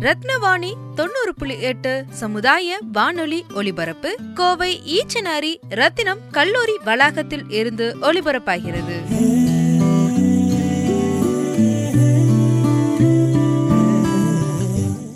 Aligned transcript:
ரத்னவாணி 0.00 0.72
தொண்ணூறு 0.94 1.34
புள்ளி 1.38 1.60
எட்டு 1.60 2.04
சமுதாய 2.10 2.78
வானொலி 2.92 3.44
ஒலிபரப்பு 3.54 4.16
கோவை 4.34 4.80
ஈச்சனாரி 4.98 5.56
ரத்தினம் 5.68 6.18
கல்லூரி 6.30 6.78
வளாகத்தில் 6.84 7.44
இருந்து 7.48 7.96
ஒலிபரப்பாகிறது. 8.02 8.96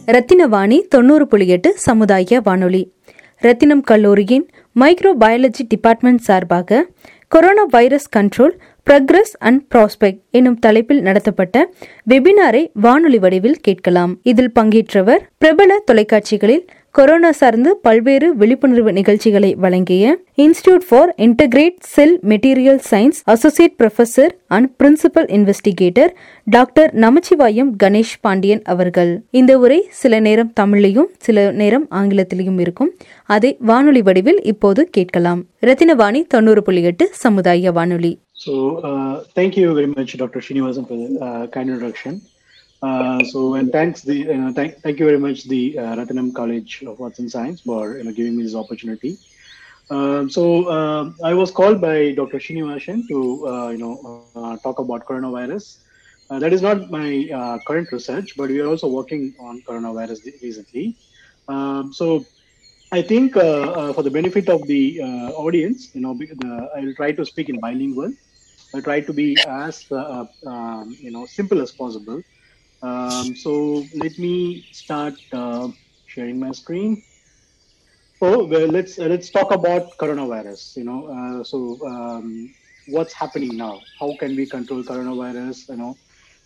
ரத்தினவாணி 0.07 0.81
தொண்ணூறு 0.89 1.27
புள்ளி 1.27 1.49
எட்டு 1.49 1.79
சமுதாய 1.79 2.41
வானொலி. 2.41 2.93
ரத்தினம் 3.39 3.83
கல்லூரியின் 3.83 4.51
மைக்ரோ 4.81 5.13
பயாலஜி 5.21 5.63
டிபார்ட்மெண்ட் 5.69 6.19
சார்பாக 6.19 6.87
corona 7.29 7.65
virus 7.65 8.09
control 8.17 8.55
progress 8.91 9.35
and 9.39 9.61
prospect 9.75 10.21
எனும் 10.31 10.59
தலைப்பில் 10.59 11.03
நடத்தப்பட்ட 11.03 11.75
வெபினாரை 12.11 12.71
வானொலி 12.73 13.19
வடிவில் 13.19 13.61
கேட்கலாம். 13.61 14.19
இதில் 14.23 14.53
பங்கேற்றவர் 14.53 15.23
பிரபல 15.39 15.83
தொலைக்காட்சிகளில் 15.91 16.67
கொரோனா 16.91 17.33
சார்ந்து 17.33 17.77
பல்வேறு 17.77 18.37
விழிப்புணர்வு 18.37 18.93
நிகழ்ச்சிகளை 18.93 19.55
வழங்கிய 19.55 20.19
institute 20.37 20.85
for 20.89 21.15
integrate 21.19 21.75
cell 21.81 22.21
material 22.23 22.79
science 22.91 23.21
associate 23.25 23.75
professor 23.79 24.31
and 24.47 24.69
principal 24.83 25.27
investigator 25.37 26.09
doctor 26.45 26.95
Namachivayam 26.95 27.73
Ganesh 27.83 28.15
Pandian 28.21 28.63
அவர்கள். 28.63 29.23
இந்த 29.31 29.59
உரை 29.59 29.87
சில 29.91 30.21
நேரம் 30.21 30.53
தமிழிலும் 30.53 31.11
சில 31.19 31.51
நேரம் 31.51 31.89
ஆங்கிலத்திலையும் 31.91 32.61
இருக்கும். 32.61 32.93
அதை 33.25 33.57
வானொலி 33.61 34.03
வடிவில் 34.03 34.43
இப்போது 34.43 34.89
கேட்கலாம். 34.91 35.45
ரத்தினவாணி 35.61 36.27
தொண்ணூறு 36.27 36.63
புள்ளி 36.63 36.83
எட்டு 36.83 37.09
சமுதாய 37.13 37.73
வானொலி. 37.73 38.19
So, 38.45 38.77
uh, 38.89 39.25
thank 39.35 39.57
you 39.57 39.73
very 39.75 39.87
much, 39.87 40.15
Dr. 40.19 40.41
Srinivasan, 40.41 40.87
for 40.87 40.97
the 41.03 41.19
uh, 41.19 41.47
kind 41.47 41.71
introduction. 41.71 42.21
Uh, 42.83 43.25
so, 43.25 43.55
and 43.55 43.73
thanks 43.73 44.03
the 44.03 44.17
you 44.17 44.37
know, 44.37 44.53
thank, 44.53 44.83
thank 44.83 44.99
you 44.99 45.07
very 45.07 45.19
much 45.19 45.45
the 45.45 45.79
uh, 45.79 45.97
Ratnam 45.97 46.35
College 46.35 46.83
of 46.87 47.01
Arts 47.01 47.21
and 47.21 47.31
Science 47.31 47.63
for 47.63 47.97
you 47.97 48.05
know 48.05 48.13
giving 48.13 48.37
me 48.37 48.43
this 48.43 48.55
opportunity. 48.55 49.17
Um, 49.89 50.29
so, 50.29 50.67
uh, 50.67 51.13
I 51.25 51.33
was 51.33 51.51
called 51.51 51.81
by 51.81 52.13
Dr. 52.13 52.39
Srinivasan 52.39 53.09
to 53.09 53.49
uh, 53.49 53.69
you 53.71 53.79
know 53.79 54.25
uh, 54.37 54.59
talk 54.59 54.79
about 54.79 55.07
coronavirus. 55.07 55.79
Uh, 56.29 56.39
that 56.39 56.53
is 56.53 56.61
not 56.61 56.91
my 56.91 57.31
uh, 57.33 57.59
current 57.67 57.91
research, 57.93 58.37
but 58.37 58.51
we 58.51 58.61
are 58.61 58.69
also 58.69 58.89
working 58.89 59.35
on 59.41 59.63
coronavirus 59.63 60.21
recently. 60.43 60.95
Um, 61.49 61.95
so, 61.95 62.27
I 62.93 63.01
think 63.01 63.39
uh, 63.39 63.41
uh, 63.41 63.93
for 63.95 64.03
the 64.03 64.11
benefit 64.11 64.51
of 64.51 64.67
the 64.67 65.01
uh, 65.01 65.31
audience, 65.47 65.95
you 65.95 66.03
know, 66.03 66.13
I 66.77 66.81
will 66.81 66.95
try 66.95 67.13
to 67.13 67.25
speak 67.25 67.49
in 67.49 67.59
bilingual. 67.59 68.13
I 68.75 68.81
try 68.81 69.01
to 69.01 69.13
be 69.13 69.37
as 69.47 69.87
uh, 69.91 69.97
uh, 69.97 70.27
um, 70.51 70.99
you 71.01 71.11
know 71.13 71.27
simple 71.27 71.63
as 71.63 71.73
possible. 71.73 72.23
Um, 72.83 73.37
so 73.37 73.89
let 73.95 74.19
me 74.19 74.67
start 74.73 75.15
uh, 75.33 75.69
sharing 76.07 76.41
my 76.41 76.53
screen. 76.53 77.03
Oh, 78.21 78.45
well, 78.47 78.67
let's 78.69 78.99
uh, 78.99 79.07
let's 79.07 79.31
talk 79.31 79.53
about 79.53 79.97
coronavirus. 79.99 80.77
You 80.77 80.85
know, 80.85 81.01
uh, 81.17 81.45
so 81.45 81.79
um, 81.87 82.55
what's 82.87 83.13
happening 83.13 83.57
now? 83.57 83.83
How 84.01 84.17
can 84.19 84.37
we 84.37 84.47
control 84.47 84.83
coronavirus? 84.85 85.69
You 85.71 85.77
know, 85.77 85.99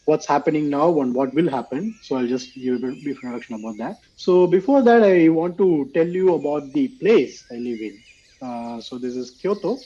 what's 0.04 0.26
happening 0.26 0.70
now 0.70 1.00
and 1.00 1.14
what 1.14 1.34
will 1.34 1.48
happen. 1.50 1.94
So 2.02 2.16
I'll 2.16 2.26
just 2.26 2.54
give 2.54 2.76
a 2.76 2.78
brief 2.78 3.18
introduction 3.22 3.56
about 3.56 3.78
that. 3.78 3.96
So 4.16 4.46
before 4.46 4.82
that, 4.82 5.02
I 5.02 5.28
want 5.28 5.58
to 5.58 5.90
tell 5.94 6.08
you 6.08 6.34
about 6.34 6.72
the 6.72 6.88
place 7.00 7.44
I 7.52 7.56
live 7.56 7.80
in. 7.80 8.02
Uh, 8.42 8.80
so 8.80 8.98
this 8.98 9.16
is 9.16 9.32
Kyoto. 9.32 9.78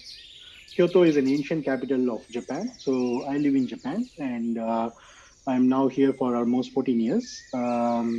Kyoto 0.75 1.03
is 1.03 1.17
an 1.17 1.28
ancient 1.28 1.66
capital 1.66 2.11
of 2.16 2.28
Japan. 2.29 2.72
So 2.78 3.25
I 3.29 3.38
live 3.38 3.55
in 3.55 3.67
Japan 3.67 4.09
and 4.17 4.57
uh, 4.59 4.89
I'm 5.47 5.67
now 5.67 5.88
here 5.88 6.13
for 6.13 6.35
almost 6.35 6.73
14 6.73 7.00
years. 7.07 7.28
Um, 7.53 8.09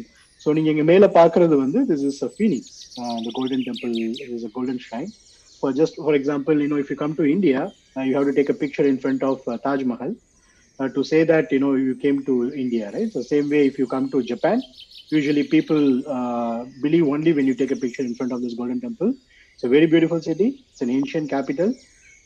so 0.43 0.49
நீங்கள் 0.57 0.73
இங்கே 0.75 0.85
மேலே 0.91 1.07
பார்க்குறது 1.17 1.55
வந்து 1.63 1.81
this 1.91 2.05
is 2.09 2.21
a 2.27 2.31
Phoenix 2.35 2.77
the 3.27 3.33
golden 3.39 3.63
temple 3.69 3.95
is 4.37 4.43
a 4.49 4.53
golden 4.59 4.79
shrine. 4.85 5.11
For 5.63 5.71
just 5.81 5.95
for 6.07 6.13
example, 6.19 6.57
you 6.63 6.69
know, 6.73 6.81
if 6.83 6.89
you 6.91 6.97
come 7.03 7.15
to 7.21 7.25
India, 7.37 7.61
uh, 7.97 8.05
you 8.09 8.13
have 8.19 8.27
to 8.31 8.35
take 8.39 8.51
a 8.55 8.59
picture 8.63 8.87
in 8.93 8.99
front 9.05 9.23
of 9.31 9.39
uh, 9.53 9.57
Taj 9.65 9.81
Mahal 9.93 10.13
uh, 10.81 10.89
to 10.97 11.03
say 11.11 11.21
that 11.33 11.47
you 11.55 11.61
know 11.65 11.73
you 11.87 11.95
came 12.05 12.19
to 12.29 12.35
India, 12.65 12.91
right? 12.97 13.11
So 13.15 13.23
same 13.35 13.49
way, 13.55 13.63
if 13.71 13.79
you 13.81 13.87
come 13.95 14.07
to 14.15 14.23
Japan, 14.33 14.59
usually 15.19 15.45
people 15.57 15.83
uh, 16.17 16.59
believe 16.85 17.07
only 17.17 17.33
when 17.39 17.47
you 17.51 17.55
take 17.63 17.73
a 17.77 17.81
picture 17.85 18.05
in 18.11 18.15
front 18.21 18.33
of 18.37 18.43
this 18.45 18.55
golden 18.55 18.81
temple. 18.87 19.13
It's 19.55 19.65
a 19.65 19.73
very 19.77 19.87
beautiful 19.87 20.21
city. 20.23 20.49
It's 20.71 20.83
an 20.87 20.91
ancient 20.91 21.29
capital. 21.37 21.71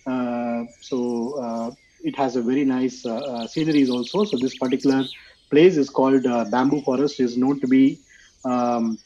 Uh, 0.06 0.65
so 0.81 0.97
uh, 1.41 1.71
it 2.00 2.16
has 2.16 2.37
a 2.37 2.43
very 2.43 2.65
nice 2.65 3.06
uh, 3.06 3.16
uh, 3.16 3.47
sceneries 3.47 3.91
also. 3.91 4.25
So 4.25 4.37
this 4.37 4.56
particular 4.56 5.05
place 5.50 5.77
is 5.77 5.91
called 5.91 6.27
uh, 6.27 6.44
Bamboo 6.44 6.83
Forest. 6.83 7.21
is 7.21 7.37
known 7.37 7.60
to 7.60 7.66
be 7.66 8.00
um, 8.44 8.99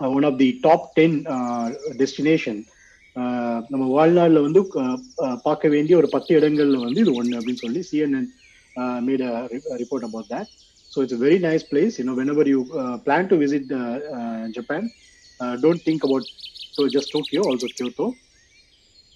uh, 0.00 0.10
one 0.10 0.24
of 0.24 0.38
the 0.38 0.60
top 0.62 0.94
10 0.96 1.26
uh, 1.26 1.70
destination 1.96 2.64
uh, 3.16 3.58
நம்ம 3.70 3.84
வாழ்நாளில் 3.86 4.44
வந்து 4.46 4.60
uh, 4.60 4.96
uh, 5.24 5.36
பார்க்க 5.44 5.68
வேண்டிய 5.68 5.96
ஒரு 5.96 6.08
பத்து 6.08 6.30
இடங்கள்ல 6.38 6.78
வந்து 6.84 7.00
இது 7.00 7.12
ஒன்று 7.12 7.38
அப்படின்னு 7.38 7.62
சொல்லி 7.64 7.82
CNN 7.90 8.28
made 9.00 9.24
report 9.82 10.06
about 10.08 10.30
that 10.34 10.50
so 10.92 10.98
it's 11.04 11.16
a 11.18 11.22
very 11.26 11.38
nice 11.48 11.64
place 11.70 11.98
you 12.00 12.04
know 12.08 12.14
whenever 12.20 12.44
you 12.52 12.60
uh, 12.82 12.96
plan 13.06 13.28
to 13.30 13.36
visit 13.44 13.64
uh, 13.72 13.98
uh, 14.18 14.44
Japan, 14.56 14.82
uh, 15.40 15.56
don't 15.64 15.82
think 15.88 16.02
about 16.04 16.24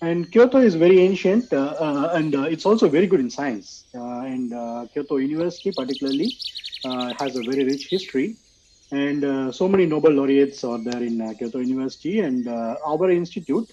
And 0.03 0.31
Kyoto 0.31 0.59
is 0.59 0.75
very 0.77 1.01
ancient 1.01 1.53
uh, 1.53 1.75
uh, 1.87 2.13
and 2.15 2.35
uh, 2.35 2.43
it's 2.43 2.65
also 2.65 2.89
very 2.89 3.07
good 3.07 3.21
in 3.21 3.31
science. 3.31 3.85
Uh, 3.95 4.33
and 4.35 4.53
uh, 4.53 4.87
Kyoto 4.93 5.17
University, 5.17 5.73
particularly, 5.73 6.29
uh, 6.85 7.13
has 7.21 7.35
a 7.37 7.43
very 7.43 7.65
rich 7.65 7.89
history. 7.89 8.37
And 8.93 9.25
uh, 9.25 9.53
so 9.53 9.69
many 9.69 9.87
Nobel 9.87 10.13
laureates 10.13 10.63
are 10.65 10.79
there 10.79 11.03
in 11.03 11.21
uh, 11.21 11.35
Kyoto 11.39 11.59
University. 11.59 12.21
And 12.21 12.47
uh, 12.47 12.77
our 12.87 13.11
institute, 13.11 13.69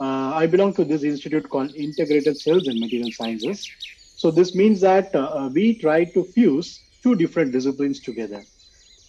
uh, 0.00 0.32
I 0.34 0.46
belong 0.46 0.72
to 0.74 0.84
this 0.84 1.02
institute 1.02 1.48
called 1.48 1.74
Integrated 1.74 2.36
Cells 2.38 2.66
and 2.66 2.80
Material 2.80 3.12
Sciences. 3.12 3.68
So 4.16 4.30
this 4.30 4.54
means 4.54 4.80
that 4.80 5.14
uh, 5.14 5.20
uh, 5.38 5.48
we 5.52 5.74
try 5.74 6.04
to 6.04 6.24
fuse 6.24 6.80
two 7.02 7.14
different 7.14 7.52
disciplines 7.52 8.00
together. 8.00 8.42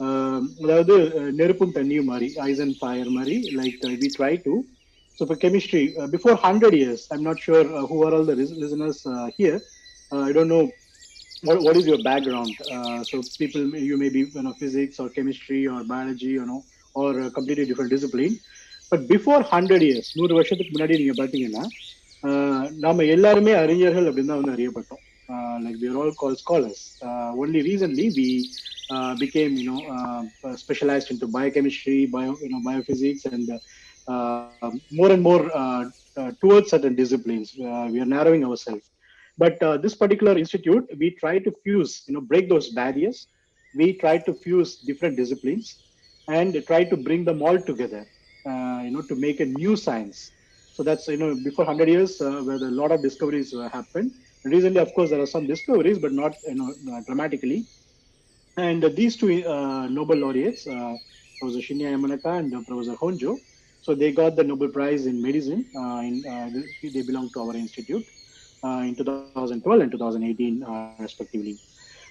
Um, 0.01 0.41
அதாவது 0.63 0.93
uh, 1.19 1.31
நெருப்பும் 1.39 1.73
தண்ணியும் 1.77 2.09
மாதிரி 2.11 2.27
ice 2.45 2.61
and 2.65 2.75
fire 2.81 3.09
மாதிரி 3.15 3.35
like 3.59 3.79
we 4.03 4.09
try 4.17 4.33
to 4.45 4.53
so 5.17 5.23
இப்போ 5.25 5.37
chemistry 5.45 5.83
before 6.15 6.37
hundred 6.45 6.77
years 6.81 7.03
I'm 7.13 7.21
not 7.21 7.41
sure 7.47 7.67
who 7.91 7.97
are 8.05 8.13
all 8.13 8.29
the 8.31 8.35
listeners 8.63 9.01
here 9.37 9.59
I 10.11 10.31
don't 10.31 10.53
know 10.57 10.61
what, 11.43 11.61
what 11.61 11.75
is 11.77 11.87
your 11.87 12.01
background? 12.03 12.53
Uh, 12.69 13.01
so 13.01 13.21
people, 13.37 13.61
you 13.89 13.97
may 13.97 14.09
be 14.09 14.19
you 14.35 14.41
know 14.41 14.53
physics 14.53 14.99
or 14.99 15.09
chemistry 15.09 15.67
or 15.67 15.83
biology, 15.83 16.31
you 16.37 16.45
know, 16.45 16.57
or 16.95 17.19
a 17.19 17.31
completely 17.31 17.65
different 17.65 17.89
discipline. 17.89 18.33
But 18.91 19.07
before 19.07 19.41
hundred 19.43 19.85
years 19.87 20.09
நூறு 20.19 20.33
வருஷத்துக்கு 20.33 20.73
முன்னாடி 20.75 20.97
நீங்க 21.01 21.15
பாத்தீங்கன்னா 21.21 21.63
ஆஹ் 22.23 22.69
நாம 22.85 23.03
எல்லாருமே 23.15 23.53
அறிஞர்கள் 23.53 24.07
அப்படின்னு 24.09 24.31
தான் 24.31 24.41
வந்து 24.41 24.55
அறியப்பட்டோம் 24.57 25.03
like 25.63 25.79
we 25.81 25.87
are 25.91 25.97
all 26.01 26.11
called 26.21 26.39
scholars. 26.39 26.79
Uh, 27.01 27.29
only 27.43 27.61
recently 27.61 28.07
we 28.19 28.27
uh, 28.95 29.13
became 29.15 29.53
you 29.61 29.67
know 29.69 29.81
uh, 29.95 30.21
specialized 30.55 31.11
into 31.11 31.27
biochemistry, 31.27 31.97
uh, 34.08 34.46
more 34.64 34.80
and 34.82 34.94
more 34.94 35.22
uh, 35.24 35.84
uh, 36.16 36.30
towards 36.40 36.70
certain 36.70 36.94
disciplines. 36.94 37.30
We 37.36 37.54
are 37.74 37.84
narrowing 37.88 38.26
ourselves. 38.30 38.74
But 39.36 39.58
this 39.82 39.94
particular 39.94 40.36
institute, 40.36 40.84
we 40.98 41.10
try 41.12 41.38
to 41.38 41.50
fuse, 41.62 42.02
you 42.06 42.14
know, 42.14 42.20
break 42.20 42.48
those 42.48 42.70
barriers. 42.70 43.28
We 43.74 43.94
try 43.94 44.18
to 44.18 44.34
fuse 44.34 44.78
different 44.78 45.16
disciplines 45.16 45.80
and 46.28 46.62
try 46.66 46.84
to 46.84 46.96
bring 46.96 47.24
them 47.24 47.42
all 47.42 47.58
together, 47.60 48.06
you 48.46 48.90
know, 48.90 49.02
to 49.08 49.14
make 49.16 49.40
a 49.40 49.46
new 49.46 49.76
science. 49.76 50.32
So 50.72 50.82
that's, 50.82 51.08
you 51.08 51.16
know, 51.18 51.34
before 51.34 51.64
100 51.64 51.88
years, 51.88 52.20
where 52.20 52.56
a 52.56 52.70
lot 52.82 52.92
of 52.92 53.02
discoveries 53.02 53.54
happened. 53.72 54.12
Recently, 54.44 54.80
of 54.80 54.92
course, 54.94 55.10
there 55.10 55.20
are 55.20 55.26
some 55.26 55.46
discoveries, 55.46 55.98
but 55.98 56.12
not, 56.12 56.36
you 56.46 56.54
know, 56.54 56.74
dramatically. 57.06 57.66
And 58.56 58.84
uh, 58.84 58.90
these 58.94 59.16
two 59.16 59.44
uh, 59.46 59.88
Nobel 59.88 60.18
laureates, 60.18 60.66
uh, 60.66 60.96
Professor 61.40 61.60
Shinya 61.60 61.92
Yamanaka 61.94 62.38
and 62.38 62.54
uh, 62.54 62.60
Professor 62.66 62.96
Honjo, 62.96 63.40
So 63.84 63.94
they 63.94 64.12
got 64.12 64.34
the 64.34 64.44
Nobel 64.44 64.68
Prize 64.68 65.04
in 65.04 65.20
medicine. 65.20 65.66
Uh, 65.74 66.00
in, 66.02 66.14
uh, 66.26 66.48
they 66.84 67.02
belong 67.02 67.30
to 67.34 67.40
our 67.40 67.54
institute 67.54 68.04
uh, 68.62 68.82
in 68.82 68.94
2012 68.94 69.80
and 69.80 69.92
2018, 69.92 70.62
uh, 70.62 70.94
respectively. 70.98 71.58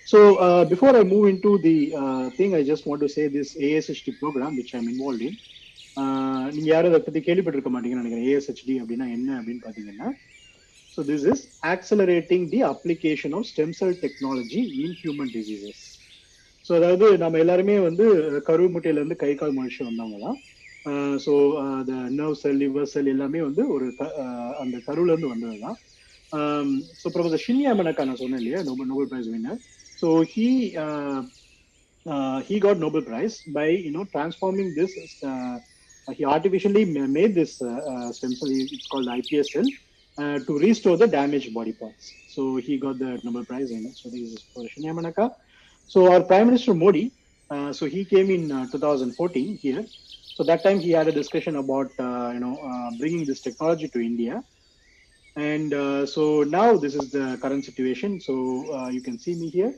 So 0.07 0.35
uh, 0.37 0.65
before 0.65 0.95
I 0.95 1.03
move 1.03 1.27
into 1.27 1.57
the 1.59 1.77
uh, 1.95 2.29
thing, 2.31 2.53
I 2.53 2.63
just 2.63 2.85
want 2.85 3.01
to 3.01 3.09
say 3.09 3.27
this 3.27 3.55
ASHD 3.57 4.19
program, 4.19 4.55
which 4.55 4.75
I'm 4.75 4.87
involved 4.87 5.21
in. 5.21 5.33
Uh, 5.97 6.45
நீங்க 6.53 6.69
யாரும் 6.69 6.91
அதை 6.91 6.99
பத்தி 7.07 7.19
கேள்விப்பட்டிருக்க 7.25 7.71
மாட்டீங்கன்னு 7.73 8.01
நினைக்கிறேன் 8.01 8.29
ஏஎஸ்ஹெச்டி 8.29 8.75
அப்படின்னா 8.81 9.05
என்ன 9.15 9.29
அப்படின்னு 9.39 9.61
பாத்தீங்கன்னா 9.65 10.07
so 10.97 11.01
this 11.09 11.25
is 11.31 11.43
accelerating 11.73 12.45
the 12.53 12.59
application 12.69 13.33
of 13.37 13.45
stem 13.51 13.73
cell 13.79 13.93
technology 14.05 14.61
in 14.85 14.95
human 15.01 15.31
diseases 15.35 15.81
so 16.65 16.71
அதாவது 16.79 17.07
நம்ம 17.23 17.39
எல்லாருமே 17.43 17.75
வந்து 17.89 18.05
கருவு 18.49 18.69
முட்டையில 18.75 19.01
இருந்து 19.01 19.17
கை 19.23 19.31
கால் 19.41 19.55
மனுஷன் 19.59 19.89
வந்தவங்க 19.91 20.19
தான் 20.25 20.39
ஸோ 21.26 21.32
அந்த 21.78 21.94
நர்வ் 22.18 22.38
செல் 22.42 22.60
லிவர் 22.64 22.90
செல் 22.94 23.12
எல்லாமே 23.14 23.40
வந்து 23.48 23.62
ஒரு 23.76 23.86
க- 24.00 24.14
ஆஹ் 24.24 24.54
அந்த 24.64 24.76
கருவுல 24.88 25.14
இருந்து 25.14 25.32
வந்தது 25.34 25.58
தான் 25.66 25.78
ஸோ 27.02 27.08
ப்ரொஃபசர் 27.16 27.44
ஷின்யா 27.46 27.72
மனக்கா 27.80 28.06
நான் 28.10 28.22
சொன்னேன் 28.24 28.42
இல்லையா 28.42 28.60
Nobel 28.70 28.90
Nobel 28.92 29.10
prize 29.12 29.32
winner 29.36 29.60
so 29.98 30.10
he 30.34 30.48
he 32.42 32.60
got 32.60 32.78
Nobel 32.78 33.02
Prize 33.02 33.42
by 33.48 33.68
you 33.68 33.92
know 33.92 34.04
transforming 34.06 34.74
this. 34.74 34.92
Uh, 35.24 35.58
he 36.08 36.24
artificially 36.26 36.84
ma- 36.86 37.08
made 37.08 37.34
this 37.34 37.62
uh, 37.62 37.68
uh, 37.68 38.12
stem 38.12 38.34
cell. 38.34 38.50
It's 38.50 38.86
called 38.86 39.08
iPS 39.08 39.52
cell 39.52 39.68
uh, 40.18 40.40
to 40.40 40.58
restore 40.58 40.96
the 40.96 41.08
damaged 41.08 41.54
body 41.54 41.74
parts. 41.74 42.18
So 42.26 42.56
he 42.58 42.78
got 42.78 42.98
the 42.98 43.20
Nobel 43.22 43.44
Prize 43.44 43.70
in 43.70 43.86
it. 43.86 43.96
So 43.96 44.10
this 44.10 44.22
is 44.22 44.46
for 44.52 44.64
Shinya 44.66 44.94
Manaka. 44.94 45.30
So 45.90 46.12
our 46.12 46.22
Prime 46.24 46.46
Minister 46.46 46.74
Modi. 46.74 47.14
Uh, 47.50 47.72
so 47.72 47.86
he 47.86 48.04
came 48.06 48.30
in 48.30 48.52
uh, 48.52 48.66
2014 48.68 49.56
here. 49.56 49.86
So 50.34 50.44
that 50.44 50.62
time 50.62 50.80
he 50.80 50.90
had 50.90 51.08
a 51.08 51.12
discussion 51.12 51.56
about 51.56 51.90
uh, 51.98 52.30
you 52.34 52.40
know 52.40 52.56
uh, 52.70 52.90
bringing 53.00 53.24
this 53.26 53.40
technology 53.40 53.88
to 53.88 54.00
India. 54.00 54.44
And 55.36 55.72
uh, 55.74 56.06
so 56.06 56.42
now 56.42 56.76
this 56.76 56.94
is 56.94 57.10
the 57.10 57.38
current 57.42 57.64
situation. 57.64 58.20
So 58.20 58.34
uh, 58.74 58.88
you 58.88 59.00
can 59.00 59.18
see 59.18 59.34
me 59.34 59.48
here. 59.48 59.74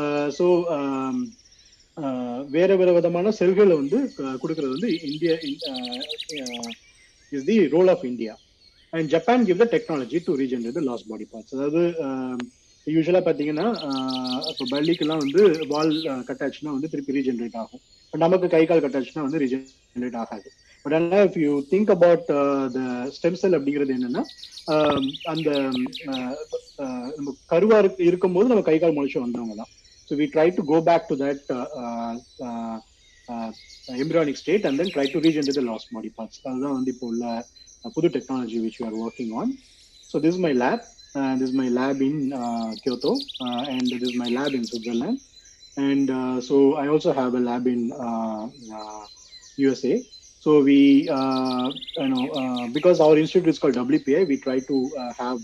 Uh, 0.00 0.28
so 0.38 0.46
um, 0.78 1.16
uh, 1.16 1.43
வேற 2.55 2.71
வேற 2.79 2.89
விதமான 2.97 3.31
செல்களை 3.39 3.75
வந்து 3.81 3.97
கொடுக்கறது 4.41 4.73
வந்து 4.75 4.89
India 5.11 5.33
is 7.31 7.47
the 7.49 7.57
role 7.75 7.91
of 7.93 8.05
India 8.11 8.33
and 8.93 9.09
Japan 9.13 9.45
give 9.47 9.61
the 9.63 9.67
technology 9.75 10.19
to 10.27 10.33
regenerate 10.41 10.87
lost 10.89 11.09
body 11.11 11.25
parts 11.31 11.55
அதாவது 11.55 11.81
யூஸ்வலா 12.87 13.21
பாத்தீங்கன்னா 13.27 13.67
இப்போ 14.49 14.65
பள்ளிக்கெல்லாம் 14.73 15.21
வந்து 15.23 15.41
வால் 15.71 15.93
கட்டாச்சுன்னா 16.27 16.73
வந்து 16.75 16.91
திருப்பி 16.91 17.15
ரீஜென்ரேட் 17.17 17.57
ஆகும். 17.61 17.81
பட் 18.11 18.23
நமக்கு 18.25 18.47
கை 18.55 18.61
கால் 18.69 18.83
கட்டாச்சுன்னா 18.83 19.23
வந்து 19.27 19.41
ரீஜென்ரேட் 19.43 20.17
ஆகாது. 20.23 20.49
பட் 20.85 20.95
ஆனால் 20.97 21.23
if 21.29 21.39
you 21.45 21.53
think 21.71 21.91
about 21.95 22.25
the 22.75 22.81
stem 23.15 23.39
cell 23.41 23.57
அப்படிங்கிறது 23.57 23.95
என்னன்னா 23.97 24.23
அந்த 25.33 25.49
நம்ம 27.17 27.33
கருவா 27.53 27.79
இருக்கும்போது 28.09 28.51
நம்ம 28.53 28.65
கை 28.69 28.77
கால் 28.83 28.95
முளைச்சு 28.97 29.25
வந்தவங்க 29.25 29.55
தான் 29.61 29.71
So 30.05 30.15
we 30.15 30.27
try 30.27 30.49
to 30.49 30.63
go 30.63 30.81
back 30.81 31.07
to 31.09 31.15
that 31.17 31.39
uh, 31.49 32.19
uh, 32.43 32.79
uh, 33.29 33.51
embryonic 33.89 34.37
state 34.37 34.65
and 34.65 34.79
then 34.79 34.89
try 34.91 35.05
to 35.07 35.19
regenerate 35.19 35.55
the 35.55 35.61
lost 35.61 35.91
body 35.91 36.09
parts. 36.09 36.41
That's 36.43 36.59
the 36.59 37.43
Pudu 37.85 38.11
technology 38.11 38.59
which 38.59 38.79
we 38.79 38.87
are 38.87 38.95
working 38.95 39.31
on. 39.31 39.57
So 40.07 40.19
this 40.19 40.33
is 40.33 40.39
my 40.39 40.53
lab. 40.53 40.81
Uh, 41.13 41.35
this 41.37 41.49
is 41.49 41.55
my 41.55 41.69
lab 41.69 42.01
in 42.01 42.31
Kyoto, 42.83 43.19
and 43.39 43.81
this 43.81 44.01
is 44.01 44.15
my 44.15 44.29
lab 44.29 44.53
in 44.53 44.65
Switzerland 44.65 45.19
and 45.77 46.09
uh, 46.09 46.41
so 46.41 46.75
I 46.75 46.87
also 46.87 47.13
have 47.13 47.33
a 47.35 47.39
lab 47.39 47.67
in 47.67 47.91
uh, 47.91 48.47
uh, 48.73 49.07
USA. 49.57 50.03
So 50.39 50.61
we, 50.61 51.03
you 51.03 52.09
know, 52.09 52.69
because 52.71 52.99
our 52.99 53.17
institute 53.17 53.49
is 53.49 53.59
called 53.59 53.75
WPI, 53.75 54.27
we 54.27 54.37
try 54.37 54.59
to 54.59 54.91
have 55.17 55.39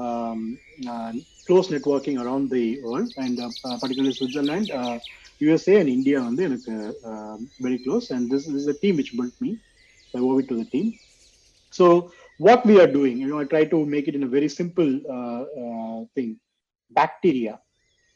um, 0.00 0.40
uh, 0.86 1.12
close 1.48 1.68
networking 1.68 2.16
around 2.22 2.50
the 2.50 2.64
world 2.80 3.10
and 3.16 3.36
uh, 3.38 3.50
uh, 3.64 3.76
particularly 3.82 4.14
Switzerland 4.14 4.66
uh, 4.72 4.96
USA 5.40 5.74
and 5.80 5.90
India 5.96 6.18
வந்து 6.28 6.42
எனக்கு 6.48 6.74
uh, 7.10 7.34
very 7.58 7.78
close 7.84 8.06
and 8.10 8.24
this, 8.32 8.44
this 8.46 8.62
is 8.64 8.70
a 8.74 8.78
team 8.82 8.96
which 9.00 9.12
built 9.18 9.36
me 9.40 9.52
so 10.08 10.18
I 10.18 10.24
owe 10.28 10.38
it 10.38 10.48
to 10.52 10.56
the 10.56 10.68
team 10.74 10.86
so 11.74 11.86
what 12.40 12.60
we 12.70 12.74
are 12.82 12.90
doing 12.98 13.16
you 13.22 13.28
know 13.30 13.40
I 13.40 13.48
try 13.54 13.64
to 13.74 13.78
make 13.94 14.08
it 14.10 14.16
in 14.18 14.24
a 14.24 14.32
very 14.36 14.50
simple 14.60 14.90
uh, 15.16 15.42
uh, 15.64 15.98
thing 16.16 16.32
bacteria 16.96 17.54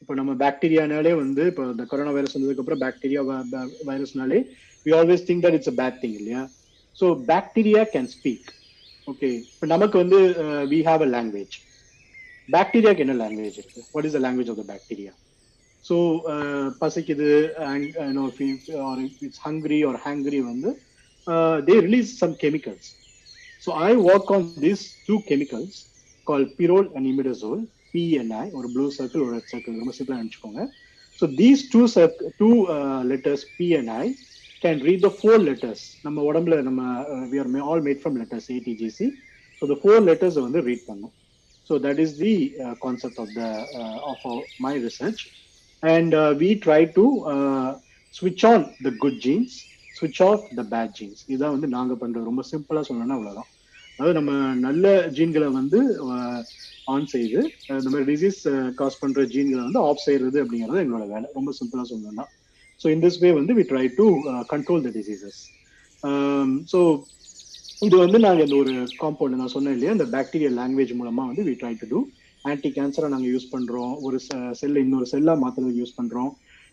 இப்போ 0.01 0.13
நம்ம 0.19 0.31
பாக்டீரியானாலே 0.41 1.11
வந்து 1.23 1.43
இப்போ 1.49 1.63
இந்த 1.71 1.83
corona 1.89 2.11
virus 2.15 2.35
வந்ததுக்கு 2.35 2.61
அப்புறம் 2.63 2.81
bacteria 2.83 3.21
வைரஸ்னாலே 3.89 4.39
we 4.85 4.91
always 4.99 5.25
think 5.27 5.43
that 5.45 5.57
it's 5.57 5.71
a 5.71 5.75
bad 5.81 5.99
thing 6.03 6.15
இல்லையா 6.21 6.41
so 6.97 7.07
bacteria 7.31 7.81
can 7.95 8.09
speak 8.15 8.47
okay 9.07 9.29
இப்போ 9.51 9.67
நமக்கு 9.73 9.97
வந்து 10.03 10.19
வி 10.71 10.79
ஹாவ் 10.89 11.03
அ 11.07 11.09
லாங்குவேஜ் 11.15 11.55
பாக்டீரியாக்கு 12.48 13.04
என்ன 13.04 13.14
லாங்குவேஜ் 13.22 13.56
இருக்கு? 13.60 13.80
What 13.94 14.06
is 14.08 14.16
the 14.16 14.20
language 14.26 14.50
of 14.52 14.60
the 14.60 14.64
bacteria 14.72 15.12
so 15.84 15.96
பசிக்குது 16.82 17.28
or 18.88 19.00
it's 19.26 19.42
hungry 19.46 19.78
or 19.88 19.98
hangry 20.06 20.40
வந்து 20.50 20.70
they 21.68 21.76
release 21.86 22.10
some 22.22 22.34
chemicals 22.44 22.88
so 23.64 23.70
I 23.88 23.90
work 24.10 24.32
on 24.36 24.46
this 24.66 24.84
two 25.08 25.16
chemicals 25.30 25.78
call 26.26 26.46
pyrrole 26.60 26.88
and 26.96 27.08
imidazole 27.12 27.62
PNI 27.92 28.44
ஒரு 28.58 28.68
blue 28.74 28.86
circle 28.98 29.24
ஒரு 29.26 29.34
red 29.36 29.52
circle 29.52 29.80
ரொம்ப 29.82 29.92
சிம்பிளாக 29.98 30.20
நினச்சிக்கோங்க. 30.22 30.62
So 31.18 31.26
these 31.42 31.60
two 31.74 31.82
circ 31.96 32.18
two 32.40 32.50
letters 33.12 33.44
PNI 33.58 34.02
can 34.64 34.80
read 34.88 35.04
the 35.06 35.10
four 35.18 35.40
letters 35.48 35.84
நம்ம 36.06 36.24
உடம்புல 36.30 36.56
நம்ம 36.68 36.82
we 37.32 37.38
are 37.42 37.50
all 37.70 37.84
made 37.88 38.02
from 38.02 38.18
letters 38.22 38.48
ATGC 38.56 39.06
so 39.62 39.66
the 39.72 39.76
four 39.82 40.02
letters 40.10 40.38
வந்து 40.46 40.60
read 40.68 40.84
பண்ணும். 40.90 41.14
So 41.68 41.74
that 41.84 41.98
is 42.02 42.10
the 42.16 42.34
uh, 42.64 42.74
concept 42.84 43.16
of 43.22 43.28
the 43.38 43.48
uh, 43.80 44.10
of 44.10 44.18
our, 44.30 44.42
my 44.64 44.74
research, 44.86 45.20
and 45.82 46.10
uh, 46.14 46.32
we 46.42 46.50
try 46.66 46.80
to 46.98 47.04
switch 48.14 48.42
on 48.50 48.60
the 48.86 48.92
good 49.02 49.16
genes, 49.24 49.52
switch 49.98 50.20
off 50.28 50.40
the 50.58 50.64
bad 50.74 50.90
genes. 50.98 51.20
இதான் 51.34 51.54
வந்து 51.56 51.68
நாங்க 51.76 51.94
பண்றது. 52.02 52.30
ரொம்ப 52.30 52.44
சிம்பிளா 52.52 52.82
சொல்லணும்னா 52.88 53.16
அவ்வளவுதான். 53.18 53.48
அதாவது 53.96 54.14
நம்ம 54.18 54.32
நல்ல 54.66 54.94
ஜீன்களை 55.18 55.48
வந்து 55.58 55.80
ஆன் 56.94 57.10
செய்து 57.14 57.40
இந்த 57.80 57.88
மாதிரி 57.92 58.06
டிசீஸ் 58.12 58.40
காஸ் 58.80 59.00
பண்ற 59.02 59.22
ஜீன்களை 59.34 59.62
வந்து 59.66 59.82
ஆஃப் 59.88 60.04
செய்யறது 60.06 60.38
அப்படிங்கிறது 60.44 60.82
எங்களோட 60.84 61.06
வேலை. 61.14 61.26
ரொம்ப 61.38 61.52
சிம்பிளா 61.60 61.84
சொல்லணும்னா. 61.92 62.26
ஸோ 62.80 62.86
இன் 62.94 63.04
திஸ் 63.06 63.20
வே 63.24 63.28
வந்து 63.40 63.54
we 63.58 63.64
try 63.72 63.86
to 64.00 64.06
control 64.54 64.84
the 64.86 64.92
diseases 64.98 65.40
so 66.72 66.80
இது 67.82 67.96
வந்து 68.02 68.18
நாங்கள் 68.24 68.46
இந்த 68.46 68.56
ஒரு 68.62 68.72
காம்பவுண்ட் 69.00 69.38
நான் 69.40 69.52
சொன்னேன் 69.54 69.74
இல்லையா 69.76 69.94
இந்த 69.96 70.04
பாக்டீரியல் 70.14 70.54
லாங்குவேஜ் 70.60 70.92
மூலமா 71.00 71.22
வந்து 71.30 71.42
we 71.48 71.54
try 71.62 71.72
to 71.80 71.86
do 71.90 71.98
anti 72.44 72.68
கேன்சரை 72.76 73.08
நாங்கள் 73.14 73.32
யூஸ் 73.34 73.48
பண்றோம். 73.54 73.92
ஒரு 74.06 74.16
செல்லை 74.60 74.80
இன்னொரு 74.84 75.06
செல்லா 75.12 75.32
மாத்துறதுக்கு 75.42 75.80
யூஸ் 75.82 75.98
பண்றோம். 75.98 76.30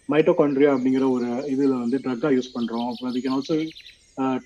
மைட்டோகாண்ட்ரியா 0.09 0.71
அப்படிங்கிற 0.75 1.05
ஒரு 1.15 1.27
இதுல 1.53 1.73
வந்து 1.83 1.97
ட்ரக்கா 2.05 2.29
யூஸ் 2.37 2.53
பண்றோம். 2.55 2.87
அப்புறம் 2.91 3.11
அதுக்கு 3.11 3.31
ஆல்சோ 3.35 3.55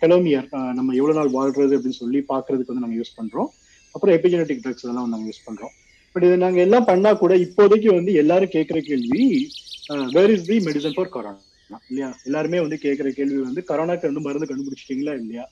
டெலோமியர் 0.02 0.48
நம்ம 0.78 0.96
எவ்வளவு 1.00 1.18
நாள் 1.20 1.32
வாழ்றது 1.38 1.76
அப்படின்னு 1.78 2.00
சொல்லி 2.04 2.20
பாக்குறதுக்கு 2.32 2.72
வந்து 2.74 2.86
நாங்கள் 2.86 3.02
யூஸ் 3.02 3.18
பண்றோம். 3.20 3.50
அப்புறம் 3.96 4.16
எபிஜெனட்டிக் 4.18 4.64
ட்ரக்ஸ் 4.64 4.84
இதெல்லாம் 4.86 5.06
வந்து 5.06 5.16
நாங்கள் 5.16 5.32
யூஸ் 5.32 5.46
பண்றோம். 5.50 5.74
பட் 6.16 6.26
இது 6.28 6.36
நாங்கள் 6.46 6.64
எல்லாம் 6.68 6.88
பண்ணா 6.92 7.12
கூட 7.24 7.34
இப்போதைக்கு 7.46 7.90
வந்து 8.00 8.12
எல்லாரும் 8.24 8.54
கேட்குற 8.56 8.80
கேள்வி 8.90 9.24
where 10.18 10.34
is 10.36 10.48
the 10.50 10.58
medicine 10.68 10.96
for 10.98 11.14
corona 11.16 11.40
இல்லையா? 11.90 12.10
எல்லாருமே 12.28 12.60
வந்து 12.66 12.78
கேட்குற 12.86 13.08
கேள்வி 13.20 13.40
வந்து 13.48 13.62
கொரோனாக்கு 13.70 14.10
வந்து 14.12 14.26
மருந்து 14.28 14.50
கண்டுபிடிச்சிட்டீங்களா 14.50 15.16
இல்லையா? 15.22 15.46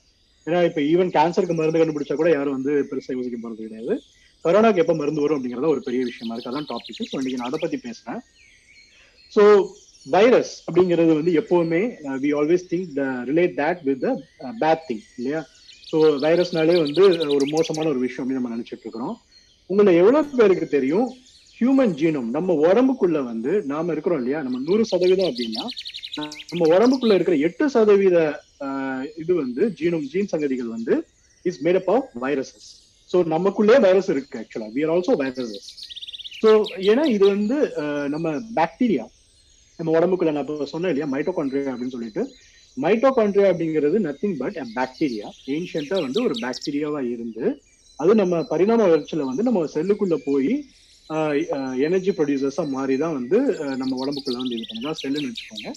ஏன்னா 0.46 0.58
இப்போ 0.68 0.80
ஈவன் 0.92 1.10
கேன்சருக்கு 1.16 1.56
மருந்து 1.58 1.80
கண்டுபிடிச்சா 1.80 2.16
கூட 2.20 2.30
யாரும் 2.32 2.56
வந்து 2.58 2.72
பெருசாக 2.90 3.16
யோசிக்க 3.16 3.38
போறது 3.44 3.66
கிடையாது. 3.66 3.94
கொரோனாக்கு 4.44 4.82
எப்போ 4.82 4.94
மருந்து 5.00 5.22
வரும் 5.24 5.36
அப்படிங்கிறத 5.38 5.68
ஒரு 5.74 5.80
பெரிய 5.86 6.00
விஷயமா 6.10 6.34
இருக்கு. 6.34 6.50
அதான் 6.52 6.68
டாபிக் 6.72 6.98
ஸோ 6.98 7.16
இன்னைக்கு 7.20 7.40
நான் 7.40 7.50
அதை 7.50 7.60
பத்தி 7.64 7.78
பேசுறேன். 7.86 8.20
ஸோ 9.32 9.42
வைரஸ் 10.06 10.52
அப்படிங்கிறது 10.66 11.12
வந்து 11.20 11.32
எப்பவுமே 11.40 11.82
we 12.24 12.30
always 12.40 12.66
think 12.72 12.90
the 13.00 13.04
relate 13.30 13.54
that 13.62 13.80
with 13.88 14.04
the 14.06 14.12
bad 14.62 14.84
thing 14.88 15.04
இல்லையா? 15.18 15.40
ஸோ 15.90 15.96
வைரஸ்னாலே 16.24 16.76
வந்து 16.84 17.02
uh, 17.08 17.28
ஒரு 17.36 17.46
மோசமான 17.54 17.88
ஒரு 17.92 18.00
விஷயம் 18.04 18.22
அப்படின்னு 18.22 18.40
நம்ம 18.40 18.54
நினைச்சிட்டு 18.56 18.84
இருக்கிறோம். 18.86 19.16
உங்களை 19.70 19.92
எவ்வளவு 20.02 20.38
பேருக்கு 20.40 20.66
தெரியும்? 20.76 21.08
ஹியூமன் 21.60 21.94
ஜீனோம் 21.98 22.28
நம்ம 22.36 22.54
உடம்புக்குள்ள 22.64 23.18
வந்து 23.28 23.52
நாம 23.70 23.92
இருக்கிறோம் 23.94 24.20
இல்லையா? 24.20 24.38
நம்ம 24.46 24.58
நூறு 24.66 24.82
சதவீதம் 24.90 25.28
அப்படின்னா 25.30 25.64
நம்ம 26.50 26.62
உடம்புக்குள்ள 26.74 27.14
இருக்கிற 27.16 27.36
எட்டு 27.46 27.64
சதவீத 27.74 28.18
இது 29.16 29.32
வந்து 29.38 29.62
ஜீனோம் 29.78 30.06
ஜீன் 30.12 30.30
சங்கதிகள் 30.32 30.74
வந்து 30.74 30.94
is 31.44 31.60
made 31.64 31.78
up 31.80 31.90
of 31.94 32.10
viruses 32.24 32.68
so 33.10 33.18
நமக்குள்ளே 33.34 33.76
வைரஸ் 33.86 34.10
இருக்கு 34.14 34.38
ஆக்சுவலா 34.40 34.68
we 34.76 34.82
are 34.84 34.92
also 34.94 35.14
viruses 35.22 35.68
so 36.40 36.50
ஏன்னா 36.88 37.04
இது 37.16 37.24
வந்து 37.34 37.58
நம்ம 38.14 38.26
பாக்டீரியா 38.58 39.04
நம்ம 39.78 39.94
உடம்புக்குள்ள 39.96 40.32
நான் 40.34 40.44
இப்போ 40.46 40.66
சொன்னேன் 40.72 40.92
இல்லையா 40.92 41.08
மைட்டோகாண்ட்ரியா 41.12 41.72
அப்படின்னு 41.72 41.94
சொல்லிட்டு. 41.96 42.22
மைட்டோகாண்ட்ரியா 42.76 43.48
அப்படிங்கிறது 43.50 43.96
நத்திங் 44.06 44.36
பட் 44.40 44.56
பாக்டீரியா 44.74 45.26
ஏன்ஷியண்டா 45.54 45.98
வந்து 46.06 46.20
ஒரு 46.26 46.34
பாக்டீரியாவா 46.42 47.00
இருந்து 47.14 47.44
அது 48.00 48.14
நம்ம 48.20 48.40
பரிணாம 48.50 48.86
வளர்ச்சியில 48.86 49.26
வந்து 49.28 49.46
நம்ம 49.48 49.60
செல்லுக்குள்ள 49.74 50.16
போய் 50.26 50.52
எனர்ஜி 51.86 52.12
ப்ரொடியூசர்ஸா 52.18 52.62
மாறி 52.76 52.94
தான் 53.02 53.16
வந்து 53.18 53.38
நம்ம 53.80 53.92
உடம்புக்குள்ள 54.02 54.38
வந்து 54.42 54.56
இது 54.56 54.64
பண்ணுங்க 54.70 54.94
செல்லுன்னு 55.02 55.28
வச்சுக்கோங்க. 55.30 55.68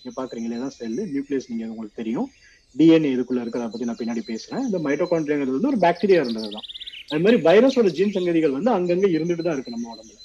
நீங்க 0.00 0.12
பாக்குறீங்களே 0.20 0.58
தான் 0.64 0.74
செல்லு 0.78 1.02
நியூக்ளியஸ் 1.14 1.48
நீங்க 1.50 1.64
உங்களுக்கு 1.72 2.00
தெரியும். 2.02 2.28
டிஎன்ஏ 2.76 3.10
இதுக்குள்ள 3.14 3.40
இருக்கிறத 3.44 3.68
பத்தி 3.72 3.88
நான் 3.88 4.00
பின்னாடி 4.00 4.22
பேசுறேன். 4.30 4.64
இந்த 4.68 4.78
மைட்டோகாண்ட்ரியாங்கிறது 4.86 5.56
வந்து 5.58 5.70
ஒரு 5.72 5.80
பாக்டீரியா 5.84 6.20
இருந்தது 6.24 6.50
தான் 6.56 6.66
அது 7.10 7.20
மாதிரி 7.24 7.38
வைரஸோட 7.46 7.90
ஜீன் 7.98 8.14
சங்கதிகள் 8.16 8.56
வந்து 8.56 8.70
அங்கங்க 8.76 9.06
இருந்துட்டு 9.16 9.44
தான் 9.46 9.56
இருக்கு 9.56 9.74
நம்ம 9.74 9.92
உடம்புல. 9.94 10.18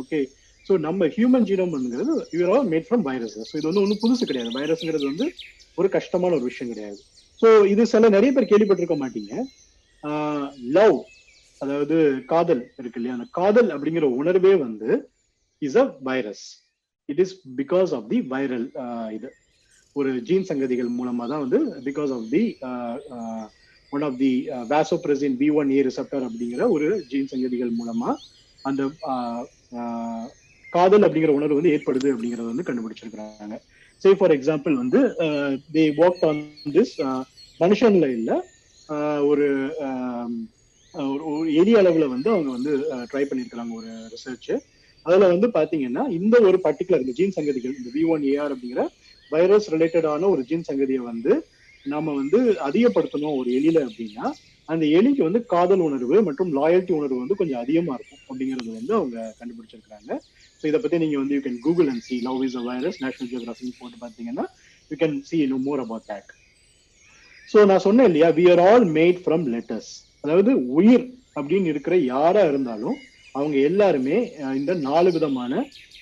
ஓகே 0.00 0.18
ஸோ 0.66 0.72
நம்ம 0.86 1.06
human 1.16 1.46
ஜீனோம்ங்கிறது 1.48 2.14
you're 2.36 2.50
all 2.54 2.68
made 2.72 2.86
from 2.88 3.04
virus 3.08 3.36
so 3.50 3.54
இது 3.58 3.66
வந்து 3.70 3.82
ஒன்றும் 3.84 4.00
புதுசு 4.04 4.24
கிடையாது. 4.30 4.50
வைரஸ்ங்கிறது 4.58 5.06
வந்து 5.10 5.26
ஒரு 5.80 5.88
கஷ்டமான 5.96 6.34
ஒரு 6.38 6.46
விஷயம் 6.50 6.72
கிடையாது. 6.72 6.98
ஸோ 7.40 7.48
இது 7.72 7.82
சில 7.92 8.08
நிறைய 8.16 8.30
பேர் 8.36 8.50
கேள்விப்பட்டிருக்க 8.52 8.96
மாட்டீங்க. 9.04 9.32
லவ் 10.78 10.96
அதாவது 11.60 11.96
காதல் 12.30 12.62
இருக்கு 12.78 12.98
இல்லையா? 13.00 13.16
அந்த 13.16 13.26
காதல் 13.36 13.68
அப்படிங்கிற 13.74 14.06
உணர்வே 14.20 14.52
வந்து 14.60 14.88
is 15.62 15.78
a 15.78 15.86
virus 16.08 16.44
it 17.08 17.20
is 17.24 17.32
because 17.60 17.90
of 17.96 18.08
the 18.10 18.18
viral 18.32 18.66
இது. 19.16 19.28
ஒரு 19.96 20.10
ஜீன் 20.28 20.48
சங்கதிகள் 20.48 20.90
மூலமா 20.96 21.24
தான் 21.28 21.42
வந்து 21.44 21.58
because 21.86 22.10
of 22.16 22.26
the 22.32 22.42
one 23.92 24.04
of 24.04 24.18
the 24.20 24.32
vasopressin 24.72 25.36
B 25.38 25.48
one 25.58 25.70
A 25.72 25.82
receptor 25.86 26.26
அப்படிங்கிற 26.28 26.64
ஒரு 26.74 26.88
ஜீன் 27.10 27.30
சங்கதிகள் 27.30 27.72
மூலமா 27.78 28.10
அந்த 28.64 28.82
ஆஹ், 29.10 30.26
காதல் 30.72 31.04
அப்படிங்கிற 31.06 31.32
உணர்வு 31.36 31.58
வந்து 31.58 31.72
ஏற்படுது 31.74 32.08
அப்படிங்கறத 32.12 32.48
வந்து 32.50 32.66
கண்டுபிடிச்சிருக்கிறாங்க. 32.66 33.56
சே 34.02 34.10
ஃபார் 34.14 34.34
எக்ஸாம்பிள் 34.34 34.74
வந்து 34.76 35.00
தே 35.74 35.84
ஒர்க் 36.00 36.24
ஆன் 36.28 36.42
திஸ் 36.74 36.94
மனுஷன்ல 37.60 38.06
இல்ல 38.16 38.30
ஆஹ், 38.88 39.22
ஒரு 39.30 39.46
ஏரிய 41.56 41.76
அளவுல 41.82 42.06
வந்து 42.14 42.28
அவங்க 42.34 42.50
வந்து 42.56 42.72
ட்ரை 43.10 43.24
பண்ணியிருக்கிறாங்க 43.24 43.74
ஒரு 43.74 43.90
ரிசர்ச் 44.14 44.50
அதுல 45.06 45.26
வந்து 45.32 45.48
பாத்தீங்கன்னா 45.56 46.04
இந்த 46.18 46.36
ஒரு 46.48 46.58
பர்டிகுலர் 46.64 47.04
இந்த 47.04 47.14
ஜீன் 47.18 47.36
சங்கதிகள் 47.36 47.76
இந்த 47.78 47.90
வி 47.94 48.02
ஒன் 48.14 48.24
ஏஆர் 48.30 48.54
அப்படிங்கிற 48.54 48.82
வைரஸ் 49.32 49.68
ரிலேட்டடான 49.74 50.28
ஒரு 50.32 50.42
ஜீன் 50.48 50.66
சங்கதியை 50.68 51.02
வந்து 51.04 51.32
நாம 51.86 52.14
வந்து 52.14 52.38
அதிகப்படுத்தணும் 52.66 53.36
ஒரு 53.40 53.48
எலியில 53.58 53.80
அப்படின்னா 53.88 54.26
அந்த 54.68 54.84
எலிக்கு 54.98 55.22
வந்து 55.22 55.40
காதல் 55.52 55.82
உணர்வு 55.84 56.16
மற்றும் 56.28 56.50
லாயல்ட்டி 56.56 56.92
உணர்வு 56.96 57.18
வந்து 57.20 57.36
கொஞ்சம் 57.40 57.60
அதிகமா 57.60 57.92
இருக்கும் 57.96 58.22
அப்படிங்கறது 58.24 58.70
வந்து 58.78 58.92
அவங்க 58.96 59.18
கண்டுபிடிச்சிருக்காங்க 59.40 60.10
ஸோ 60.60 60.64
இதை 60.70 60.78
பத்தி 60.78 60.98
நீங்க 61.02 61.18
வந்து 61.20 61.36
you 61.36 61.42
can 61.44 61.60
Google 61.66 61.90
and 61.92 62.04
see 62.06 62.16
love 62.26 62.42
is 62.46 62.56
a 62.56 62.64
virus 62.70 62.98
National 63.04 63.30
Geography 63.32 63.70
போட்டு 63.80 63.98
பார்த்தீங்கன்னா 64.02 64.46
you 64.90 64.96
can 64.96 65.16
see 65.28 65.38
know 65.52 65.58
more 65.66 65.82
about 65.84 66.06
that 66.10 66.32
so 67.48 67.66
நான் 67.66 67.84
சொன்னேன் 67.86 68.08
இல்லையா 68.10 68.30
we 68.38 68.46
are 68.52 68.62
all 68.64 68.86
made 68.96 69.20
from 69.24 69.46
letters 69.54 69.92
அதாவது 70.24 70.52
உயிர் 70.78 71.06
அப்படின்னு 71.36 71.70
இருக்கிற 71.72 71.94
யாரா 72.12 72.42
இருந்தாலும் 72.50 72.96
அவங்க 73.34 73.56
எல்லாருமே 73.70 74.18
இந்த 74.60 74.72
நாலு 74.88 75.08
விதமான 75.16 75.52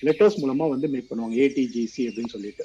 லெட்டர்ஸ் 0.02 0.40
மூலமா 0.42 0.64
வந்து 0.74 0.86
மேக் 0.94 1.10
பண்ணுவாங்க. 1.10 1.36
ஏடிஜிசி 1.44 2.02
அப்படின்னு 2.08 2.34
சொல்லிட்டு. 2.36 2.64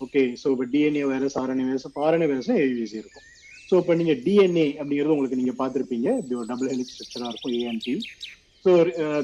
ஓகே 0.00 0.22
ஸோ 0.42 0.46
இப்போ 0.54 0.66
DNA 0.74 1.02
virus 1.12 1.36
RNA 1.40 1.64
virus 1.68 1.86
RNA 2.06 2.28
வைரஸ்னா 2.30 2.56
AVC 2.64 2.96
இருக்கும். 3.02 3.26
ஸோ 3.68 3.76
இப்போ 3.82 3.94
நீங்க 4.00 4.14
டிஎன்ஏ 4.26 4.66
அப்படிங்கிறது 4.80 5.14
உங்களுக்கு 5.16 5.40
நீங்க 5.42 5.54
பார்த்துருப்பீங்க. 5.60 6.08
இப்படி 6.20 6.36
ஒரு 6.40 6.48
டபுள் 6.52 6.70
ஹெலிக் 6.72 6.92
ஸ்ட்ரக்சரா 6.94 7.28
இருக்கும் 7.32 7.56
and 7.60 7.96
so 8.64 8.70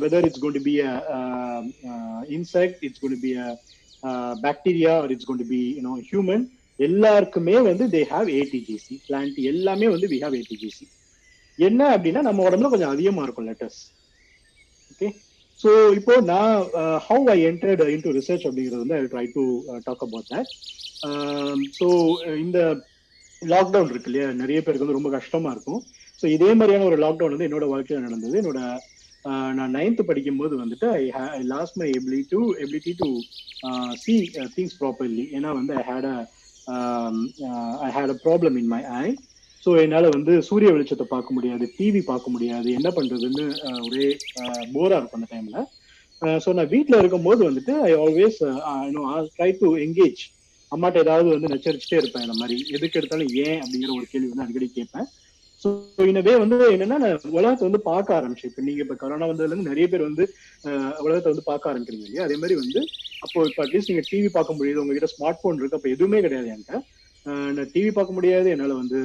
whether 0.03 0.27
it's 0.29 0.43
going 0.45 0.57
to 0.57 0.63
be 0.69 0.75
a 0.83 0.93
insect 2.37 2.85
it's 2.87 3.03
going 3.03 3.15
to 3.15 3.21
be 3.25 3.33
a 3.43 3.49
bacteria 4.47 4.93
or 5.03 5.13
it's 5.15 5.29
going 5.31 5.43
to 5.43 5.49
be 5.53 5.61
you know 5.79 5.95
human 6.11 6.45
எல்லாருக்குமே 6.79 7.57
வந்து 7.69 7.85
தே 7.95 8.03
ஹாவ் 8.13 8.29
ஏடிஜிசி 8.39 8.95
பிளான்ட் 9.09 9.39
எல்லாமே 9.53 9.87
வந்து 9.95 10.09
வி 10.13 10.19
ஹாவ் 10.25 10.37
ஏடிஜிசி 10.41 10.87
என்ன 11.59 11.83
அப்படின்னா 11.97 12.23
நம்ம 12.23 12.45
உடம்புல 12.49 12.71
கொஞ்சம் 12.71 12.95
அதிகமா 12.95 13.23
இருக்கும் 13.23 13.49
லெட்டர்ஸ் 13.49 13.81
ஓகே 14.91 15.09
ஸோ 15.61 15.71
இப்போ 15.95 16.15
நான் 16.25 16.57
how 17.09 17.31
I 17.31 17.39
entered 17.47 17.83
into 17.95 18.17
research 18.19 18.47
அப்படிங்கிறது 18.49 18.85
வந்து 18.85 18.99
I 18.99 19.05
try 19.15 19.27
to 19.33 19.45
talk 19.85 20.05
about 20.07 20.29
that 20.33 20.51
so 21.79 21.89
இந்த 22.37 22.59
லாக்டவுன் 23.43 23.91
இருக்கு 23.91 24.11
இல்லையா? 24.11 24.29
நிறைய 24.33 24.59
பேருக்கு 24.61 24.85
வந்து 24.85 24.99
ரொம்ப 24.99 25.11
கஷ்டமா 25.11 25.51
இருக்கும். 25.51 25.81
ஸோ 26.23 26.27
இதே 26.27 26.51
மாதிரியான 26.55 26.85
ஒரு 26.85 26.97
லாக்டவுன் 26.97 27.35
வந்து 27.35 27.49
என்னோட 27.49 27.67
வாழ்க்கையில் 27.69 28.07
நடந்தது. 28.07 28.37
என்னோட 28.43 28.61
uh, 29.25 29.49
நான் 29.55 29.75
நைன்த் 29.77 30.09
படிக்கும்போது 30.09 30.55
வந்துட்டு 30.63 30.87
I 30.93 31.05
I 31.39 31.43
lost 31.45 31.79
my 31.81 31.89
ability 31.91 32.29
to 32.35 32.41
ability 32.65 32.93
to 33.01 33.09
see 33.97 34.15
things 34.57 34.77
properly 34.81 35.25
ஏன்னா 35.39 35.51
வந்து 35.53 35.73
I 35.75 35.85
had 35.91 36.09
a 36.13 36.19
I 37.87 37.91
had 37.97 38.15
a 38.15 38.19
problem 38.27 38.57
in 38.63 38.71
my 38.75 38.83
eye 38.99 39.07
so 39.67 39.73
என்னால் 39.85 40.15
வந்து 40.17 40.33
சூரிய 40.49 40.71
வெளிச்சத்தை 40.75 41.07
பார்க்க 41.13 41.37
முடியாது 41.37 41.65
டிவி 41.77 42.01
பார்க்க 42.11 42.35
முடியாது. 42.35 42.69
என்ன 42.79 42.89
பண்ணுறதுன்னு 42.97 43.45
ஒரே 43.87 44.07
போராக 44.75 44.99
இருக்கும் 44.99 45.21
அந்த 45.21 45.29
டைம்ல 45.35 45.59
ஸோ 46.45 46.51
நான் 46.57 46.73
வீட்டில் 46.75 47.01
இருக்கும்போது 47.01 47.41
வந்துட்டு 47.49 47.73
I 47.89 47.91
always 48.05 48.39
try 49.37 49.49
to 49.63 49.69
engage 49.87 50.23
அம்மாட்ட 50.73 51.03
ஏதாவது 51.05 51.29
வந்து 51.35 51.51
நச்சரிச்சுட்டே 51.53 51.99
இருப்பேன் 52.01 52.25
இந்த 52.27 52.37
மாதிரி. 52.41 52.57
எதுக்கு 52.77 52.99
எடுத்தாலும் 53.01 53.33
ஏன் 53.45 53.61
அப்படிங்கிற 53.63 53.91
ஒரு 53.99 54.07
கேள்வி 54.13 54.29
வந்து 54.31 54.45
அடிக்கடி 54.45 54.69
கேட்பேன். 54.79 55.09
ஸோ 55.63 55.69
இனவே 56.11 56.33
வந்து 56.43 56.57
என்னன்னா 56.75 56.97
உலகத்தை 57.39 57.65
வந்து 57.69 57.81
பார்க்க 57.91 58.19
ஆரம்பிச்சேன். 58.19 58.51
இப்போ 58.51 58.63
நீங்க 58.69 58.81
இப்போ 58.85 58.97
கொரோனா 59.03 59.29
வந்ததுல 59.31 59.53
இருந்து 59.53 59.71
நிறைய 59.73 59.87
பேர் 59.93 60.09
வந்து 60.09 60.25
உலகத்தை 61.07 61.29
வந்து 61.33 61.47
பார்க்க 61.51 61.71
ஆரம்பிக்கிறீங்க 61.73 62.07
இல்லையா? 62.09 62.27
அதே 62.27 62.37
மாதிரி 62.43 62.57
வந்து 62.63 62.81
அப்போ 63.25 63.39
இப்போ 63.51 63.63
அட்லீஸ்ட் 63.65 63.93
நீங்க 63.93 64.05
டிவி 64.11 64.31
பார்க்க 64.37 64.59
முடியுது 64.59 64.83
உங்ககிட்ட 64.83 65.11
ஸ்மார்ட் 65.15 65.43
போன் 65.45 65.61
இருக்கு 65.61 65.79
அப்போ 65.81 65.91
எதுவுமே 65.97 66.21
கிடையாது 66.27 66.51
என்கிட்ட. 66.55 66.81
டிவி 67.73 67.91
பார்க்க 67.91 68.13
முடியாது. 68.13 68.49
என்னால 68.51 68.75
வந்து 68.75 68.99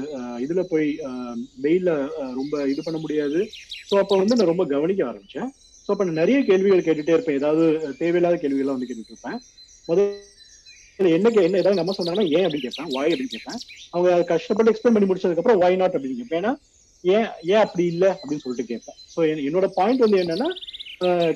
இதுல 0.43 0.61
போய் 0.69 0.87
அஹ், 1.07 1.37
வெயில்ல 1.63 1.91
ரொம்ப 2.35 2.65
இது 2.67 2.81
பண்ண 2.83 2.99
முடியாது. 2.99 3.39
ஸோ 3.89 3.97
அப்போ 3.97 4.17
வந்து 4.17 4.35
நான் 4.35 4.51
ரொம்ப 4.51 4.65
கவனிக்க 4.67 5.03
ஆரம்பிச்சேன். 5.05 5.49
ஸோ 5.85 5.91
அப்போ 5.93 6.03
நான் 6.03 6.19
நிறைய 6.19 6.39
கேள்விகள் 6.43 6.85
கேட்டுட்டே 6.87 7.15
இருப்பேன். 7.15 7.39
ஏதாவது 7.39 7.63
தேவையில்லாத 7.99 8.37
கேள்விகள்லாம் 8.43 8.77
வந்து 8.77 8.89
கேட்டுட்டு 8.89 9.13
இருப்பேன். 9.13 9.39
முதல்ல 9.87 10.19
என்ன 11.11 11.29
என்ன 11.41 11.57
ஏதாவது 11.57 11.79
நம்ம 11.79 11.95
சொன்னாங்கன்னா 11.97 12.27
ஏன் 12.31 12.45
அப்படின்னு 12.45 12.67
கேட்பேன். 12.67 12.91
வாய் 12.91 13.11
அப்படின்னு 13.11 13.33
கேட்பேன். 13.33 13.59
அவங்க 13.93 14.09
அதை 14.13 14.25
கஷ்டப்பட்டு 14.25 14.71
எக்ஸ்பிளைன் 14.71 14.95
பண்ணி 14.95 15.09
முடிச்சதுக்கு 15.09 15.43
அப்புறம் 15.43 15.61
வாய் 15.61 15.75
நாட் 15.75 15.95
அப்படின்னு 15.95 16.19
கேட்பேன். 16.19 16.41
ஏன்னா 16.41 16.53
ஏன் 17.03 17.27
ஏன் 17.51 17.63
அப்படி 17.63 17.85
இல்லை 17.93 18.09
அப்படின்னு 18.13 18.43
சொல்லிட்டு 18.43 18.71
கேட்பேன். 18.71 18.97
ஸோ 19.13 19.19
என்னோட 19.47 19.67
பாயிண்ட் 19.77 20.05
வந்து 20.05 20.19
என்னன்னா 20.23 20.49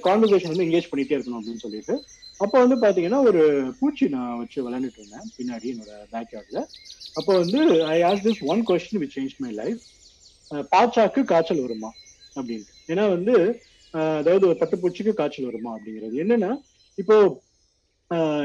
கான்வர்சேஷன் 0.03 0.51
வந்து 0.51 0.67
எங்கேஜ் 0.67 0.91
பண்ணிட்டே 0.91 1.15
இருக்கணும் 1.15 1.39
அப்படின்னு 1.39 1.63
சொல்லிட்டு. 1.63 1.93
அப்போ 2.39 2.57
வந்து 2.63 2.77
பாத்தீங்கன்னா 2.77 3.19
ஒரு 3.23 3.41
பூச்சி 3.79 4.05
நான் 4.07 4.37
வச்சு 4.37 4.59
விளையாண்டுட்டு 4.63 4.99
இருந்தேன் 5.01 5.27
பின்னாடி 5.37 5.67
என்னோட 5.73 5.91
பேக் 6.09 6.33
யார்டில் 6.33 6.63
அப்போ 7.15 7.31
வந்து 7.37 7.59
I 7.87 7.97
ask 8.01 8.25
this 8.27 8.41
one 8.45 8.61
question 8.67 9.01
which 9.01 9.15
change 9.17 9.35
my 9.37 9.51
life 9.51 9.81
பாச்சாக்கு 10.71 11.21
காய்ச்சல் 11.23 11.61
வருமா? 11.61 11.89
அப்படின்ட்டு. 12.35 12.73
ஏன்னா 12.87 13.03
வந்து 13.09 13.35
அதாவது 14.17 14.45
ஒரு 14.47 14.57
பட்டுப்பூச்சிக்கு 14.61 15.13
காய்ச்சல் 15.13 15.45
வருமா 15.45 15.71
அப்படிங்கிறது. 15.75 16.15
என்னன்னா 16.23 16.51
இப்போ 16.97 17.15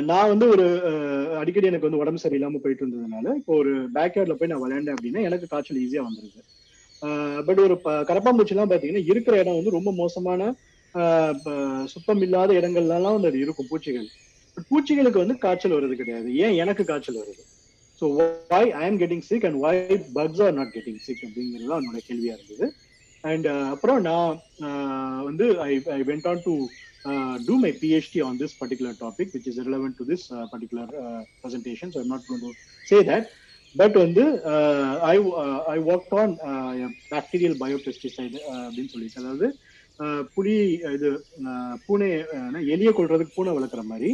நான் 0.02 0.28
வந்து 0.28 0.46
ஒரு 0.48 0.66
அடிக்கடி 1.38 1.66
எனக்கு 1.66 1.88
வந்து 1.88 2.02
உடம்பு 2.02 2.22
சரியில்லாம 2.22 2.60
போயிட்டு 2.62 2.82
இருந்ததுனால 2.84 3.34
இப்போ 3.40 3.52
ஒரு 3.56 3.72
பேக்யார்ட்ல 3.94 4.34
போய் 4.34 4.50
நான் 4.52 4.62
விளையாண்டேன் 4.62 4.96
அப்படின்னா 4.96 5.20
எனக்கு 5.20 5.46
காய்ச்சல் 5.46 5.82
ஈஸியா 5.84 6.02
வந்துருது. 6.08 6.40
பட் 7.46 7.60
ஒரு 7.60 7.74
ப- 7.80 8.00
கரப்பாம்பூச்சிலாம் 8.08 8.70
பாத்தீங்கன்னா 8.72 9.04
இருக்கிற 9.12 9.34
இடம் 9.38 9.58
வந்து 9.58 9.76
ரொம்ப 9.78 9.90
மோசமான 9.92 10.40
சுத்தம் 11.92 12.22
இல்லாத 12.26 12.50
இடங்கள்லாம் 12.60 13.16
வந்து 13.16 13.30
அது 13.30 13.38
இருக்கும் 13.44 13.70
பூச்சிகள். 13.70 14.08
பூச்சிகளுக்கு 14.70 15.22
வந்து 15.22 15.36
காய்ச்சல் 15.44 15.76
வருது 15.76 15.94
கிடையாது. 16.00 16.28
ஏன் 16.44 16.56
எனக்கு 16.62 16.84
காய்ச்சல் 16.90 17.20
வருது? 17.22 17.42
So 18.00 18.06
why 18.18 18.70
I 18.80 18.84
am 18.90 19.00
getting 19.02 19.24
sick 19.30 19.46
and 19.48 19.58
why 19.64 19.80
bugs 20.18 20.42
are 20.46 20.54
not 20.58 20.72
getting 20.76 21.00
sick 21.06 21.24
அப்படிங்கிறது 21.26 21.70
தான் 21.72 21.82
என்னோட 21.82 22.00
கேள்வியா 22.08 22.34
இருந்தது. 22.36 22.68
அண்ட் 23.24 23.46
அப்புறம் 23.74 24.00
நான் 24.08 24.38
வந்து 25.28 25.46
I 25.68 25.72
I 25.96 26.00
went 26.10 26.28
on 26.30 26.42
to 26.46 26.54
do 27.48 27.54
my 27.64 27.72
PhD 27.82 28.20
on 28.28 28.38
this 28.42 28.56
particular 28.62 28.96
topic 29.04 29.32
which 29.36 29.48
is 29.52 29.60
relevant 29.68 29.98
to 30.00 30.06
this 30.12 30.26
particular 30.52 30.92
presentation 31.42 31.92
so 31.96 32.02
not 32.12 32.26
to 32.30 32.50
say 32.90 32.98
that 33.10 33.28
but 33.74 33.96
வந்து 34.04 34.24
I 35.12 35.16
I 35.74 35.78
work 35.90 36.14
on 36.22 36.32
bacterial 37.14 37.58
biopesticide 37.64 38.38
அப்படின்னு 38.64 38.92
சொல்லிட்டு. 38.94 39.20
அதாவது 39.22 39.48
புலி 40.34 40.54
இது 40.92 41.08
பூனை 41.86 42.08
எலியை 42.70 42.92
கொள்றதுக்கு 42.92 43.32
பூனை 43.34 43.52
வளர்க்குற 43.52 43.82
மாதிரி. 43.84 44.10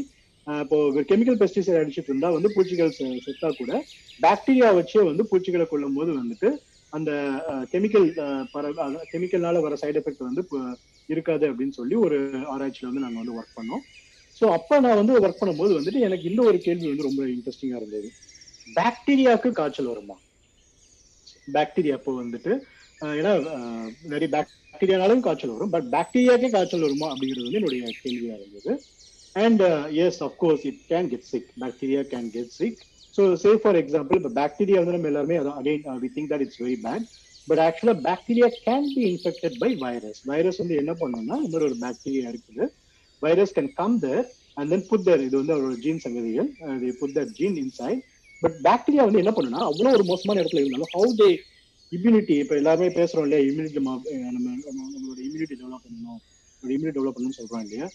இப்போ 0.47 0.77
கெமிக்கல் 1.09 1.39
பெஸ்டிசைட் 1.39 1.81
அடிச்சிட்டு 1.81 2.11
இருந்தா 2.11 2.29
வந்து 2.31 2.53
பூச்சிகள் 2.55 2.93
செ- 2.93 3.21
செத்தா 3.25 3.49
கூட 3.53 3.73
பாக்டீரியா 4.21 4.69
வச்சே 4.77 5.05
வந்து 5.05 5.23
பூச்சிகளை 5.25 5.67
கொள்ளும் 5.67 5.95
போது 5.95 6.11
வந்துட்டு 6.15 6.49
அந்த 6.93 7.11
கெமிக்கல் 7.73 8.07
பர 8.53 8.65
கெமிக்கல்னால 9.13 9.61
வர 9.61 9.77
சைடு 9.83 10.01
எஃபெக்ட் 10.01 10.29
வந்து 10.29 10.43
இருக்காது 11.09 11.45
அப்படின்னு 11.51 11.71
சொல்லி 11.71 11.95
ஒரு 11.97 12.19
ஆராய்ச்சியில 12.53 12.89
வந்து 12.91 13.01
நாங்கள் 13.01 13.23
வந்து 13.23 13.37
ஒர்க் 13.39 13.57
பண்ணோம். 13.57 13.83
ஸோ 14.37 14.47
அப்போ 14.51 14.81
நான் 14.81 14.97
வந்து 14.97 15.21
ஒர்க் 15.21 15.41
பண்ணும்போது 15.41 15.73
வந்துட்டு 15.73 16.01
எனக்கு 16.01 16.31
இந்த 16.31 16.43
ஒரு 16.43 16.59
கேள்வி 16.59 16.89
வந்து 16.89 17.03
ரொம்ப 17.03 17.23
இன்ட்ரெஸ்டிங்காக 17.27 17.81
இருந்தது. 17.81 18.09
பாக்டீரியாவுக்கு 18.77 19.51
காய்ச்சல் 19.53 19.87
வருமா? 19.87 20.17
பாக்டீரியா 21.49 21.95
இப்போ 21.95 22.13
வந்துட்டு 22.23 22.53
ஏன்னா 23.01 23.33
நிறைய 24.13 24.29
பாக்டீரியானாலும் 24.35 25.23
காய்ச்சல் 25.27 25.55
வரும். 25.55 25.73
பட் 25.75 25.89
பாக்டீரியாக்கே 25.95 26.49
காய்ச்சல் 26.55 26.85
வருமா 26.87 27.09
அப்படிங்கிறது 27.13 27.47
வந்து 27.47 27.59
என்னுடைய 27.61 27.93
கேள்வியாக 28.03 28.41
இருந்தது. 28.43 28.73
And 29.37 29.63
yes 30.05 30.21
of course 30.27 30.65
it 30.71 30.83
can 30.93 31.09
get 31.13 31.27
sick 31.33 31.51
bacteria 31.63 32.03
can 32.13 32.31
get 32.37 32.53
sick 32.61 32.81
so 33.17 33.23
say 33.43 33.51
for 33.63 33.79
example 33.83 34.19
இப்போ 34.21 34.33
பாக்டீரியா 34.41 34.79
வந்து 34.81 34.95
நம்ம 34.97 35.11
எல்லாருமே 35.13 35.37
again 35.61 35.85
we 36.05 36.11
think 36.17 36.31
that 36.33 36.45
it's 36.47 36.61
very 36.65 36.79
bad 36.87 37.05
but 37.49 37.63
ஆக்சுவலாக 37.67 37.99
bacteria 38.09 38.49
can 38.67 38.89
be 38.95 39.03
infected 39.13 39.57
by 39.63 39.71
virus 39.85 40.21
virus 40.33 40.61
வந்து 40.63 40.77
என்ன 40.83 40.93
பண்ணணும்னா 41.03 41.39
இன்னொரு 41.47 41.67
ஒரு 41.69 41.77
பாக்டீரியா 41.85 42.27
இருக்குது. 42.33 42.65
Virus 43.23 43.55
can 43.57 43.71
come 43.81 43.99
there 44.05 44.25
and 44.59 44.71
then 44.73 44.87
put 44.91 45.07
their 45.09 45.23
இது 45.27 45.35
வந்து 45.41 45.55
அவரோட 45.57 45.77
gene 45.85 46.03
சங்கதிகள் 46.05 46.49
put 47.01 47.15
their 47.19 47.31
gene 47.39 47.59
inside 47.65 48.01
but 48.43 48.57
bacteria 48.69 49.05
வந்து 49.09 49.23
என்ன 49.25 49.33
பண்ணுனா 49.37 49.61
அவ்வளோ 49.69 49.93
ஒரு 49.99 50.07
மோசமான 50.13 50.41
இடத்துல 50.43 50.63
இருந்தாலும் 50.63 50.93
ஹவு 50.97 51.13
தே 51.21 51.29
இம்யூனிட்டி 51.93 52.35
இப்போ 52.43 52.55
எல்லாருமே 52.57 52.89
பேசுறோம் 52.97 53.25
இல்லையா? 53.27 53.43
இம்யூனிட்டி 53.47 53.79
நம்ம 53.79 53.93
நம்ம- 54.37 54.63
நம்மளோட 54.69 55.19
இம்யூனிட்டி 55.27 55.57
டெவலப் 55.61 55.85
பண்ணணும். 55.87 56.21
இம்யூனிட்டி 56.63 56.97
டெவலப் 56.97 57.17
பண்ணணும்னு 57.17 57.39
சொல்றாங்க 57.39 57.67
இல்லையா? 57.67 57.89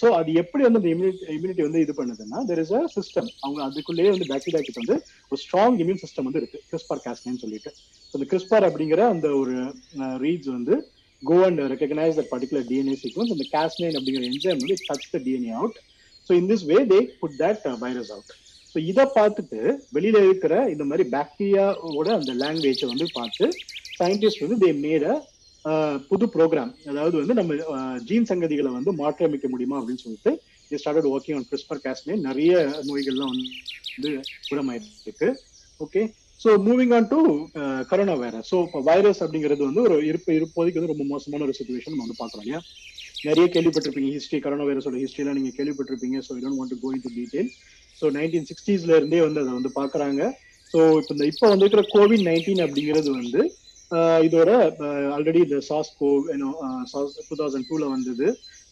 ஸோ 0.00 0.06
அது 0.16 0.30
எப்படி 0.40 0.62
வந்து 0.64 0.80
அந்த 0.80 0.90
இம்யூனிட்டி 0.90 1.24
இம்யூனிட்டி 1.36 1.62
வந்து 1.62 1.80
இது 1.80 1.92
பண்ணுதுன்னா 1.96 2.40
தெர் 2.50 2.60
இஸ் 2.60 2.72
அ 2.72 2.82
சிஸ்டம் 2.94 3.30
அவங்க 3.40 3.60
அதுக்குள்ளேயே 3.64 4.10
வந்து 4.10 4.28
பாக்டீரியா 4.28 4.60
கிட்ட 4.60 4.80
வந்து 4.82 4.96
ஒரு 5.32 5.40
ஸ்ட்ராங் 5.42 5.78
இம்யூன் 5.82 6.02
சிஸ்டம் 6.04 6.26
வந்து 6.28 6.40
இருக்கு. 6.42 6.58
கிறிஸ்பார் 6.68 7.02
காஸ்னேன்னு 7.06 7.42
சொல்லிட்டு. 7.44 7.70
ஸோ 8.04 8.14
இந்த 8.14 8.28
கிறிஸ்பார் 8.32 8.66
அப்படிங்கிற 8.68 9.02
அந்த 9.08 9.28
ஒரு 9.40 9.54
ரீட்ஸ் 10.24 10.52
வந்து 10.52 10.76
go 11.22 11.36
and 11.44 11.60
recognize 11.72 12.18
that 12.18 12.32
particular 12.32 12.66
DNA 12.70 12.96
sequence 13.02 13.34
அந்த 13.34 13.46
காஸ்னேன் 13.52 13.96
அப்படிங்கிற 13.98 14.24
என்ஜைம் 14.30 14.60
வந்து 14.62 14.76
touch 14.84 15.10
the 15.10 15.20
DNA 15.26 15.52
out 15.58 15.78
so 16.30 16.38
in 16.40 16.48
this 16.52 16.66
way 16.66 16.78
they 16.92 17.00
put 17.20 17.36
that 17.40 17.64
virus 17.78 18.12
out 18.12 18.32
so 18.76 18.80
இதை 18.88 19.04
பார்த்துட்டு 19.16 19.58
வெளியில 19.96 20.18
இருக்கிற 20.24 20.54
இந்த 20.72 20.84
மாதிரி 20.88 21.04
பாக்டீரியாவோட 21.12 22.08
அந்த 22.16 22.32
லாங்குவேஜை 22.40 22.86
வந்து 22.90 23.06
பார்த்து 23.14 23.44
சயின்டிஸ்ட் 23.98 24.42
வந்து 24.42 24.58
தே 24.62 24.70
மேட 24.80 25.04
uh, 25.64 25.94
புது 26.08 26.24
ப்ரோக்ராம் 26.34 26.72
அதாவது 26.90 27.14
வந்து 27.20 27.34
நம்ம 27.38 27.54
uh, 27.74 27.94
ஜீன் 28.08 28.28
சங்கதிகளை 28.30 28.70
வந்து 28.70 28.92
மாற்றியமைக்க 28.98 29.48
முடியுமா 29.48 29.78
அப்படின்னு 29.78 30.02
சொல்லிட்டு 30.02 30.32
they 30.70 30.78
started 30.78 31.08
working 31.12 31.38
on 31.38 31.46
CRISPR 31.48 31.80
Cas9. 31.84 32.18
நிறைய 32.26 32.52
நோய்கள்லாம் 32.88 33.32
வந்து 33.32 34.10
குணமாயிருக்கு. 34.50 35.30
Okay 35.80 36.02
so 36.40 36.52
moving 36.66 36.92
on 36.92 37.08
to 37.12 37.20
corona 37.90 38.16
virus 38.16 38.48
so 38.52 38.58
இப்போ 38.62 38.82
வைரஸ் 38.82 39.22
அப்படிங்கிறது 39.22 39.64
வந்து 39.64 39.82
ஒரு 39.82 39.98
இருப்பு 40.10 40.36
இருப்போதைக்கு 40.40 40.80
வந்து 40.80 40.92
ரொம்ப 40.94 41.06
மோசமான 41.14 41.46
ஒரு 41.48 41.56
சுச்சுவேஷன் 41.60 41.94
நம்ம 41.94 42.06
வந்து 42.06 42.20
பார்க்குறோம் 42.20 42.44
இல்லையா? 42.46 42.60
நிறைய 43.24 43.46
கேள்விப்பட்டிருப்பீங்க 43.48 44.10
ஹிஸ்ட்ரி 44.10 44.40
கரோனா 44.40 44.66
வைரஸோட 44.68 44.98
ஹிஸ்ட்ரியெலாம் 45.04 45.38
நீங்க 45.40 45.52
கேள்விப்பட்டிருப்பீங்க 45.58 46.18
so 46.26 46.32
don't 46.42 46.58
want 46.60 46.74
to 46.74 46.80
go 46.82 46.90
in 46.96 47.04
to 47.06 47.12
detail 47.16 47.50
so 48.02 48.06
nineteen 48.16 48.48
சிக்ஸ்டீஸ்ல 48.50 48.92
இருந்தே 48.98 49.20
வந்து 49.26 49.42
அதை 49.42 49.52
வந்து 49.58 49.70
பாக்குறாங்க 49.78 50.20
ஸோ 50.74 50.78
இப்போ 51.00 51.12
இந்த 51.14 51.26
இப்போ 51.32 51.46
வந்துருக்கிற 51.52 51.82
கோவிட் 51.94 52.26
நைன்டீன் 52.28 52.64
அப்படிங்கிறது 52.64 53.10
வந்து 53.20 53.40
இதோட 54.26 54.50
ஆல்ரெடி 55.16 55.40
இந்த 55.44 55.58
சாஸ் 55.68 55.90
கோ 55.98 56.08
சாஸ் 56.92 57.12
டூ 57.28 57.36
தௌசண்ட் 57.40 57.68
டூல 57.68 57.84
வந்தது. 57.92 58.26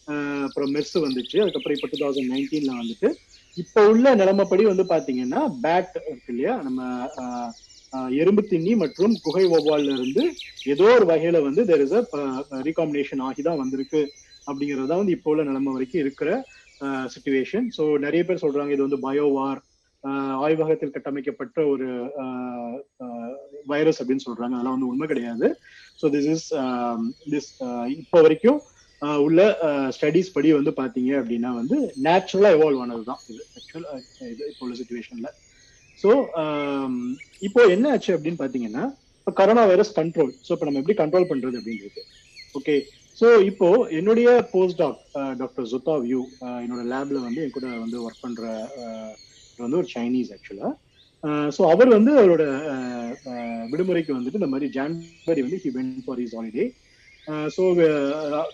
ஆஹ் 0.07 0.43
அப்புறம் 0.47 0.71
மெர்ஸ் 0.75 0.97
வந்துச்சு. 1.05 1.37
அதுக்கப்புறம் 1.43 1.75
இப்போ 1.77 1.89
டூ 1.91 1.99
தௌசண்ட் 2.01 2.31
நைன்டீன்ல 2.33 2.73
வந்துட்டு 2.81 3.09
இப்போ 3.57 3.81
உள்ள 3.91 4.07
நிலைமைப்படி 4.21 4.63
வந்து 4.69 4.85
பாத்தீங்கன்னா 4.89 5.41
பேட் 5.63 5.95
இருக்கு 6.03 6.31
இல்லையா? 6.33 6.53
நம்ம 6.65 6.79
ஆஹ் 7.21 7.51
எறும்பு 8.21 8.41
திண்ணி 8.51 8.73
மற்றும் 8.83 9.13
குகை 9.25 9.43
ஒவ்வால்ல 9.51 9.93
இருந்து 9.97 10.23
ஏதோ 10.65 10.85
ஒரு 10.95 11.05
வகையில 11.11 11.37
வந்து 11.47 11.61
தெர் 11.69 11.83
இஸ் 11.85 11.95
அ 11.97 12.03
ரீகாம்பினேஷன் 12.67 13.23
ஆகி 13.27 13.41
தான் 13.47 13.61
வந்திருக்கு. 13.63 14.01
அப்படிங்கறத 14.47 14.95
வந்து 14.99 15.15
இப்போ 15.17 15.29
உள்ள 15.33 15.43
நிலைமை 15.47 15.71
வரைக்கும் 15.75 16.03
இருக்கிற 16.03 16.29
சுச்சுவேஷன் 17.13 17.67
ஸோ 17.77 17.83
நிறைய 18.05 18.21
பேர் 18.27 18.43
சொல்றாங்க 18.43 18.75
இது 18.75 18.87
வந்து 18.87 18.99
பயோவார் 19.07 19.61
ஆய்வகத்தில் 20.45 20.93
கட்டமைக்கப்பட்ட 20.95 21.59
ஒரு 21.73 21.87
வைரஸ் 23.71 23.99
அப்படின்னு 24.01 24.25
சொல்றாங்க. 24.25 24.55
அதெல்லாம் 24.55 24.75
வந்து 24.75 24.89
உண்மை 24.91 25.07
கிடையாது. 25.11 25.47
ஸோ 26.01 26.05
திஸ் 26.15 26.29
இஸ் 26.33 26.47
திஸ் 27.31 27.49
இப்போ 27.95 28.19
வரைக்கும் 28.25 28.59
ஆஹ் 29.01 29.21
உள்ள 29.25 29.39
ஸ்டடீஸ் 29.95 30.33
படி 30.35 30.49
வந்து 30.57 30.71
பாத்தீங்க 30.81 31.11
அப்படின்னா 31.21 31.49
வந்து 31.61 31.77
நேச்சுரலா 32.05 32.51
எவால்வ் 32.57 32.83
ஆனது 32.83 33.03
தான் 33.09 33.23
இது. 33.31 33.41
ஆக்சுவல் 33.57 33.87
இது 34.33 34.43
இப்போ 34.51 34.63
உள்ள 34.67 34.75
சுச்சுவேஷன்ல 34.81 35.31
ஸோ 35.97 36.11
இப்போ 37.47 37.63
என்ன 37.75 37.91
ஆச்சு 37.93 38.13
அப்படின்னு 38.15 38.41
பாத்தீங்கன்னா 38.43 38.85
இப்போ 39.19 39.33
கரோனா 39.39 39.63
வைரஸ் 39.71 39.95
கண்ட்ரோல் 39.99 40.31
ஸோ 40.45 40.51
இப்போ 40.55 40.67
நம்ம 40.67 40.81
எப்படி 40.81 40.97
கண்ட்ரோல் 41.01 41.29
பண்றது 41.31 41.59
அப்படின்றது. 41.61 42.01
ஓகே 42.59 42.75
ஸோ 43.17 43.27
இப்போ 43.41 43.67
என்னுடைய 43.89 44.29
போஸ்ட் 44.51 44.79
டாக் 44.79 45.01
டாக்டர் 45.37 45.67
ஜுத்தா 45.71 45.93
வியூ 46.01 46.21
என்னோட 46.63 46.81
லேப்ல 46.93 47.19
வந்து 47.19 47.43
என் 47.43 47.53
கூட 47.57 47.67
வந்து 47.75 47.97
ஒர்க் 48.01 48.23
பண்ற 48.23 48.43
uh, 48.81 49.11
வந்து 49.59 49.77
ஒரு 49.77 49.89
சைனீஸ் 49.93 50.31
ஆக்சுவலா 50.33 50.69
ஸோ 51.49 51.61
அவர் 51.69 51.89
வந்து 51.89 52.11
அவரோட 52.19 52.43
uh, 52.71 53.11
uh, 53.31 53.61
விடுமுறைக்கு 53.71 54.17
வந்துட்டு 54.17 54.41
இந்த 54.41 54.47
மாதிரி 54.47 54.67
ஜான்வரி 54.69 55.41
வந்து 55.41 55.59
he 55.63 55.71
went 55.77 55.93
for 56.05 56.19
his 56.19 56.35
holiday 56.35 56.65
so 57.47 57.63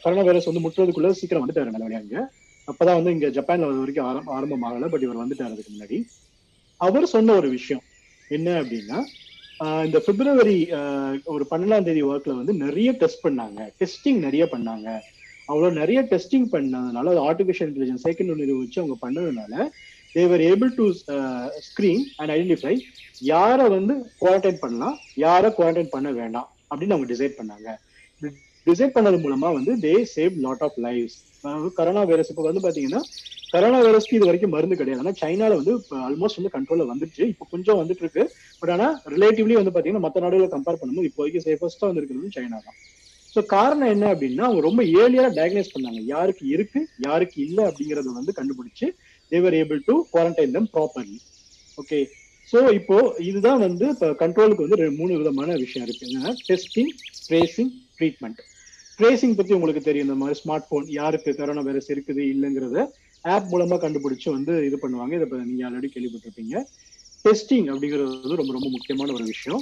corona 0.04 0.24
virus 0.24 0.50
வந்து 0.50 0.64
முற்றுவதுக்குள்ள 0.66 1.10
சீக்கிரம் 1.12 1.44
வந்துட்டாரு 1.44 1.74
நல்ல 1.76 1.98
அங்கே 1.98 2.22
அப்பதான் 2.68 3.00
வந்து 3.00 3.12
இங்க 3.12 3.28
ஜப்பான்ல 3.30 3.68
வர 3.68 3.80
வரைக்கும் 3.80 4.08
ஆரம் 4.08 4.30
ஆரம்பம் 4.30 4.92
பட் 4.92 5.06
இவர் 5.08 5.24
வந்துட்டாரு 5.24 5.54
அதுக்கு 5.54 5.74
முன்னாடி. 5.74 5.98
அவர் 6.82 7.06
சொன்ன 7.06 7.34
ஒரு 7.34 7.50
விஷயம் 7.50 7.84
என்ன 8.32 8.50
அப்படின்னா 8.62 9.00
இந்த 9.86 9.98
பிப்ரவரி 10.06 10.58
ஒரு 11.34 11.44
பன்னெண்டாம் 11.50 11.88
தேதி 11.88 12.02
ஒர்க்ல 12.04 12.34
வந்து 12.38 12.54
நிறைய 12.66 12.90
டெஸ்ட் 13.02 13.26
பண்ணாங்க. 13.26 13.60
டெஸ்டிங் 13.82 14.20
நிறைய 14.28 14.44
பண்ணாங்க. 14.54 14.88
அவ்வளோ 15.50 15.70
நிறைய 15.82 16.00
டெஸ்டிங் 16.12 16.48
பண்ணதுனால 16.54 17.12
அது 17.14 17.22
ஆர்டிஃபிஷியல் 17.30 17.70
இன்டெலிஜென்ஸ் 17.72 18.06
செகண்ட் 18.08 18.32
ஒன்று 18.34 18.60
வச்சு 18.62 18.82
அவங்க 18.82 18.96
பண்ணதுனால 19.06 19.68
they were 20.16 20.44
able 20.52 20.72
to 20.80 20.86
screen 21.68 22.04
and 22.20 22.34
identify 22.36 22.74
யாரை 23.32 23.66
வந்து 23.78 23.94
குவாரண்டைன் 24.22 24.62
பண்ணலாம் 24.64 24.96
யாரை 25.26 25.52
குவாரண்டைன் 25.58 25.94
பண்ண 25.96 26.12
வேண்டாம் 26.20 26.50
அப்படின்னு 26.70 26.96
அவங்க 26.96 27.10
டிசைட் 27.14 27.38
பண்ணாங்க. 27.40 27.70
டிசைட் 28.68 28.96
பண்ணது 28.98 29.18
மூலமா 29.26 29.50
வந்து 29.58 29.74
they 29.86 29.94
save 30.16 30.34
lot 30.48 30.66
of 30.68 30.80
lifes 30.88 31.20
corona 31.80 32.02
virus 32.12 32.32
இப்போ 32.32 32.44
வந்து 32.50 32.64
பாத்தீங்கன்னா 32.66 33.02
கரோனா 33.54 33.80
வைரஸ்க்கு 33.86 34.18
இது 34.18 34.28
வரைக்கும் 34.30 34.54
மருந்து 34.56 34.76
கிடையாது. 34.82 35.02
ஆனா 35.04 35.14
சைனால 35.22 35.56
வந்து 35.60 35.74
ஆல்மோஸ்ட் 36.08 36.40
வந்து 36.40 36.54
கண்ட்ரோல்ல 36.56 36.86
வந்துருச்சு. 36.92 37.24
இப்போ 37.34 37.46
கொஞ்சம் 37.54 37.80
வந்துட்டு 37.82 38.04
இருக்கு. 38.06 38.24
பட் 38.62 38.72
ஆனா 38.76 38.88
ரிலேட்டிவ்லி 39.14 39.56
வந்து 39.60 39.74
பாத்தீங்கன்னா 39.76 40.06
மற்ற 40.06 40.22
நாடுகளை 40.26 40.50
கம்பேர் 40.56 40.80
பண்ணும்போது 40.82 41.10
இப்போ 41.10 41.22
வரைக்கும் 41.24 41.46
சேஃபஸ்டா 41.48 41.90
வந்துருக்கிறது 41.90 42.36
சைனா 42.38 42.60
தான். 42.68 42.78
ஸோ 43.34 43.42
காரணம் 43.56 43.92
என்ன 43.96 44.06
அப்படின்னா 44.14 44.46
அவங்க 44.48 44.62
ரொம்ப 44.68 44.82
ஏர்லியா 45.02 45.26
டயக்னைஸ் 45.40 45.74
பண்ணாங்க. 45.76 46.00
யாருக்கு 46.14 46.46
இருக்கு 46.56 46.80
யாருக்கு 47.08 47.38
இல்லை 47.48 47.64
அப்படிங்கறத 47.70 48.14
வந்து 48.20 48.34
கண்டுபிடிச்சு 48.40 48.88
they were 49.32 49.58
able 49.62 49.82
to 49.90 49.96
quarantine 50.14 50.56
them 50.58 50.72
properly 50.78 51.20
okay 51.78 52.00
so 52.52 52.60
இப்போ 52.80 52.98
இதுதான் 53.30 53.62
வந்து 53.66 53.86
இப்போ 53.94 54.08
கண்ட்ரோலுக்கு 54.24 54.66
வந்து 54.66 54.90
மூணு 55.00 55.20
விதமான 55.22 55.56
விஷயம் 55.66 55.86
இருக்கு. 55.88 56.08
என்னன்னா 56.10 56.32
டெஸ்டிங் 56.50 56.92
ட்ரேசிங் 57.28 57.72
ட்ரீட்மெண்ட் 58.00 58.42
ட்ரேசிங் 59.02 59.36
பத்தி 59.36 59.54
உங்களுக்கு 59.54 59.82
தெரியும். 59.82 60.08
இந்த 60.08 60.18
மாதிரி 60.20 60.40
ஸ்மார்ட் 60.40 60.70
போன் 60.70 60.88
யாருக்கு 60.88 61.32
கரோனா 61.32 61.64
வைரஸ் 61.64 61.92
இருக்குது 61.92 62.22
இல்லைங்கிறத 62.34 62.88
ஆப் 63.22 63.48
மூலமா 63.52 63.76
கண்டுபிடிச்சு 63.84 64.30
வந்து 64.32 64.54
இது 64.66 64.78
பண்ணுவாங்க. 64.84 65.14
இதை 65.14 65.40
நீங்க 65.40 65.64
ஆல்ரெடி 65.70 65.90
கேள்விப்பட்டிருப்பீங்க. 65.96 66.56
டெஸ்டிங் 67.26 67.68
அப்படிங்கிறது 67.72 68.22
வந்து 68.22 68.36
ரொம்ப 68.36 68.54
ரொம்ப 68.54 68.70
முக்கியமான 68.70 69.14
ஒரு 69.14 69.24
விஷயம். 69.24 69.62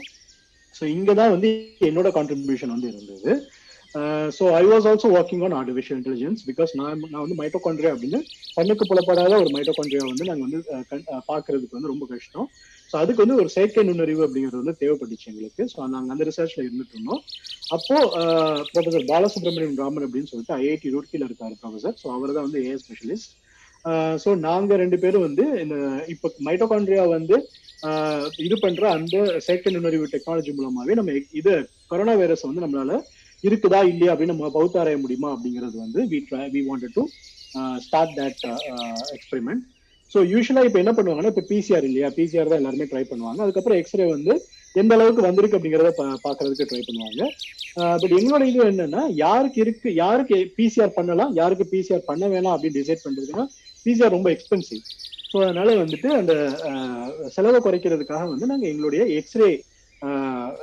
ஸோ 0.76 0.84
இங்கதான் 0.84 1.34
வந்து 1.36 1.50
என்னோட 1.80 2.10
கான்ட்ரிபியூஷன் 2.18 2.76
வந்து 2.76 2.88
இருந்தது. 2.88 3.32
So 4.38 4.44
I 4.58 4.64
was 4.72 4.88
also 4.90 5.08
working 5.20 5.44
on 5.46 5.56
artificial 5.60 5.98
intelligence 6.00 6.42
because 6.50 6.72
நான் 6.80 7.00
நான் 7.04 7.24
வந்து 7.24 7.38
மைட்டோகான்ட்ரியா 7.40 7.92
அப்படின்னு 7.94 8.20
கண்ணுக்கு 8.58 8.86
புலப்படாத 8.90 9.34
ஒரு 9.44 9.52
மைட்டோகான்ட்ரியா 9.56 10.04
வந்து 10.10 10.26
நாங்கள் 10.30 10.46
வந்து 10.48 10.60
uh, 10.76 10.84
uh, 11.12 11.22
பார்க்கறதுக்கு 11.30 11.78
வந்து 11.78 11.92
ரொம்ப 11.94 12.06
கஷ்டம். 12.12 12.48
ஸோ 12.92 12.96
அதுக்கு 13.02 13.24
வந்து 13.24 13.38
ஒரு 13.42 13.50
செயற்கை 13.56 13.84
நுண்ணறிவு 13.84 14.22
அப்படிங்கிறது 14.26 14.62
வந்து 14.64 14.76
தேவைப்பட்டுச்சு 14.82 15.30
எங்களுக்கு. 15.32 15.64
ஸோ 15.74 15.88
நாங்கள் 15.96 16.14
அந்த 16.16 16.26
ரிசர்ச்ல 16.30 16.66
இருந்துட்டு 16.68 16.96
இருந்தோம். 16.98 17.22
அப்போ 17.76 17.96
uh, 18.22 18.58
ப்ரொஃபசர் 18.72 19.08
பாலசுப்ரமணியம் 19.12 19.80
ராமன் 19.84 20.08
அப்படின்னு 20.08 20.32
சொல்லிட்டு 20.32 20.56
ஐஐடி 20.62 20.94
ரூர்க்கியில் 20.96 21.28
இருக்காரு 21.30 21.58
ப்ரொஃபசர் 21.64 21.98
ஸோ 22.04 22.10
அவர் 22.18 22.36
தான் 22.38 22.48
வந்து 22.48 22.62
ஏ 22.70 22.76
ஸ்பெஷலிஸ்ட் 22.86 23.34
ஸோ 24.24 24.30
நாங்க 24.46 24.76
ரெண்டு 24.76 24.98
பேரும் 25.04 25.26
வந்து 25.26 25.44
இந்த 25.62 25.76
இப்போ 26.14 26.28
மைட்டோகான்ட்ரியா 26.48 27.04
வந்து 27.10 27.36
இது 28.46 28.56
பண்ற 28.64 28.84
அந்த 28.96 29.16
செயற்கை 29.46 29.72
நுண்ணறிவு 29.72 30.10
டெக்னாலஜி 30.14 30.52
மூலமாவே 30.58 30.98
நம்ம 31.00 31.14
இது 31.42 31.54
கொரோனா 31.92 32.16
வைரஸ் 32.22 32.48
வந்து 32.48 32.64
நம்மளால 32.66 32.98
இருக்குதா 33.44 33.82
இல்லையா 33.92 34.14
அப்படின்னு 34.14 34.34
நம்ம 34.34 34.50
பௌத்தாராய 34.50 35.00
முடியுமா 35.02 35.30
அப்படிங்கிறது 35.36 35.78
வந்து 35.80 36.02
we 36.12 36.20
try 36.30 36.46
we 36.56 36.62
wanted 36.70 36.96
to 36.98 37.04
start 37.86 38.16
that 38.20 38.42
experiment 39.18 39.64
so 40.12 40.20
யூஸ்வலாக 40.32 40.68
இப்போ 40.68 40.80
என்ன 40.80 40.92
பண்ணுவாங்கன்னா 40.98 41.32
இப்போ 41.34 41.44
பிசிஆர் 41.50 41.86
இல்லையா? 41.90 42.08
பிசிஆர் 42.16 42.50
தான் 42.52 42.60
எல்லாருமே 42.62 42.86
ட்ரை 42.92 43.04
பண்ணுவாங்க. 43.10 43.40
அதுக்கப்புறம் 43.42 43.80
எக்ஸ்ரே 43.82 44.06
வந்து 44.12 44.34
எந்த 44.76 44.92
அளவுக்கு 44.96 45.28
வந்திருக்கு 45.28 45.58
அப்படிங்கிறத 45.58 45.92
பார்க்கறதுக்கு 46.26 46.70
ட்ரை 46.72 46.82
பண்ணுவாங்க. 46.88 47.22
Uh, 47.78 47.96
பட் 48.02 48.14
எங்களோட 48.18 48.44
இது 48.50 48.60
என்னன்னா 48.64 49.02
யாருக்கு 49.16 49.60
இருக்கு 49.64 49.90
யாருக்கு 49.96 50.38
பிசிஆர் 50.56 50.96
பண்ணலாம் 50.96 51.32
யாருக்கு 51.36 51.66
பிசிஆர் 51.74 52.08
பண்ண 52.08 52.24
வேணாம் 52.28 52.54
அப்படின்னு 52.56 52.78
டிசைட் 52.80 53.04
பண்றதுன்னா 53.06 53.44
பிசிஆர் 53.86 54.16
ரொம்ப 54.16 54.30
எக்ஸ்பென்சிவ் 54.36 54.82
ஸோ 55.32 55.38
அதனால 55.46 55.76
வந்துட்டு 55.84 56.10
அந்த 56.20 56.34
uh, 56.70 57.06
செலவை 57.36 57.60
குறைக்கிறதுக்காக 57.60 58.24
வந்து 58.32 58.50
நாங்கள் 58.52 58.72
எங்களுடைய 58.72 59.04
எக்ஸ்ரே 59.20 59.50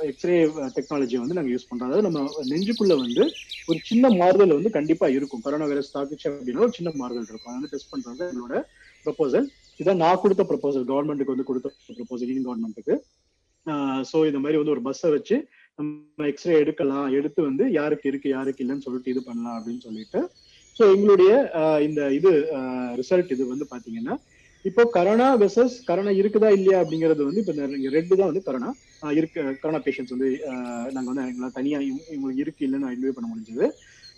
எக்ஸ்ரே 0.09 0.35
டெக்னாலஜியை 0.75 1.19
வந்து 1.23 1.37
நாங்கள் 1.37 1.53
யூஸ் 1.55 1.67
பண்றோம். 1.69 1.89
அதாவது 1.89 2.05
நம்ம 2.07 2.19
நெஞ்சுக்குள்ள 2.51 2.93
வந்து 3.03 3.23
ஒரு 3.69 3.79
சின்ன 3.89 4.09
மாறுதல் 4.21 4.57
வந்து 4.57 4.71
கண்டிப்பா 4.77 5.07
இருக்கும். 5.17 5.43
கொரோனா 5.45 5.67
வைரஸ் 5.71 5.93
தாக்குச்சு 5.95 6.27
அப்படின்னா 6.31 6.63
ஒரு 6.67 6.75
சின்ன 6.77 6.91
மாறுதல் 7.01 7.29
இருக்கும். 7.31 7.51
அதை 7.51 7.57
வந்து 7.59 7.71
டெஸ்ட் 7.73 7.91
பண்றது 7.93 8.23
எங்களோட 8.31 8.63
ப்ரொபோசல் 9.05 9.47
இதான் 9.79 10.01
நான் 10.03 10.21
கொடுத்த 10.23 10.43
ப்ரொபோசல் 10.51 10.87
கவர்மெண்ட்டுக்கு 10.91 11.35
வந்து 11.35 11.47
கொடுத்த 11.49 11.69
ப்ரொபோசல் 11.99 12.29
இந்தியன் 12.29 12.47
கவர்மெண்ட்டுக்கு 12.49 12.95
ஸோ 14.09 14.17
இந்த 14.29 14.39
மாதிரி 14.41 14.59
வந்து 14.59 14.73
ஒரு 14.73 14.83
பஸ்ஸை 14.85 15.09
வச்சு 15.15 15.35
நம்ம 15.79 16.27
எக்ஸ்ரே 16.31 16.53
எடுக்கலாம். 16.63 17.07
எடுத்து 17.17 17.39
வந்து 17.47 17.63
யாருக்கு 17.79 18.09
இருக்கு 18.11 18.29
யாருக்கு 18.37 18.63
இல்லைன்னு 18.63 18.85
சொல்லிட்டு 18.85 19.11
இது 19.13 19.21
பண்ணலாம் 19.27 19.57
அப்படின்னு 19.57 19.83
சொல்லிட்டு. 19.87 20.19
ஸோ 20.77 20.83
எங்களுடைய 20.95 21.31
இந்த 21.87 22.01
இது 22.17 22.31
ரிசல்ட் 23.01 23.33
இது 23.35 23.45
வந்து 23.53 23.67
பாத்தீங்கன்னா 23.73 24.15
இப்போ 24.65 24.83
கரோனா 24.95 25.27
வெர்சஸ் 25.41 25.75
கரோனா 25.87 26.11
இருக்குதா 26.19 26.49
இல்லையா 26.57 26.77
அப்படிங்கிறது 26.83 27.21
வந்து 27.27 27.41
இப்போ 27.41 27.53
ரெட்டு 27.95 28.13
தான் 28.19 28.29
வந்து 28.31 28.43
கரோனா 28.47 28.69
இருக்கு 29.19 29.39
கரோனா 29.61 29.79
பேஷண்ட்ஸ் 29.85 30.13
வந்து 30.15 30.29
நாங்கள் 30.95 30.95
நாங்க 30.95 31.09
வந்து 31.11 31.23
எங்களால் 31.31 31.55
தனியா 31.59 31.77
இவங்களுக்கு 31.85 32.43
இருக்கு 32.45 32.65
இல்லைன்னு 32.67 32.89
ஐடென்டிஃபை 32.89 33.13
பண்ண 33.17 33.27
முடிஞ்சது. 33.31 33.65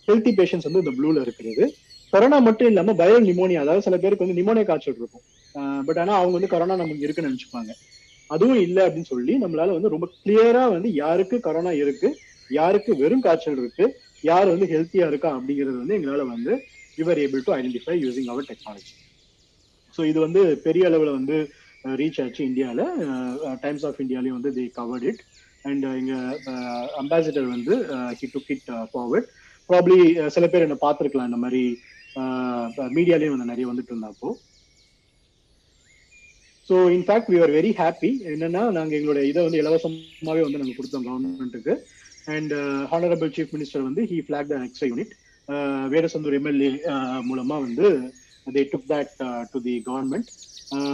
ஹெல்த்தி 0.08 0.32
பேஷண்ட்ஸ் 0.40 0.68
வந்து 0.70 0.82
இந்த 0.84 0.94
ப்ளூல 0.98 1.24
இருக்கிறது. 1.26 1.66
கொரோனா 2.14 2.38
மட்டும் 2.48 2.70
இல்லாம 2.72 2.94
வைரல் 3.02 3.28
நிமோனியா 3.30 3.64
அதாவது 3.64 3.86
சில 3.88 3.98
பேருக்கு 4.04 4.26
வந்து 4.26 4.40
நிமோனியா 4.40 4.66
காய்ச்சல் 4.70 5.00
இருக்கும். 5.02 5.24
பட் 5.88 6.00
ஆனா 6.04 6.14
அவங்க 6.22 6.36
வந்து 6.38 6.52
கொரோனா 6.54 6.78
நமக்கு 6.84 7.06
இருக்குன்னு 7.06 7.32
நினைச்சுப்பாங்க. 7.32 7.72
அதுவும் 8.30 8.62
இல்லை 8.66 8.82
அப்படின்னு 8.86 9.12
சொல்லி 9.14 9.36
நம்மளால 9.44 9.76
வந்து 9.78 9.94
ரொம்ப 9.96 10.08
கிளியரா 10.24 10.64
வந்து 10.76 10.90
யாருக்கு 11.04 11.38
கொரோனா 11.48 11.74
இருக்கு 11.84 12.10
யாருக்கு 12.60 12.92
வெறும் 13.02 13.24
காய்ச்சல் 13.26 13.62
இருக்கு 13.64 13.86
யார் 14.24 14.48
வந்து 14.54 14.68
ஹெல்த்தியா 14.74 15.06
இருக்கா 15.12 15.30
அப்படிங்கிறது 15.38 15.78
வந்து 15.82 15.98
எங்களால 15.98 16.26
வந்து 16.34 16.54
you're 16.98 17.22
able 17.26 17.46
to 17.48 17.54
identify 17.58 17.96
using 18.06 18.32
our 18.34 18.50
technology 18.52 18.94
so 19.94 20.02
இது 20.06 20.20
வந்து 20.20 20.42
பெரிய 20.64 20.86
அளவில் 20.90 21.18
வந்து 21.20 21.38
uh, 21.84 21.94
ரீச் 22.00 22.20
ஆச்சு 22.22 22.42
இந்தியாவில் 22.44 22.84
டைம்ஸ் 23.62 23.86
ஆஃப் 23.88 24.02
இந்தியாலையும் 24.04 24.34
uh, 24.34 24.34
uh, 24.34 24.42
வந்து 24.42 24.56
தி 24.58 24.66
கவர்ட் 24.78 25.06
இட் 25.12 25.22
அண்ட் 25.66 25.86
எங்க 25.92 26.14
அம்பாசிடர் 27.00 27.48
வந்து 27.48 27.76
he 28.20 28.28
took 28.34 28.52
it 28.56 28.70
forward 28.92 29.28
probably 29.70 29.98
சில 30.30 30.46
பேர் 30.48 30.66
என்ன 30.68 30.78
பார்த்துருக்கலாம் 30.84 31.30
இந்த 31.30 31.40
மாதிரி 31.42 31.64
மீடியாலையும் 32.92 33.34
வந்து 33.34 33.52
நிறைய 33.52 33.66
வந்துட்டு 33.68 33.94
இருந்தாப்போ 33.94 34.30
so 36.70 36.78
in fact 36.96 37.30
we 37.34 37.38
are 37.42 37.54
very 37.54 37.72
happy 37.78 38.12
என்னன்னா 38.32 38.64
நாங்கள் 38.72 38.98
எங்களுடைய 38.98 39.24
இதை 39.28 39.44
வந்து 39.44 39.62
இலவசமாகவே 39.62 40.44
வந்து 40.46 40.60
நாங்கள் 40.62 40.78
கொடுத்தோம் 40.78 41.06
கவர்மெண்ட்டுக்கு 41.08 41.74
அண்ட் 42.28 42.54
ஹானரபிள் 42.92 43.32
சீஃப் 43.38 43.54
மினிஸ்டர் 43.56 43.88
வந்து 43.88 44.02
he 44.12 44.18
flag 44.26 44.50
the 44.52 44.58
extra 44.66 44.90
unit 44.90 45.14
Vedasandur 45.94 46.38
MLA 46.40 46.72
மூலமா 47.30 47.56
வந்து 47.62 47.88
they 48.56 48.64
took 48.74 48.88
that 48.94 49.12
to 49.52 49.60
the 49.68 49.76
government 49.90 50.30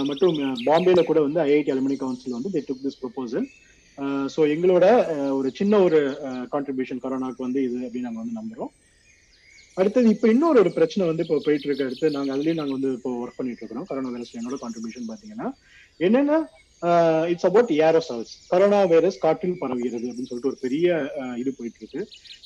மற்றும் 0.10 0.36
uh, 0.44 0.56
பாம்பேல 0.68 1.02
கூட 1.08 1.20
வந்து 1.28 1.40
ஐஐடி 1.46 1.72
அலுமினி 1.74 1.98
கவுன்சில் 2.02 2.38
வந்து 2.38 2.52
they 2.56 2.62
took 2.68 2.84
this 2.86 3.00
proposal 3.04 3.48
so 4.34 4.42
எங்களோட 4.54 4.86
uh, 5.14 5.32
ஒரு 5.40 5.50
சின்ன 5.60 5.80
ஒரு 5.88 6.00
uh, 6.30 6.44
கான்ட்ரிபியூஷன் 6.54 7.02
கொரோனாக்கு 7.06 7.46
வந்து 7.48 7.62
இது 7.68 7.78
அப்படின்னு 7.86 8.08
நாங்கள் 8.10 8.24
வந்து 8.24 8.40
நம்புறோம். 8.40 8.72
அடுத்தது 9.78 10.12
இப்போ 10.16 10.28
இன்னொரு 10.34 10.58
ஒரு 10.64 10.72
பிரச்சனை 10.76 11.06
வந்து 11.10 11.24
இப்போ 11.26 11.38
போயிட்டு 11.46 11.68
இருக்க. 11.68 11.88
அடுத்து 11.90 12.14
நாங்கள் 12.16 12.34
அதுலயும் 12.36 12.60
நாங்கள் 12.60 12.78
வந்து 12.78 12.92
இப்போ 12.98 13.10
ஒர்க் 13.22 13.40
பண்ணிட்டு 13.40 13.62
இருக்கிறோம். 13.62 13.88
கொரோனா 13.90 14.12
வைரஸ் 14.14 14.38
என்னோட 14.42 14.58
கான்ட்ரிபியூஷன் 14.62 15.10
பார்த்தீங்கன்னா 15.10 15.48
என்னன்னா 16.08 16.38
it's 17.32 17.48
about 17.50 17.72
aerosols 17.88 18.32
corona 18.52 18.80
virus 18.94 19.18
காற்றில் 19.26 19.60
பரவுகிறது 19.64 20.08
அப்படின்னு 20.10 20.30
சொல்லிட்டு 20.32 20.52
ஒரு 20.52 20.60
பெரிய 20.66 20.88
இது 21.42 21.52
போயிட்டு 21.60 21.80
இருக்கு. 21.82 22.02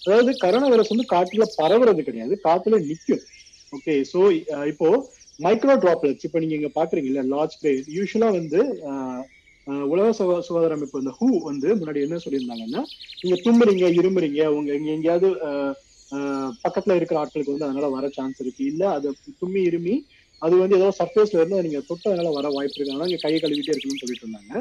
அதாவது 0.05 0.31
கரோனா 0.43 0.67
வைரஸ் 0.73 0.93
வந்து 0.93 1.07
காற்றுல 1.13 1.45
பரவுறது 1.61 2.03
கிடையாது. 2.09 2.35
காற்றுல 2.47 2.79
நிற்கும் 2.89 3.23
ஓகே 3.71 3.95
ஸோ 4.11 4.19
uh, 4.51 4.65
இப்போ 4.67 4.87
மைக்ரோ 5.39 5.73
டிராப்லெட்ஸ் 5.83 6.23
இப்போ 6.23 6.39
நீங்க 6.39 6.55
இங்க 6.55 6.69
பாக்குறீங்கல்ல 6.75 7.21
லார்ஜ் 7.33 7.53
ஸ்ப்ரே 7.55 7.71
யூஸ்வலா 7.97 8.29
வந்து 8.31 8.59
uh, 8.89 9.19
uh, 9.67 9.83
உலக 9.83 10.07
சுகா- 10.13 10.41
சுகாதார 10.47 10.73
அமைப்பு 10.73 10.99
இந்த 10.99 11.13
ஹூ 11.19 11.27
வந்து 11.43 11.69
முன்னாடி 11.75 11.99
என்ன 12.01 12.17
சொல்லியிருந்தாங்கன்னா 12.17 12.81
நீங்க 13.21 13.37
தும்புறீங்க 13.45 13.87
இருமுறீங்க 13.99 14.47
உங்க 14.57 14.73
இங்க 14.73 14.91
எங்கேயாவது 14.91 15.29
பக்கத்துல 16.63 16.95
இருக்கிற 16.95 17.19
ஆட்களுக்கு 17.19 17.53
வந்து 17.53 17.65
அதனால 17.65 17.87
வர 17.87 18.05
சான்ஸ் 18.09 18.39
இருக்கு. 18.39 18.65
இல்ல 18.65 18.89
அது 18.89 19.07
தும்மி 19.41 19.61
இருமி 19.61 19.95
அது 20.41 20.57
வந்து 20.57 20.77
ஏதோ 20.77 20.87
சர்ஃபேஸ்ல 20.99 21.39
இருந்து 21.39 21.61
நீங்க 21.61 21.79
தொட்டதுனால 21.89 22.29
வர 22.33 22.47
வாய்ப்பு 22.49 22.75
இருக்கு. 22.75 22.91
அதனால 22.91 23.09
நீங்க 23.09 23.21
கையை 23.21 23.39
கழுவிட்டே 23.39 23.73
இருக்கணும்னு 23.73 24.01
சொல்லிட்டு 24.03 24.25
இருந்தாங்க. 24.25 24.53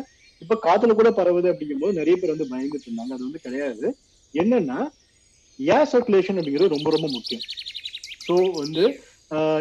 இப்ப 0.42 0.59
காத்துல 0.66 0.94
கூட 0.94 1.11
பரவுது 1.11 1.49
அப்படிங்கும்போது 1.53 1.92
நிறைய 1.92 2.16
பேர் 2.16 2.35
வந்து 2.35 2.51
பயந்துட்டு 2.53 2.88
இருந்தாங்க. 2.88 3.12
அது 3.12 3.29
வந்து 3.29 3.40
கிடையாது. 3.40 3.87
என்னன்னா 4.35 4.79
ஏர் 5.59 5.90
சர்க்குலேஷன் 5.92 6.38
அப்படிங்கிறது 6.38 6.75
ரொம்ப 6.77 6.90
ரொம்ப 6.90 7.09
முக்கியம். 7.09 7.44
ஸோ 8.29 8.35
வந்து 8.62 8.85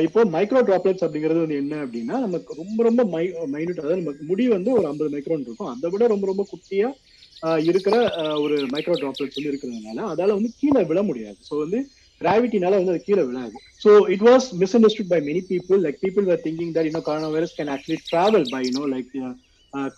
இப்போ 0.05 0.21
மைக்ரோ 0.33 0.59
டிராப்லெட்ஸ் 0.67 1.03
அப்படிங்கிறது 1.05 1.43
வந்து 1.43 1.59
என்ன 1.61 1.75
அப்படின்னா 1.85 2.15
நமக்கு 2.25 2.51
ரொம்ப 2.59 2.79
ரொம்ப 2.87 3.01
மை 3.13 3.23
மைனூட் 3.53 3.81
அதாவது 3.81 4.01
நமக்கு 4.01 4.23
முடி 4.29 4.43
வந்து 4.55 4.69
ஒரு 4.77 4.85
ஐம்பது 4.91 5.09
மைக்ரோன் 5.13 5.43
இருக்கும். 5.45 5.71
அதை 5.73 5.89
விட 5.93 6.03
ரொம்ப 6.13 6.25
ரொம்ப 6.31 6.43
குட்டியா 6.51 6.89
இருக்கிற 7.69 7.95
ஒரு 8.43 8.55
மைக்ரோ 8.73 8.95
டிராப்லெட்ஸ் 9.01 9.37
வந்து 9.37 9.51
இருக்கிறதுனால 9.51 10.05
அதால 10.11 10.35
வந்து 10.37 10.51
கீழே 10.61 10.83
விழ 10.91 11.01
முடியாது. 11.09 11.39
ஸோ 11.49 11.53
வந்து 11.63 11.79
கிராவிட்டினால 12.21 12.77
வந்து 12.79 12.93
அது 12.93 13.01
கீழே 13.09 13.23
விழாது. 13.29 13.53
So 13.83 13.91
it 14.13 14.25
was 14.29 14.47
misunderstood 14.77 15.11
by 15.13 15.19
many 15.27 15.41
people 15.51 15.81
like 15.85 15.99
people 16.05 16.31
are 16.35 16.41
thinking 16.47 16.73
that 16.77 16.89
இன்னோ 16.91 17.01
corona 17.09 17.29
virus 17.35 17.55
can 17.57 17.71
actually 17.75 17.99
travel 18.11 18.47
by 18.53 18.61
you know 18.67 18.85
like 18.95 19.11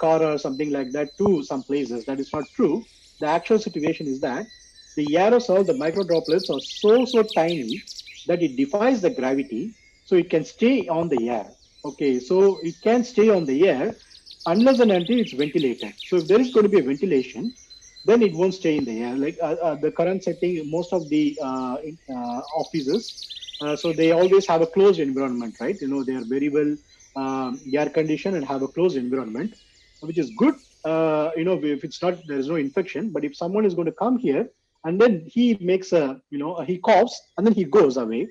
car 0.03 0.25
or 0.29 0.39
something 0.47 0.73
like 0.77 0.91
that 0.97 1.13
to 1.21 1.29
some 1.51 1.63
places 1.69 2.03
that 2.09 2.23
is 2.25 2.33
not 2.37 2.49
true 2.57 2.69
the 3.21 3.27
actual 3.37 3.63
situation 3.67 4.09
is 4.13 4.23
that 4.27 4.49
the 4.97 5.05
aerosol, 5.23 5.59
the 5.69 5.73
micro 5.81 6.03
droplets 6.11 6.47
are 6.53 6.63
so 6.79 6.91
so 7.11 7.19
tiny 7.35 7.75
that 8.27 8.41
it 8.43 8.55
defies 8.57 9.01
the 9.01 9.09
gravity, 9.09 9.69
so 10.03 10.15
it 10.15 10.29
can 10.29 10.43
stay 10.43 10.87
on 10.87 11.09
the 11.09 11.29
air. 11.29 11.53
Okay, 11.85 12.19
so 12.19 12.59
it 12.63 12.81
can 12.81 13.03
stay 13.03 13.29
on 13.29 13.45
the 13.45 13.67
air 13.67 13.95
unless 14.45 14.79
and 14.79 14.91
until 14.91 15.19
it's 15.19 15.33
ventilated. 15.33 15.93
So 16.03 16.17
if 16.17 16.27
there 16.27 16.39
is 16.39 16.51
going 16.51 16.63
to 16.63 16.69
be 16.69 16.79
a 16.79 16.83
ventilation, 16.83 17.55
then 18.05 18.21
it 18.21 18.33
won't 18.33 18.53
stay 18.53 18.77
in 18.77 18.85
the 18.85 19.01
air. 19.01 19.15
Like 19.15 19.37
uh, 19.41 19.55
uh, 19.61 19.75
the 19.75 19.91
current 19.91 20.23
setting, 20.23 20.69
most 20.69 20.93
of 20.93 21.09
the 21.09 21.37
uh, 21.41 21.75
uh, 22.09 22.41
offices, 22.55 23.15
uh, 23.61 23.75
so 23.75 23.93
they 23.93 24.11
always 24.11 24.47
have 24.47 24.61
a 24.61 24.67
closed 24.67 24.99
environment, 24.99 25.55
right? 25.59 25.77
You 25.81 25.87
know, 25.87 26.03
they 26.03 26.13
are 26.13 26.25
very 26.25 26.49
well 26.49 26.75
um, 27.15 27.61
air 27.73 27.89
conditioned 27.89 28.35
and 28.35 28.45
have 28.45 28.61
a 28.63 28.67
closed 28.67 28.97
environment, 28.97 29.55
which 30.01 30.17
is 30.17 30.31
good. 30.37 30.55
Uh, 30.83 31.29
you 31.35 31.43
know, 31.43 31.59
if 31.63 31.83
it's 31.83 32.01
not, 32.01 32.25
there 32.27 32.37
is 32.37 32.47
no 32.47 32.55
infection. 32.55 33.09
But 33.11 33.25
if 33.25 33.35
someone 33.35 33.65
is 33.65 33.75
going 33.75 33.87
to 33.87 33.91
come 33.93 34.17
here 34.17 34.47
and 34.85 34.99
then 34.99 35.25
he 35.25 35.57
makes 35.59 35.93
a, 35.93 36.21
you 36.29 36.37
know, 36.37 36.59
he 36.61 36.77
coughs 36.77 37.19
and 37.37 37.45
then 37.45 37.53
he 37.53 37.63
goes 37.63 37.97
away. 37.97 38.27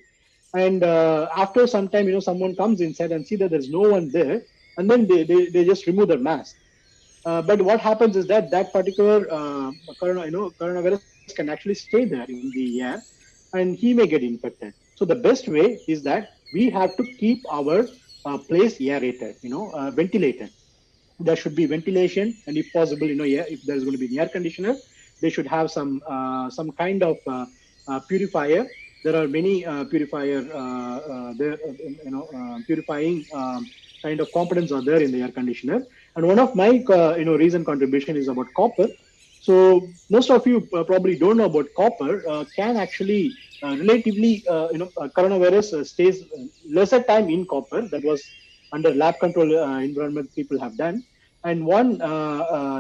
And 0.54 0.82
uh, 0.82 1.28
after 1.36 1.66
some 1.66 1.88
time, 1.88 2.06
you 2.06 2.12
know, 2.14 2.20
someone 2.20 2.56
comes 2.56 2.80
inside 2.80 3.12
and 3.12 3.26
see 3.26 3.36
that 3.36 3.50
there's 3.50 3.68
no 3.68 3.80
one 3.80 4.10
there, 4.10 4.42
and 4.78 4.90
then 4.90 5.06
they, 5.06 5.24
they, 5.24 5.46
they 5.50 5.64
just 5.64 5.86
remove 5.86 6.08
their 6.08 6.18
mask. 6.18 6.56
Uh, 7.24 7.42
but 7.42 7.60
what 7.60 7.80
happens 7.80 8.16
is 8.16 8.26
that 8.26 8.50
that 8.50 8.72
particular 8.72 9.26
uh, 9.30 9.72
corona, 10.00 10.24
you 10.24 10.30
know, 10.30 10.50
coronavirus 10.58 11.02
can 11.36 11.50
actually 11.50 11.74
stay 11.74 12.06
there 12.06 12.24
in 12.24 12.50
the 12.54 12.80
air, 12.80 13.06
and 13.52 13.76
he 13.76 13.92
may 13.92 14.06
get 14.06 14.22
infected. 14.22 14.72
So 14.94 15.04
the 15.04 15.16
best 15.16 15.48
way 15.48 15.80
is 15.86 16.02
that 16.04 16.30
we 16.52 16.70
have 16.70 16.96
to 16.96 17.04
keep 17.18 17.44
our 17.50 17.90
uh, 18.24 18.38
place 18.38 18.80
aerated, 18.80 19.36
you 19.42 19.50
know, 19.50 19.70
uh, 19.72 19.90
ventilated. 19.90 20.50
There 21.20 21.36
should 21.36 21.54
be 21.54 21.66
ventilation, 21.66 22.38
and 22.46 22.56
if 22.56 22.72
possible, 22.72 23.06
you 23.06 23.16
know, 23.16 23.24
yeah, 23.24 23.44
if 23.48 23.60
there's 23.64 23.84
going 23.84 23.92
to 23.92 23.98
be 23.98 24.06
an 24.06 24.18
air 24.18 24.28
conditioner, 24.28 24.78
they 25.20 25.30
should 25.30 25.46
have 25.46 25.70
some 25.70 26.00
uh, 26.08 26.48
some 26.50 26.70
kind 26.72 27.02
of 27.02 27.18
uh, 27.26 27.46
uh, 27.86 28.00
purifier. 28.08 28.66
There 29.04 29.16
are 29.16 29.28
many 29.28 29.64
purifier 29.90 30.42
there, 31.36 31.58
you 32.04 32.10
know, 32.10 32.62
purifying 32.66 33.26
um, 33.32 33.70
kind 34.02 34.20
of 34.20 34.32
components 34.32 34.72
are 34.72 34.82
there 34.82 35.00
in 35.02 35.10
the 35.12 35.22
air 35.22 35.30
conditioner. 35.32 35.86
And 36.16 36.26
one 36.26 36.38
of 36.38 36.54
my 36.54 36.68
you 36.70 37.24
know 37.24 37.36
recent 37.36 37.66
contribution 37.66 38.16
is 38.16 38.28
about 38.28 38.52
copper. 38.54 38.88
So 39.38 39.94
most 40.10 40.30
of 40.30 40.46
you 40.46 40.62
probably 40.62 41.16
don't 41.16 41.36
know 41.36 41.44
about 41.44 41.66
copper. 41.76 42.26
Uh, 42.28 42.44
can 42.56 42.76
actually 42.76 43.36
uh, 43.62 43.76
relatively 43.76 44.44
uh, 44.48 44.68
you 44.72 44.78
know 44.78 44.92
coronavirus 45.16 45.86
stays 45.86 46.24
lesser 46.68 47.02
time 47.02 47.28
in 47.28 47.46
copper. 47.46 47.88
That 47.88 48.04
was 48.04 48.34
under 48.72 48.94
lab 48.94 49.18
control 49.20 49.50
environment 49.78 50.30
people 50.34 50.58
have 50.60 50.76
done. 50.76 51.04
And 51.44 51.64
one 51.64 52.00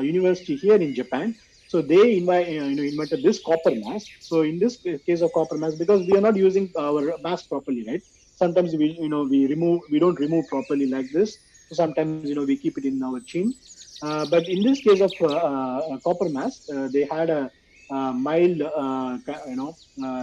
university 0.04 0.56
here 0.56 0.76
in 0.76 0.94
Japan 0.94 1.36
so 1.68 1.82
they 1.82 2.16
invite, 2.16 2.48
uh, 2.48 2.66
you 2.70 2.76
know, 2.76 2.82
invented 2.82 3.22
this 3.22 3.40
copper 3.44 3.74
mask. 3.74 4.08
So 4.20 4.42
in 4.42 4.58
this 4.58 4.82
case 5.06 5.20
of 5.22 5.32
copper 5.32 5.58
mask, 5.58 5.78
because 5.78 6.02
we 6.02 6.16
are 6.18 6.22
not 6.22 6.36
using 6.36 6.72
our 6.78 7.16
mask 7.22 7.48
properly, 7.48 7.84
right? 7.86 8.02
Sometimes 8.36 8.76
we, 8.76 8.98
you 9.00 9.08
know, 9.10 9.24
we 9.24 9.46
remove, 9.46 9.82
we 9.90 10.00
don't 10.00 10.18
remove 10.20 10.48
properly 10.48 10.86
like 10.86 11.12
this. 11.12 11.38
So 11.68 11.76
sometimes, 11.76 12.28
you 12.28 12.34
know, 12.34 12.44
we 12.44 12.56
keep 12.56 12.78
it 12.78 12.84
in 12.86 13.02
our 13.02 13.20
chin. 13.20 13.54
Uh, 14.02 14.24
but 14.26 14.48
in 14.48 14.62
this 14.62 14.80
case 14.80 15.00
of 15.02 15.12
uh, 15.20 15.26
uh, 15.26 15.98
copper 16.04 16.28
mask, 16.30 16.62
uh, 16.74 16.88
they 16.92 17.04
had 17.10 17.30
a, 17.30 17.50
uh 17.90 18.12
mild, 18.12 18.58
you 19.48 19.56
know, 19.56 19.78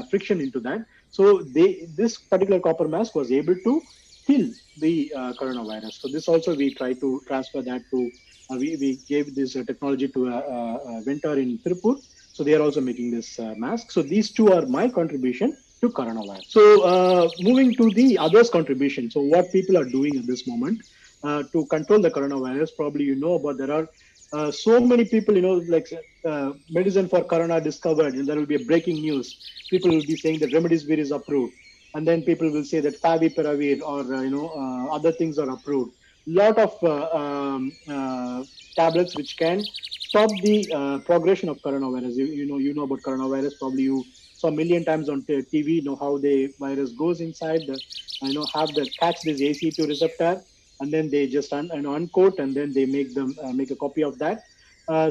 friction 0.10 0.40
into 0.40 0.60
that. 0.62 0.86
So 1.10 1.44
they, 1.52 1.88
this 1.96 2.18
particular 2.20 2.60
copper 2.60 2.88
mask 2.88 3.16
was 3.16 3.32
able 3.32 3.56
to 3.66 3.88
kill 4.28 4.50
the 4.78 5.12
coronavirus. 5.40 5.94
So 6.02 6.08
this 6.08 6.28
also 6.28 6.56
we 6.56 6.74
try 6.74 6.94
to 6.94 7.24
transfer 7.28 7.62
that 7.64 7.82
to 7.92 8.12
we, 8.52 8.76
we 8.78 8.98
gave 9.08 9.36
this 9.36 9.56
uh, 9.56 9.64
technology 9.64 10.08
to 10.10 10.28
a, 10.28 10.38
a, 10.38 11.02
vendor 11.04 11.34
in 11.34 11.58
Tirupur. 11.60 12.02
So 12.34 12.44
they 12.44 12.54
are 12.54 12.62
also 12.62 12.82
making 12.82 13.12
this 13.12 13.40
uh, 13.40 13.54
mask. 13.58 13.92
So 13.92 14.02
these 14.02 14.32
two 14.32 14.52
are 14.54 14.66
my 14.66 14.90
contribution 14.90 15.58
to 15.82 15.90
coronavirus. 15.90 16.46
So 16.48 16.84
uh, 16.84 17.30
moving 17.40 17.76
to 17.76 17.92
the 17.92 18.18
others 18.18 18.50
contribution. 18.50 19.10
So 19.10 19.22
what 19.22 19.52
people 19.52 19.78
are 19.78 19.86
doing 19.86 20.18
at 20.18 20.28
this 20.28 20.48
moment 20.48 20.82
uh, 21.24 21.44
to 21.54 21.66
control 21.68 22.02
the 22.02 22.12
coronavirus, 22.12 22.76
probably 22.76 23.06
you 23.06 23.16
know 23.16 23.34
about 23.36 23.58
there 23.58 23.72
are 23.72 23.88
uh, 24.34 24.52
so 24.52 24.80
many 24.80 25.06
people, 25.06 25.36
you 25.36 25.42
know, 25.42 25.56
like 25.68 25.88
uh, 26.26 26.52
medicine 26.70 27.08
for 27.08 27.24
corona 27.24 27.62
discovered, 27.62 28.16
and 28.16 28.28
there 28.28 28.36
will 28.36 28.46
be 28.46 28.56
a 28.56 28.66
breaking 28.66 29.00
news. 29.02 29.38
People 29.70 29.92
will 29.92 30.06
be 30.06 30.16
saying 30.16 30.40
that 30.40 30.52
remdesivir 30.52 30.98
is 30.98 31.12
approved, 31.12 31.54
and 31.94 32.08
then 32.08 32.22
people 32.22 32.52
will 32.52 32.64
say 32.64 32.80
that 32.80 33.02
favipiravir 33.02 33.82
or 33.82 34.02
uh, 34.14 34.22
you 34.22 34.32
know 34.32 34.50
uh, 34.50 34.96
other 34.96 35.12
things 35.12 35.40
are 35.40 35.50
approved. 35.50 35.92
Lot 36.28 36.58
of 36.58 36.84
uh, 36.84 37.10
um, 37.16 37.72
uh, 37.88 38.44
tablets 38.76 39.16
which 39.16 39.38
can 39.38 39.64
stop 39.64 40.30
the 40.42 40.68
uh, 40.74 41.00
progression 41.00 41.50
of 41.50 41.58
coronavirus. 41.60 42.16
You, 42.16 42.26
you 42.26 42.46
know, 42.48 42.58
you 42.58 42.74
know 42.74 42.84
about 42.84 43.02
coronavirus. 43.02 43.60
Probably 43.60 43.84
you 43.84 44.04
saw 44.34 44.48
a 44.48 44.52
million 44.52 44.84
times 44.84 45.08
on 45.10 45.22
TV, 45.24 45.68
you 45.68 45.84
know 45.84 45.96
how 45.96 46.18
the 46.18 46.54
virus 46.60 46.92
goes 46.94 47.22
inside, 47.22 47.62
the, 47.68 47.80
you 48.22 48.34
know, 48.34 48.46
have 48.54 48.70
the 48.74 48.90
catch 49.00 49.22
this 49.22 49.40
ACE2 49.40 49.88
receptor, 49.88 50.42
and 50.80 50.92
then 50.92 51.10
they 51.10 51.28
just 51.28 51.54
un, 51.54 51.70
you 51.74 51.82
know, 51.82 51.92
uncoat 51.92 52.40
and 52.40 52.56
then 52.56 52.74
they 52.74 52.86
make 52.86 53.14
them 53.14 53.36
make 53.54 53.70
a 53.72 53.76
copy 53.76 54.04
of 54.04 54.18
that. 54.18 54.44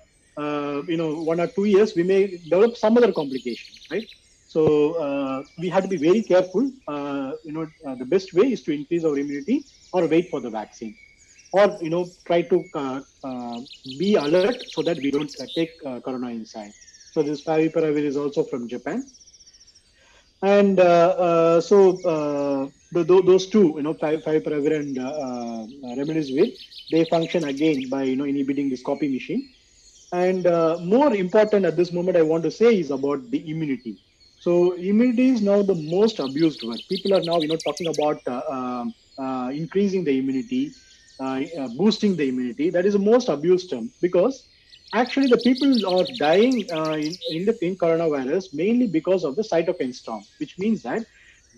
you 0.92 0.96
know 1.00 1.10
one 1.30 1.40
or 1.44 1.48
two 1.56 1.66
years, 1.74 1.94
we 1.98 2.04
may 2.12 2.20
develop 2.52 2.76
some 2.76 2.96
other 2.98 3.12
complication, 3.12 3.74
right? 3.92 4.06
So 4.46 4.62
uh, 5.06 5.42
we 5.58 5.68
have 5.74 5.82
to 5.86 5.88
be 5.94 6.00
very 6.08 6.22
careful. 6.22 6.64
Uh, 6.88 7.32
you 7.44 7.52
know, 7.56 7.66
uh, 7.86 7.94
the 8.02 8.06
best 8.14 8.32
way 8.32 8.46
is 8.52 8.62
to 8.66 8.72
increase 8.72 9.04
our 9.04 9.16
immunity 9.18 9.66
or 9.92 10.06
wait 10.06 10.30
for 10.30 10.40
the 10.40 10.50
vaccine, 10.50 10.96
or 11.52 11.78
you 11.82 11.90
know, 11.90 12.04
try 12.26 12.42
to 12.52 12.58
be 13.98 14.14
alert 14.16 14.64
so 14.74 14.82
that 14.82 14.98
we 15.04 15.10
don't 15.10 15.34
take 15.56 15.72
corona 16.06 16.30
inside. 16.30 16.72
So 17.10 17.22
this 17.22 17.42
favipiravir 17.42 18.04
is 18.12 18.16
also 18.16 18.44
from 18.44 18.68
Japan, 18.68 19.10
and 20.42 20.78
uh, 20.80 21.08
uh, 21.26 21.60
so 21.60 22.02
uh, 22.02 22.68
the, 22.92 23.04
those 23.04 23.46
two, 23.48 23.74
you 23.76 23.82
know, 23.82 23.94
fav- 23.94 24.22
favipiravir 24.22 24.76
and 24.80 24.98
uh, 24.98 25.02
uh, 25.02 25.66
remdesivir, 25.96 26.52
they 26.90 27.04
function 27.04 27.44
again 27.44 27.88
by 27.88 28.02
you 28.04 28.16
know 28.16 28.24
inhibiting 28.24 28.68
this 28.70 28.82
copy 28.82 29.08
machine. 29.08 29.48
And 30.12 30.46
uh, 30.46 30.78
more 30.80 31.14
important 31.14 31.66
at 31.66 31.76
this 31.76 31.92
moment, 31.92 32.16
I 32.16 32.22
want 32.22 32.44
to 32.44 32.50
say 32.50 32.78
is 32.78 32.90
about 32.90 33.30
the 33.30 33.50
immunity. 33.50 33.98
So 34.38 34.72
immunity 34.74 35.30
is 35.30 35.42
now 35.42 35.62
the 35.62 35.74
most 35.74 36.20
abused 36.20 36.62
word. 36.62 36.86
People 36.88 37.14
are 37.14 37.22
now, 37.22 37.40
you 37.40 37.48
know, 37.48 37.56
talking 37.56 37.88
about 37.88 38.22
uh, 38.26 38.42
um, 38.50 38.94
uh, 39.20 39.50
increasing 39.52 40.04
the 40.04 40.18
immunity, 40.18 40.76
boosting 41.76 42.16
the 42.16 42.28
immunity. 42.28 42.70
That 42.70 42.86
is 42.86 42.94
the 42.94 42.98
most 43.00 43.28
abused 43.28 43.70
term 43.70 43.90
because 44.00 44.48
actually 44.94 45.26
the 45.26 45.38
people 45.38 45.86
are 45.86 46.04
dying 46.18 46.66
uh, 46.72 46.92
in, 46.92 47.18
in 47.30 47.44
the 47.44 47.56
in 47.64 47.76
coronavirus 47.76 48.54
mainly 48.54 48.86
because 48.86 49.24
of 49.24 49.36
the 49.36 49.42
cytokine 49.42 49.94
storm, 49.94 50.26
which 50.38 50.58
means 50.58 50.82
that 50.82 51.04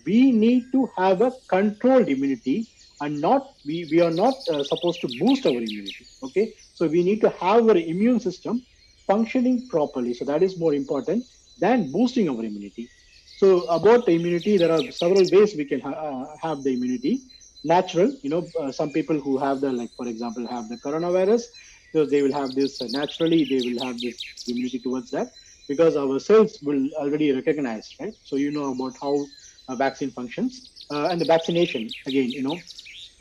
we 0.05 0.31
need 0.31 0.71
to 0.71 0.89
have 0.97 1.21
a 1.21 1.33
controlled 1.49 2.09
immunity 2.09 2.69
and 3.01 3.19
not 3.21 3.53
we, 3.65 3.85
we 3.91 4.01
are 4.01 4.11
not 4.11 4.35
uh, 4.49 4.63
supposed 4.63 5.01
to 5.01 5.07
boost 5.07 5.45
our 5.45 5.61
immunity. 5.61 6.09
Okay, 6.23 6.53
so 6.73 6.87
we 6.87 7.03
need 7.03 7.21
to 7.21 7.29
have 7.29 7.67
our 7.69 7.77
immune 7.77 8.19
system 8.19 8.65
functioning 9.07 9.67
properly. 9.67 10.13
So 10.13 10.25
that 10.25 10.43
is 10.43 10.57
more 10.59 10.73
important 10.73 11.25
than 11.57 11.91
boosting 11.91 12.29
our 12.29 12.43
immunity. 12.43 12.91
So 13.35 13.61
about 13.67 14.05
the 14.05 14.13
immunity, 14.13 14.57
there 14.57 14.71
are 14.71 14.91
several 14.91 15.25
ways 15.29 15.55
we 15.55 15.65
can 15.65 15.79
ha- 15.79 15.91
uh, 15.91 16.35
have 16.41 16.63
the 16.63 16.73
immunity. 16.73 17.23
Natural, 17.63 18.15
you 18.21 18.29
know, 18.29 18.51
uh, 18.59 18.71
some 18.71 18.91
people 18.91 19.19
who 19.19 19.37
have 19.37 19.59
the 19.61 19.71
like, 19.71 19.91
for 19.95 20.07
example, 20.07 20.47
have 20.47 20.69
the 20.69 20.77
coronavirus, 20.77 21.43
so 21.93 22.05
they 22.05 22.21
will 22.21 22.33
have 22.33 22.55
this 22.55 22.81
uh, 22.81 22.87
naturally. 22.89 23.43
They 23.45 23.61
will 23.61 23.79
have 23.83 24.01
this 24.01 24.25
immunity 24.47 24.79
towards 24.79 25.11
that 25.11 25.31
because 25.67 25.95
our 25.95 26.19
cells 26.19 26.59
will 26.61 26.89
already 26.97 27.31
recognize, 27.31 27.93
right? 27.99 28.13
So 28.23 28.35
you 28.35 28.51
know 28.51 28.71
about 28.71 28.97
how 29.01 29.29
a 29.69 29.75
vaccine 29.75 30.11
functions 30.11 30.67
uh, 30.91 31.07
and 31.11 31.21
the 31.21 31.25
vaccination. 31.25 31.93
Again, 32.05 32.33
you 32.33 32.41
know, 32.43 32.67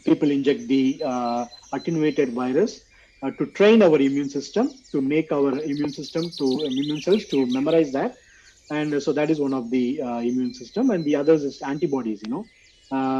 people 0.04 0.30
inject 0.30 0.68
the 0.68 1.02
uh, 1.04 1.46
attenuated 1.72 2.32
virus 2.34 2.80
uh, 3.22 3.30
to 3.32 3.46
train 3.46 3.82
our 3.82 3.98
immune 4.00 4.28
system 4.28 4.78
to 4.92 5.00
make 5.00 5.32
our 5.32 5.60
immune 5.62 5.92
system 5.92 6.32
to 6.38 6.64
immune 6.64 7.00
cells 7.00 7.26
to 7.26 7.46
memorize 7.46 7.92
that 7.92 8.16
and 8.70 9.02
so 9.02 9.12
that 9.12 9.30
is 9.30 9.40
one 9.40 9.54
of 9.54 9.70
the 9.70 10.00
uh, 10.02 10.18
immune 10.18 10.52
system 10.52 10.90
and 10.90 11.04
the 11.04 11.14
others 11.16 11.44
is 11.44 11.60
antibodies 11.62 12.20
you 12.24 12.30
know 12.30 12.48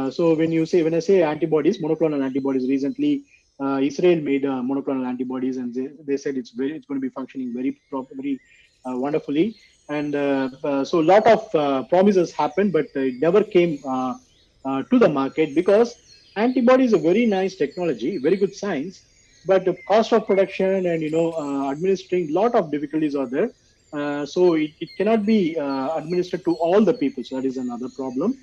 so 0.09 0.35
when 0.35 0.51
you 0.51 0.65
say 0.65 0.83
when 0.83 0.93
i 0.93 0.99
say 0.99 1.21
antibodies 1.23 1.81
monoclonal 1.81 2.23
antibodies 2.23 2.67
recently 2.69 3.23
uh, 3.63 3.79
israel 3.89 4.19
made 4.21 4.45
uh, 4.45 4.61
monoclonal 4.69 5.05
antibodies 5.05 5.57
and 5.57 5.73
they, 5.73 5.89
they 6.07 6.17
said 6.17 6.37
it's 6.37 6.51
very 6.51 6.73
it's 6.75 6.85
going 6.85 6.99
to 6.99 7.05
be 7.05 7.13
functioning 7.19 7.53
very 7.53 7.71
properly 7.89 8.39
uh, 8.87 8.95
wonderfully. 8.97 9.55
And 9.89 10.15
uh, 10.15 10.49
uh, 10.63 10.85
so 10.85 10.99
a 10.99 11.07
lot 11.13 11.25
of 11.27 11.55
uh, 11.55 11.83
promises 11.83 12.31
happened 12.31 12.71
but 12.71 12.87
it 12.95 13.15
never 13.19 13.43
came 13.43 13.77
to 13.81 14.99
the 15.03 15.09
market 15.09 15.55
because 15.55 15.95
antibody 16.35 16.85
is 16.85 16.93
a 16.93 16.97
very 16.97 17.25
nice 17.25 17.55
technology 17.55 18.17
very 18.17 18.37
good 18.37 18.55
science 18.55 19.01
but 19.45 19.65
the 19.65 19.75
cost 19.87 20.13
of 20.13 20.27
production 20.27 20.85
and 20.85 21.01
you 21.01 21.09
know 21.09 21.27
administering 21.71 22.31
lot 22.31 22.55
of 22.55 22.71
difficulties 22.71 23.15
are 23.15 23.27
there. 23.27 23.49
So 24.25 24.53
it, 24.53 24.71
it 24.79 24.89
cannot 24.97 25.25
be 25.25 25.55
administered 25.55 26.45
to 26.45 26.53
all 26.55 26.85
the 26.85 26.93
people. 26.93 27.23
So 27.23 27.37
that 27.37 27.45
is 27.45 27.57
another 27.57 27.89
problem 27.89 28.37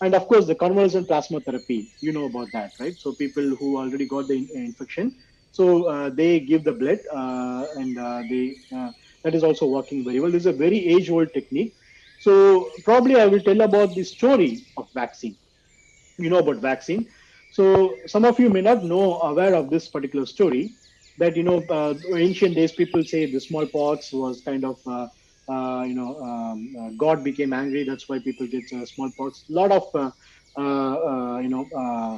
and 0.00 0.14
of 0.14 0.26
course 0.28 0.46
the 0.46 0.54
convalescent 0.54 1.08
plasma 1.08 1.40
therapy 1.40 1.90
you 2.00 2.12
know 2.12 2.24
about 2.26 2.50
that 2.52 2.72
right? 2.80 2.98
So 2.98 3.12
people 3.12 3.56
who 3.56 3.78
already 3.78 4.06
got 4.06 4.28
the 4.28 4.34
in- 4.34 4.50
infection 4.54 5.16
so 5.50 5.84
uh, 5.88 6.10
they 6.10 6.40
give 6.40 6.64
the 6.64 6.72
blood 6.72 6.98
uh, 7.14 7.66
and 7.76 7.98
uh, 7.98 8.22
they 8.28 8.56
uh, 8.76 8.90
that 9.24 9.34
is 9.34 9.42
also 9.42 9.66
working 9.66 10.04
very 10.04 10.20
well. 10.20 10.30
This 10.30 10.42
is 10.42 10.46
a 10.46 10.52
very 10.52 10.78
age 10.86 11.10
old 11.10 11.32
technique. 11.34 11.74
So 12.18 12.74
probably 12.84 13.16
i 13.20 13.26
will 13.26 13.40
tell 13.40 13.60
about 13.62 13.94
the 13.96 14.04
story 14.04 14.66
of 14.76 14.88
vaccine. 14.94 15.36
You 16.18 16.30
know 16.30 16.38
about 16.38 16.56
vaccine. 16.60 17.08
So 17.50 18.00
some 18.06 18.24
of 18.24 18.38
you 18.38 18.50
may 18.50 18.60
not 18.60 18.84
know 18.84 19.20
aware 19.20 19.54
of 19.54 19.70
this 19.70 19.88
particular 19.88 20.26
story 20.26 20.74
that 21.16 21.36
you 21.36 21.42
know 21.42 21.58
uh, 21.70 21.94
ancient 22.16 22.56
days 22.56 22.72
people 22.72 23.04
say 23.04 23.26
the 23.26 23.40
smallpox 23.40 24.12
was 24.12 24.42
kind 24.42 24.64
of 24.64 24.80
uh, 25.48 25.84
you 25.86 25.94
know 25.94 26.20
um, 26.22 26.74
uh, 26.80 26.90
God 26.96 27.24
became 27.24 27.52
angry 27.52 27.84
that's 27.84 28.08
why 28.08 28.18
people 28.18 28.46
get 28.46 28.64
uh, 28.72 28.84
smallpox. 28.84 29.44
A 29.50 29.52
lot 29.52 29.72
of 29.72 29.84
uh, 29.94 30.10
uh, 30.58 30.94
uh, 31.10 31.38
you 31.38 31.48
know 31.48 32.14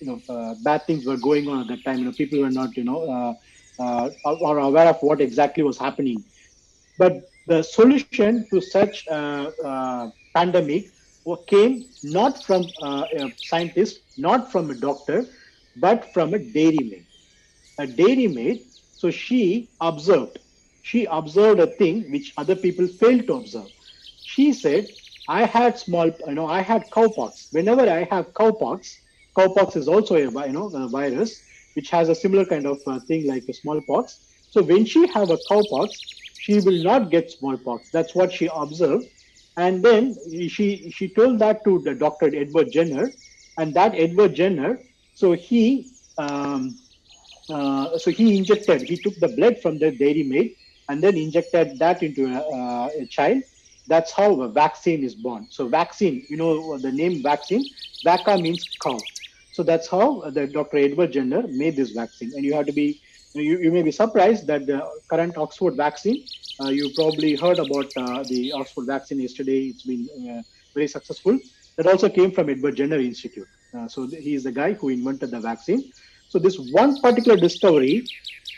you 0.00 0.06
know 0.06 0.56
bad 0.62 0.86
things 0.86 1.06
were 1.06 1.16
going 1.16 1.48
on 1.48 1.60
at 1.60 1.68
that 1.68 1.84
time. 1.84 2.00
You 2.00 2.06
know, 2.06 2.12
people 2.12 2.40
were 2.40 2.50
not 2.50 2.76
you 2.76 2.84
know 2.84 3.36
or 4.24 4.58
aware 4.58 4.88
of 4.88 4.98
what 5.02 5.20
exactly 5.20 5.62
was 5.62 5.78
happening. 5.78 6.24
But 6.98 7.14
the 7.46 7.62
solution 7.62 8.36
to 8.52 8.60
such 8.60 8.94
pandemic 10.34 10.92
came 11.46 11.86
not 12.02 12.44
from 12.44 12.72
a 12.82 13.30
scientist, 13.40 14.00
not 14.16 14.50
from 14.50 14.70
a 14.70 14.74
doctor, 14.74 15.28
but 15.76 16.12
from 16.12 16.34
a 16.34 16.38
dairy 16.38 16.82
maid. 16.90 17.06
A 17.78 17.86
dairy 17.86 18.28
maid. 18.28 18.66
So 18.96 19.10
she 19.10 19.70
observed. 19.80 20.38
She 20.82 21.04
observed 21.06 21.60
a 21.60 21.66
thing 21.66 22.10
which 22.10 22.32
other 22.36 22.56
people 22.56 22.88
failed 22.88 23.26
to 23.28 23.34
observe. 23.34 23.70
She 24.24 24.52
said, 24.52 24.94
"I 25.28 25.44
had 25.44 25.78
small, 25.78 26.06
you 26.26 26.34
know, 26.34 26.46
I 26.46 26.60
had 26.62 26.90
cowpox. 26.90 27.48
Whenever 27.52 27.82
I 27.88 28.04
have 28.04 28.32
cowpox, 28.34 28.98
cowpox 29.36 29.76
is 29.76 29.88
also 29.88 30.16
a 30.16 30.46
you 30.46 30.52
know 30.52 30.68
a 30.74 30.88
virus 30.88 31.44
which 31.74 31.90
has 31.90 32.08
a 32.08 32.14
similar 32.14 32.44
kind 32.44 32.66
of 32.66 32.80
uh, 32.86 33.00
thing 33.08 33.26
like 33.26 33.44
a 33.48 33.52
smallpox. 33.54 34.20
So 34.50 34.62
when 34.62 34.84
she 34.84 35.06
have 35.08 35.30
a 35.30 35.38
cowpox, 35.50 36.04
she 36.36 36.60
will 36.60 36.82
not 36.82 37.10
get 37.10 37.30
smallpox. 37.30 37.90
That's 37.90 38.14
what 38.14 38.32
she 38.32 38.48
observed. 38.54 39.06
And 39.56 39.84
then 39.84 40.16
she 40.48 40.90
she 40.90 41.08
told 41.08 41.38
that 41.40 41.64
to 41.64 41.80
the 41.84 41.94
doctor 41.94 42.34
Edward 42.34 42.72
Jenner, 42.72 43.14
and 43.58 43.74
that 43.74 43.94
Edward 43.94 44.34
Jenner, 44.34 44.80
so 45.14 45.32
he 45.32 45.90
um, 46.18 46.78
uh, 47.48 47.98
so 47.98 48.10
he 48.10 48.36
injected, 48.36 48.82
he 48.82 48.96
took 48.96 49.18
the 49.20 49.28
blood 49.28 49.60
from 49.60 49.78
the 49.78 49.90
dairy 49.90 50.22
maid 50.22 50.54
and 50.88 51.02
then 51.02 51.16
injected 51.16 51.78
that 51.78 52.02
into 52.02 52.26
a, 52.26 52.38
uh, 52.38 52.88
a 53.00 53.06
child. 53.06 53.42
That's 53.86 54.12
how 54.12 54.40
a 54.42 54.48
vaccine 54.48 55.02
is 55.02 55.14
born. 55.14 55.46
So 55.50 55.68
vaccine, 55.68 56.26
you 56.28 56.36
know 56.36 56.78
the 56.78 56.92
name 56.92 57.22
vaccine, 57.22 57.64
vacca 58.04 58.40
means 58.40 58.64
cow. 58.82 58.98
So 59.52 59.62
that's 59.62 59.88
how 59.88 60.30
the 60.30 60.46
Dr. 60.46 60.76
Edward 60.76 61.12
Jenner 61.12 61.46
made 61.48 61.76
this 61.76 61.90
vaccine. 61.90 62.32
And 62.34 62.44
you 62.44 62.54
have 62.54 62.66
to 62.66 62.72
be, 62.72 63.00
you, 63.34 63.58
you 63.58 63.72
may 63.72 63.82
be 63.82 63.90
surprised 63.90 64.46
that 64.46 64.66
the 64.66 64.88
current 65.10 65.36
Oxford 65.36 65.74
vaccine, 65.76 66.24
uh, 66.62 66.68
you 66.68 66.92
probably 66.94 67.34
heard 67.34 67.58
about 67.58 67.86
uh, 67.96 68.22
the 68.28 68.52
Oxford 68.52 68.86
vaccine 68.86 69.20
yesterday. 69.20 69.68
It's 69.68 69.82
been 69.82 70.06
uh, 70.30 70.42
very 70.74 70.86
successful. 70.86 71.38
That 71.76 71.86
also 71.86 72.08
came 72.08 72.30
from 72.30 72.50
Edward 72.50 72.76
Jenner 72.76 72.98
Institute. 72.98 73.48
Uh, 73.76 73.88
so 73.88 74.06
he 74.06 74.34
is 74.34 74.44
the 74.44 74.52
guy 74.52 74.74
who 74.74 74.90
invented 74.90 75.30
the 75.30 75.40
vaccine. 75.40 75.90
So 76.28 76.38
this 76.38 76.58
one 76.72 77.00
particular 77.00 77.36
discovery 77.36 78.04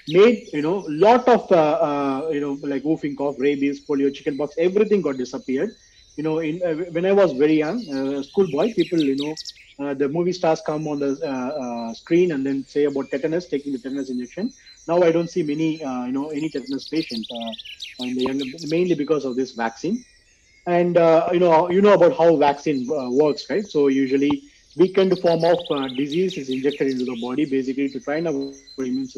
made 0.07 0.49
you 0.53 0.63
know 0.63 0.85
lot 0.89 1.29
of 1.29 1.51
uh, 1.53 1.79
uh, 1.89 2.29
you 2.31 2.41
know 2.41 2.59
like 2.63 2.83
whooping 2.85 3.17
cough, 3.17 3.37
rabies, 3.39 3.85
polio, 3.85 4.13
chickenpox, 4.13 4.55
everything 4.59 5.03
got 5.03 5.17
disappeared. 5.19 5.77
You 6.17 6.25
know, 6.25 6.39
in 6.41 6.61
uh, 6.65 6.75
when 6.93 7.07
I 7.07 7.13
was 7.13 7.33
very 7.33 7.55
young, 7.59 7.89
uh, 7.91 8.23
schoolboy, 8.23 8.73
people 8.75 8.99
you 8.99 9.17
know 9.17 9.39
uh, 9.83 9.95
the 9.95 10.09
movie 10.09 10.33
stars 10.33 10.61
come 10.65 10.87
on 10.89 10.99
the 11.01 11.19
uh, 11.23 11.63
uh, 11.65 11.95
screen 11.95 12.33
and 12.33 12.45
then 12.47 12.65
say 12.67 12.85
about 12.85 13.11
tetanus, 13.11 13.49
taking 13.49 13.73
the 13.73 13.79
tetanus 13.79 14.11
injection. 14.11 14.53
Now 14.87 15.03
I 15.03 15.13
don't 15.13 15.29
see 15.29 15.43
many 15.43 15.79
you 15.81 16.13
know 16.13 16.31
any 16.31 16.49
tetanus 16.51 16.85
patient 16.87 17.27
in 18.01 18.15
the 18.15 18.23
younger, 18.23 18.45
mainly 18.61 18.95
because 18.95 19.25
of 19.25 19.37
this 19.37 19.53
vaccine. 19.53 20.05
And 20.67 20.97
you 21.33 21.41
know 21.41 21.71
you 21.71 21.81
know 21.83 21.95
about 21.95 22.17
how 22.17 22.37
vaccine 22.37 22.87
works, 22.89 23.47
right? 23.51 23.69
So 23.69 23.89
usually 23.89 24.43
weakened 24.77 25.19
form 25.21 25.45
of 25.45 25.97
disease 25.97 26.37
is 26.37 26.51
injected 26.51 26.89
into 26.89 27.05
the 27.07 27.17
body 27.17 27.45
basically 27.47 27.89
to 27.91 28.01
train 28.01 28.27
our 28.27 28.39
immune 28.41 28.69
system 28.69 29.15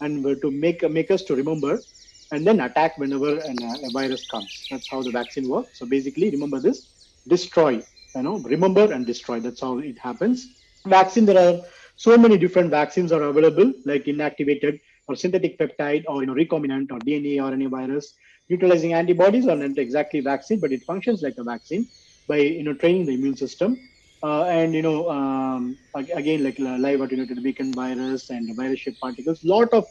and 0.00 0.24
uh, 0.26 0.34
to 0.42 0.50
make 0.50 0.82
make 0.90 1.10
us 1.10 1.22
to 1.24 1.36
remember 1.36 1.84
and 2.32 2.46
then 2.46 2.60
attack 2.60 2.96
whenever 2.98 3.40
an, 3.40 3.62
uh, 3.62 3.78
a 3.84 3.90
virus 3.90 4.24
comes. 4.24 4.66
That's 4.70 4.88
how 4.88 5.02
the 5.02 5.10
vaccine 5.10 5.48
works. 5.48 5.78
So 5.78 5.86
basically 5.86 6.30
remember 6.30 6.60
this 6.60 6.88
destroy 7.28 7.84
you 8.16 8.22
know 8.22 8.38
remember 8.38 8.92
and 8.92 9.06
destroy. 9.06 9.40
That's 9.40 9.60
how 9.60 9.78
it 9.78 9.98
happens. 9.98 10.54
Vaccine 10.86 11.26
there 11.26 11.38
are 11.38 11.62
so 11.96 12.16
many 12.16 12.38
different 12.38 12.70
vaccines 12.70 13.12
are 13.12 13.22
available 13.22 13.72
like 13.84 14.04
inactivated 14.04 14.80
or 15.08 15.14
synthetic 15.16 15.58
peptide 15.58 16.04
or 16.08 16.22
you 16.22 16.26
know 16.26 16.34
recombinant 16.34 16.90
or 16.92 17.00
dna 17.00 17.42
or 17.42 17.52
any 17.52 17.66
virus. 17.66 18.14
Neutralizing 18.48 18.94
antibodies 18.94 19.46
are 19.46 19.56
not 19.56 19.78
exactly 19.78 20.20
vaccine 20.20 20.60
but 20.60 20.72
it 20.72 20.84
functions 20.84 21.22
like 21.22 21.34
a 21.38 21.44
vaccine 21.44 21.88
by 22.28 22.38
you 22.38 22.64
know 22.64 22.74
training 22.74 23.06
the 23.06 23.12
immune 23.14 23.36
system 23.36 23.89
uh, 24.22 24.44
and 24.44 24.74
you 24.74 24.82
know 24.82 25.08
um, 25.10 25.78
again 25.94 26.44
like 26.44 26.58
uh, 26.60 26.76
live 26.78 27.00
attenuated 27.00 27.42
weakened 27.42 27.74
virus 27.74 28.30
and 28.30 28.54
virus 28.56 28.80
shaped 28.80 29.00
particles. 29.00 29.44
Lot 29.44 29.72
of 29.72 29.84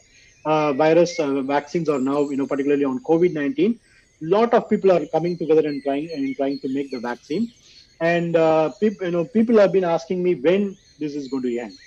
uh, 0.44 0.72
virus 0.72 1.18
uh, 1.18 1.42
vaccines 1.42 1.88
are 1.88 2.00
now 2.00 2.28
you 2.30 2.36
know 2.36 2.46
particularly 2.46 2.84
on 2.84 3.00
covid-19 3.04 3.78
lot 4.22 4.52
of 4.54 4.68
people 4.68 4.92
are 4.92 5.06
coming 5.06 5.38
together 5.38 5.66
and 5.66 5.82
trying 5.84 6.10
and 6.14 6.36
trying 6.36 6.60
to 6.60 6.68
make 6.68 6.90
the 6.90 7.00
vaccine. 7.00 7.52
And 8.00 8.36
uh, 8.36 8.70
people 8.80 9.06
you 9.06 9.12
know 9.12 9.24
people 9.24 9.58
have 9.58 9.72
been 9.72 9.84
asking 9.84 10.22
me 10.22 10.34
when 10.34 10.76
this 10.98 11.14
is 11.14 11.28
going 11.28 11.42
to 11.44 11.58
end. 11.58 11.78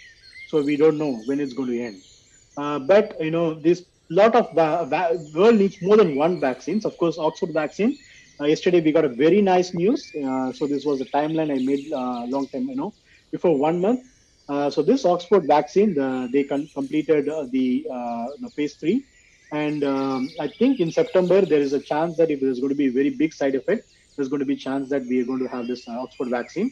So 0.45 0.61
we 0.61 0.77
don't 0.77 0.97
know 0.97 1.21
when 1.25 1.39
it's 1.39 1.53
going 1.53 1.69
to 1.69 1.79
end. 1.81 2.03
Uh, 2.57 2.79
but 2.79 3.15
you 3.19 3.31
know 3.31 3.53
this 3.61 3.85
lot 4.09 4.35
of 4.35 4.53
world 5.33 5.55
needs 5.57 5.81
more 5.81 5.97
than 5.97 6.15
one 6.15 6.39
vaccines. 6.39 6.85
Of 6.85 6.97
course 6.97 7.17
oxford 7.17 7.53
vaccine 7.53 7.97
yesterday 8.41 8.81
we 8.81 8.91
got 8.91 9.05
a 9.05 9.09
very 9.09 9.41
nice 9.41 9.73
news. 9.73 10.11
Uh, 10.15 10.51
so 10.51 10.67
this 10.67 10.85
was 10.85 11.01
a 11.01 11.05
timeline 11.05 11.51
I 11.51 11.59
made 11.59 11.85
uh, 11.93 12.25
long 12.27 12.47
time, 12.49 12.67
you 12.67 12.75
know, 12.75 12.95
before 13.31 13.57
one 13.57 13.79
month. 13.79 14.01
Uh, 14.49 14.69
so 14.69 14.81
this 14.81 15.05
Oxford 15.05 15.47
vaccine, 15.47 15.93
the, 15.93 16.29
they 16.31 16.43
completed 16.43 17.29
uh, 17.29 17.45
the, 17.51 17.85
uh, 17.91 18.25
the 18.41 18.49
phase 18.55 18.75
three, 18.75 19.05
and 19.53 19.83
um, 19.83 20.29
I 20.39 20.49
think 20.59 20.79
in 20.79 20.91
September 20.91 21.45
there 21.45 21.61
is 21.61 21.73
a 21.73 21.79
chance 21.79 22.17
that 22.17 22.29
if 22.31 22.41
there's 22.41 22.59
going 22.59 22.69
to 22.69 22.75
be 22.75 22.87
a 22.87 22.91
very 22.91 23.11
big 23.11 23.33
side 23.33 23.55
effect, 23.55 23.87
there's 24.15 24.27
going 24.27 24.41
to 24.41 24.45
be 24.45 24.55
a 24.55 24.57
chance 24.57 24.89
that 24.89 25.05
we 25.05 25.21
are 25.21 25.25
going 25.25 25.39
to 25.39 25.47
have 25.47 25.67
this 25.67 25.87
uh, 25.87 25.93
Oxford 25.93 26.29
vaccine, 26.29 26.71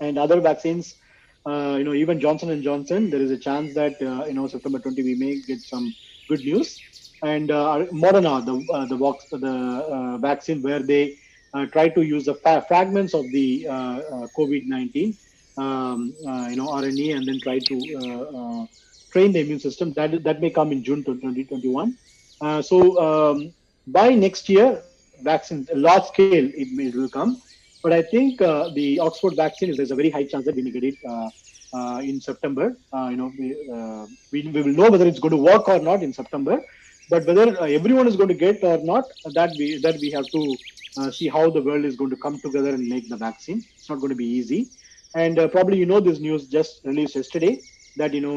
and 0.00 0.18
other 0.18 0.40
vaccines. 0.40 0.96
Uh, 1.46 1.76
you 1.78 1.84
know, 1.84 1.94
even 1.94 2.20
Johnson 2.20 2.50
and 2.50 2.62
Johnson, 2.62 3.08
there 3.10 3.22
is 3.22 3.30
a 3.30 3.38
chance 3.38 3.72
that 3.74 3.94
uh, 4.02 4.26
you 4.26 4.34
know 4.34 4.46
September 4.46 4.78
20 4.78 5.02
we 5.02 5.14
may 5.14 5.40
get 5.40 5.64
some 5.64 5.96
good 6.28 6.44
news 6.44 6.82
and 7.22 7.50
uh, 7.50 7.86
Moderna, 7.92 8.44
the 8.44 8.72
uh, 8.72 8.86
the, 8.86 9.38
the 9.38 9.48
uh, 9.48 10.18
vaccine 10.18 10.62
where 10.62 10.82
they 10.82 11.18
uh, 11.54 11.66
try 11.66 11.88
to 11.88 12.02
use 12.02 12.24
the 12.24 12.34
fa- 12.36 12.64
fragments 12.66 13.14
of 13.14 13.30
the 13.32 13.66
uh, 13.68 13.72
uh, 13.72 14.26
COVID-19, 14.38 15.16
um, 15.58 16.14
you 16.48 16.56
know, 16.56 16.68
RNA, 16.68 17.16
and 17.16 17.28
then 17.28 17.40
try 17.40 17.58
to 17.58 18.68
train 19.12 19.32
the 19.32 19.40
immune 19.40 19.58
system. 19.58 19.92
That 19.94 20.22
that 20.24 20.40
may 20.40 20.50
come 20.50 20.72
in 20.72 20.82
June 20.82 21.04
2021. 21.04 21.98
Uh, 22.40 22.62
so 22.62 22.98
um, 22.98 23.52
by 23.86 24.10
next 24.10 24.48
year, 24.48 24.82
vaccine 25.22 25.66
large 25.74 26.04
scale 26.04 26.50
it, 26.54 26.72
may, 26.72 26.86
it 26.86 26.94
will 26.94 27.10
come. 27.10 27.42
But 27.82 27.92
I 27.92 28.02
think 28.02 28.40
uh, 28.40 28.70
the 28.74 28.98
Oxford 29.00 29.36
vaccine 29.36 29.70
is 29.70 29.76
there's 29.76 29.90
a 29.90 29.96
very 29.96 30.10
high 30.10 30.24
chance 30.24 30.46
that 30.46 30.54
we 30.54 30.62
may 30.62 30.70
get 30.70 30.84
it. 30.84 30.98
Uh, 31.06 31.30
uh, 31.72 31.98
in 31.98 32.20
September, 32.20 32.76
you 32.92 33.16
know, 33.16 33.32
we, 33.38 33.54
we, 34.32 34.42
we 34.50 34.62
will 34.62 34.72
know 34.72 34.90
whether 34.90 35.06
it's 35.06 35.20
going 35.20 35.30
to 35.30 35.36
work 35.36 35.68
or 35.68 35.78
not 35.78 36.02
in 36.02 36.12
September 36.12 36.60
but 37.12 37.26
whether 37.26 37.46
uh, 37.60 37.66
everyone 37.78 38.06
is 38.10 38.16
going 38.16 38.32
to 38.34 38.40
get 38.46 38.62
or 38.70 38.78
not 38.92 39.04
that 39.38 39.50
we 39.58 39.66
that 39.86 39.98
we 40.04 40.10
have 40.16 40.28
to 40.36 40.42
uh, 40.98 41.10
see 41.10 41.28
how 41.36 41.44
the 41.56 41.62
world 41.68 41.84
is 41.90 41.96
going 42.00 42.10
to 42.16 42.20
come 42.24 42.40
together 42.46 42.70
and 42.76 42.86
make 42.94 43.08
the 43.08 43.16
vaccine. 43.16 43.64
It's 43.76 43.88
not 43.90 44.00
going 44.00 44.14
to 44.16 44.20
be 44.24 44.30
easy. 44.40 44.60
And 45.14 45.38
uh, 45.38 45.48
probably 45.48 45.78
you 45.78 45.86
know 45.86 46.00
this 46.00 46.20
news 46.20 46.46
just 46.46 46.84
released 46.84 47.16
yesterday 47.16 47.54
that 47.96 48.14
you 48.14 48.22
know 48.26 48.36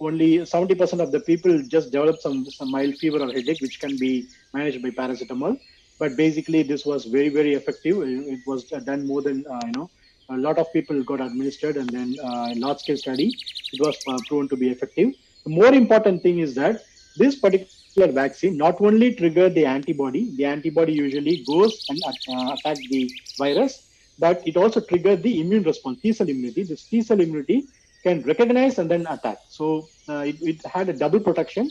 only 0.00 0.38
70% 0.38 1.00
of 1.00 1.12
the 1.12 1.20
people 1.20 1.62
just 1.68 1.92
develop 1.92 2.20
some 2.20 2.38
some 2.58 2.70
mild 2.70 2.96
fever 3.02 3.18
or 3.24 3.30
headache 3.32 3.60
which 3.60 3.78
can 3.80 3.96
be 3.98 4.12
managed 4.54 4.82
by 4.82 4.90
paracetamol. 4.90 5.56
But 5.98 6.16
basically 6.16 6.62
this 6.62 6.84
was 6.86 7.04
very 7.16 7.28
very 7.28 7.54
effective. 7.54 8.02
It, 8.02 8.20
it 8.36 8.40
was 8.46 8.64
done 8.90 9.06
more 9.06 9.22
than 9.22 9.44
uh, 9.54 9.60
you 9.66 9.74
know 9.78 9.90
a 10.30 10.38
lot 10.46 10.58
of 10.58 10.72
people 10.72 11.02
got 11.04 11.20
administered 11.20 11.76
and 11.76 11.88
then 11.90 12.16
uh, 12.22 12.54
large 12.56 12.78
scale 12.78 12.96
study 12.96 13.28
it 13.72 13.80
was 13.80 13.96
uh, 14.08 14.18
proven 14.28 14.48
to 14.48 14.56
be 14.56 14.70
effective. 14.70 15.10
The 15.44 15.50
more 15.50 15.74
important 15.74 16.22
thing 16.22 16.38
is 16.38 16.54
that 16.54 16.82
this 17.16 17.36
particular 17.36 18.12
vaccine 18.12 18.56
not 18.56 18.80
only 18.80 19.14
trigger 19.14 19.48
the 19.48 19.66
antibody, 19.66 20.30
the 20.36 20.44
antibody 20.44 20.92
usually 20.92 21.44
goes 21.44 21.84
and 21.88 22.00
uh, 22.04 22.54
attack 22.54 22.76
the 22.90 23.10
virus, 23.38 23.88
but 24.18 24.46
it 24.46 24.56
also 24.56 24.80
triggers 24.80 25.20
the 25.22 25.40
immune 25.40 25.62
response, 25.64 25.98
T 26.00 26.12
cell 26.12 26.28
immunity. 26.28 26.62
This 26.62 26.84
T 26.84 27.02
cell 27.02 27.20
immunity 27.20 27.66
can 28.02 28.22
recognize 28.22 28.78
and 28.78 28.90
then 28.90 29.06
attack. 29.08 29.38
So 29.48 29.88
uh, 30.08 30.24
it, 30.26 30.36
it, 30.40 30.66
had 30.66 30.88
a 30.88 30.92
double 30.92 31.20
protection. 31.20 31.70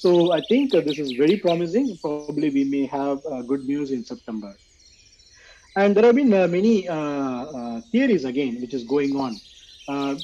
So 0.00 0.32
I 0.32 0.40
think 0.42 0.74
uh, 0.74 0.80
this 0.80 0.98
is 0.98 1.12
very 1.12 1.36
promising. 1.36 1.96
Probably 2.00 2.50
we 2.50 2.64
may 2.64 2.86
have 2.86 3.22
good 3.46 3.64
news 3.64 3.90
in 3.90 4.04
September. 4.04 4.56
And 5.76 5.96
there 5.96 6.04
have 6.04 6.16
been 6.16 6.30
many 6.30 6.82
theories 7.92 8.24
again, 8.24 8.60
which 8.60 8.74
is 8.74 8.84
going 8.84 9.14
on, 9.16 9.40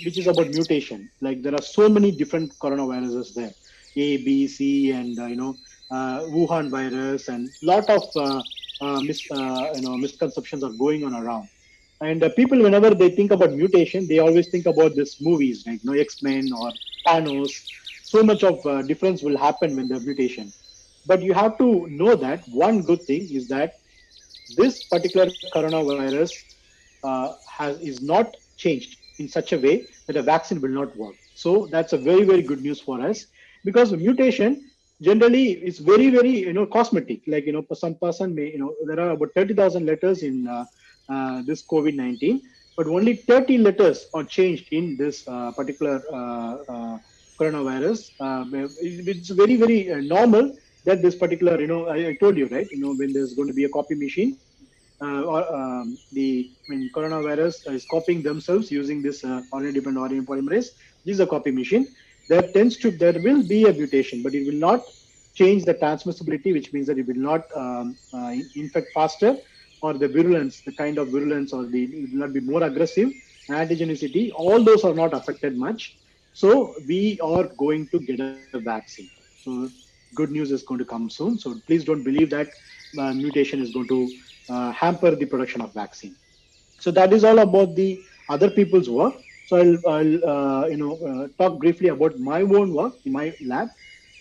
which 0.05 0.19
is 0.19 0.27
about 0.27 0.49
mutation. 0.49 1.11
Like 1.21 1.43
there 1.43 1.55
are 1.55 1.63
so 1.63 1.89
many 1.89 2.11
different 2.11 2.59
coronaviruses 2.59 3.35
there. 3.35 3.55
A, 3.97 4.19
B, 4.19 4.47
C, 4.49 4.91
and 4.93 5.19
uh, 5.19 5.27
you 5.27 5.37
know 5.37 5.59
uh, 5.91 6.21
Wuhan 6.23 6.71
virus, 6.71 7.29
and 7.29 7.51
lot 7.63 7.89
of 7.91 8.05
uh, 8.17 9.01
mis, 9.01 9.25
you 9.31 9.81
know 9.83 9.97
misconceptions 9.99 10.65
are 10.65 10.73
going 10.73 11.05
on 11.05 11.15
around. 11.15 11.49
And 12.01 12.23
people, 12.37 12.63
whenever 12.63 12.91
they 12.95 13.11
think 13.11 13.31
about 13.33 13.53
mutation, 13.55 14.07
they 14.07 14.19
always 14.19 14.49
think 14.49 14.67
about 14.67 14.95
these 14.97 15.17
movies, 15.21 15.65
like 15.67 15.81
you 15.83 15.91
know 15.91 15.99
X 15.99 16.23
Men 16.23 16.51
or 16.53 16.73
Thanos. 17.07 17.53
So 18.03 18.23
much 18.23 18.45
of 18.45 18.63
difference 18.87 19.23
will 19.23 19.37
happen 19.39 19.77
when 19.77 19.89
the 19.89 20.01
mutation. 20.01 20.53
But 21.07 21.23
you 21.23 21.35
have 21.35 21.59
to 21.59 21.87
know 21.89 22.15
that 22.17 22.47
one 22.49 22.83
good 22.83 23.07
thing 23.07 23.31
is 23.33 23.49
that 23.49 23.75
this 24.49 24.85
particular 24.85 25.33
coronavirus 25.55 26.33
has 27.59 27.79
is 27.81 28.01
not 28.03 28.37
changed. 28.57 28.97
in 29.23 29.29
such 29.33 29.51
a 29.55 29.59
way 29.65 29.75
that 30.07 30.17
a 30.21 30.23
vaccine 30.23 30.61
will 30.63 30.75
not 30.79 30.91
work. 31.03 31.17
So 31.43 31.51
that's 31.75 31.93
a 31.97 31.99
very, 32.09 32.25
very 32.31 32.43
good 32.51 32.61
news 32.67 32.81
for 32.87 32.97
us 33.09 33.19
because 33.65 33.93
mutation 33.93 34.71
generally 35.03 35.53
is 35.53 35.79
very, 35.79 36.11
very, 36.11 36.31
you 36.31 36.53
know, 36.53 36.67
cosmetic. 36.67 37.23
Like, 37.27 37.47
you 37.47 37.53
know, 37.53 37.65
some 37.75 37.95
person 37.95 38.35
may, 38.35 38.53
you 38.53 38.59
know, 38.59 38.75
there 38.87 39.01
are 39.01 39.11
about 39.11 39.33
30,000 39.35 39.87
letters 39.87 40.23
in 40.23 40.47
uh, 40.49 40.65
uh, 41.09 41.43
this 41.43 41.63
COVID-19, 41.63 42.41
but 42.77 42.87
only 42.87 43.15
30 43.17 43.59
letters 43.59 44.09
are 44.15 44.25
changed 44.25 44.73
in 44.73 44.97
this 44.97 45.27
uh, 45.29 45.53
particular 45.53 46.03
uh, 46.13 46.57
uh, 46.69 46.99
coronavirus. 47.39 48.13
Uh, 48.21 48.45
it's 48.81 49.31
very, 49.31 49.57
very 49.57 50.07
normal 50.07 50.57
that 50.85 51.03
this 51.03 51.15
particular, 51.15 51.61
you 51.61 51.67
know, 51.67 51.87
I, 51.87 52.09
I 52.09 52.15
told 52.15 52.37
you, 52.37 52.47
right? 52.47 52.71
You 52.71 52.79
know, 52.79 52.95
when 52.95 53.13
there's 53.13 53.35
going 53.35 53.49
to 53.49 53.55
be 53.55 53.65
a 53.65 53.69
copy 53.69 53.95
machine, 53.95 54.39
or 55.01 55.55
um, 55.55 55.99
the 56.13 56.51
when 56.69 56.91
coronavirus 56.95 57.71
is 57.73 57.85
copying 57.85 58.23
themselves 58.23 58.71
using 58.71 59.03
this 59.03 59.25
uh, 59.25 59.43
RNA-dependent 59.53 60.11
RNA 60.11 60.25
polymerase. 60.25 60.71
This 61.05 61.15
is 61.15 61.21
a 61.21 61.27
copy 61.27 61.51
machine. 61.51 61.87
There 62.29 62.43
tends 62.43 62.77
to 62.79 62.91
there 62.91 63.19
will 63.21 63.43
be 63.43 63.65
a 63.65 63.73
mutation, 63.73 64.23
but 64.23 64.35
it 64.35 64.47
will 64.47 64.61
not 64.69 64.85
change 65.35 65.65
the 65.65 65.75
transmissibility, 65.75 66.53
which 66.53 66.73
means 66.73 66.87
that 66.87 66.99
it 66.99 67.07
will 67.07 67.23
not 67.31 67.45
um, 67.55 67.97
uh, 68.13 68.35
infect 68.55 68.93
faster, 68.93 69.37
or 69.83 69.95
the 69.95 70.09
virulence, 70.09 70.61
the 70.63 70.73
kind 70.73 70.99
of 70.99 71.09
virulence, 71.09 71.53
or 71.53 71.67
the 71.67 71.85
it 71.85 72.11
will 72.13 72.21
not 72.21 72.33
be 72.33 72.41
more 72.41 72.63
aggressive. 72.63 73.13
Antigenicity, 73.51 74.33
all 74.35 74.63
those 74.65 74.83
are 74.83 74.95
not 74.95 75.15
affected 75.15 75.57
much. 75.57 75.99
So 76.33 76.75
we 76.87 77.19
are 77.23 77.45
going 77.57 77.89
to 77.89 78.01
get 78.01 78.21
a, 78.21 78.59
vaccine. 78.59 79.09
So 79.43 79.71
good 80.15 80.31
news 80.31 80.51
is 80.51 80.63
going 80.63 80.79
to 80.79 80.85
come 80.85 81.09
soon. 81.09 81.39
So 81.39 81.61
please 81.67 81.85
don't 81.85 82.03
believe 82.03 82.29
that 82.31 82.51
uh, 82.99 83.13
mutation 83.15 83.63
is 83.63 83.71
going 83.71 83.89
to 83.89 84.13
uh, 84.49 84.73
hamper 84.73 85.15
the 85.15 85.27
production 85.27 85.61
of 85.61 85.73
vaccine. 85.73 86.17
So 86.79 86.91
that 86.91 87.13
is 87.13 87.25
all 87.25 87.39
about 87.39 87.75
the 87.75 88.03
other 88.29 88.51
people's 88.51 88.91
work. 88.91 89.15
So 89.47 89.57
I'll, 89.59 89.79
I'll 89.89 90.31
uh, 90.35 90.67
you 90.69 90.77
know 90.77 90.93
uh, 91.11 91.29
talk 91.43 91.61
briefly 91.61 91.89
about 91.89 92.19
my 92.19 92.43
own 92.43 92.75
work 92.75 92.95
my 93.07 93.35
lab. 93.41 93.69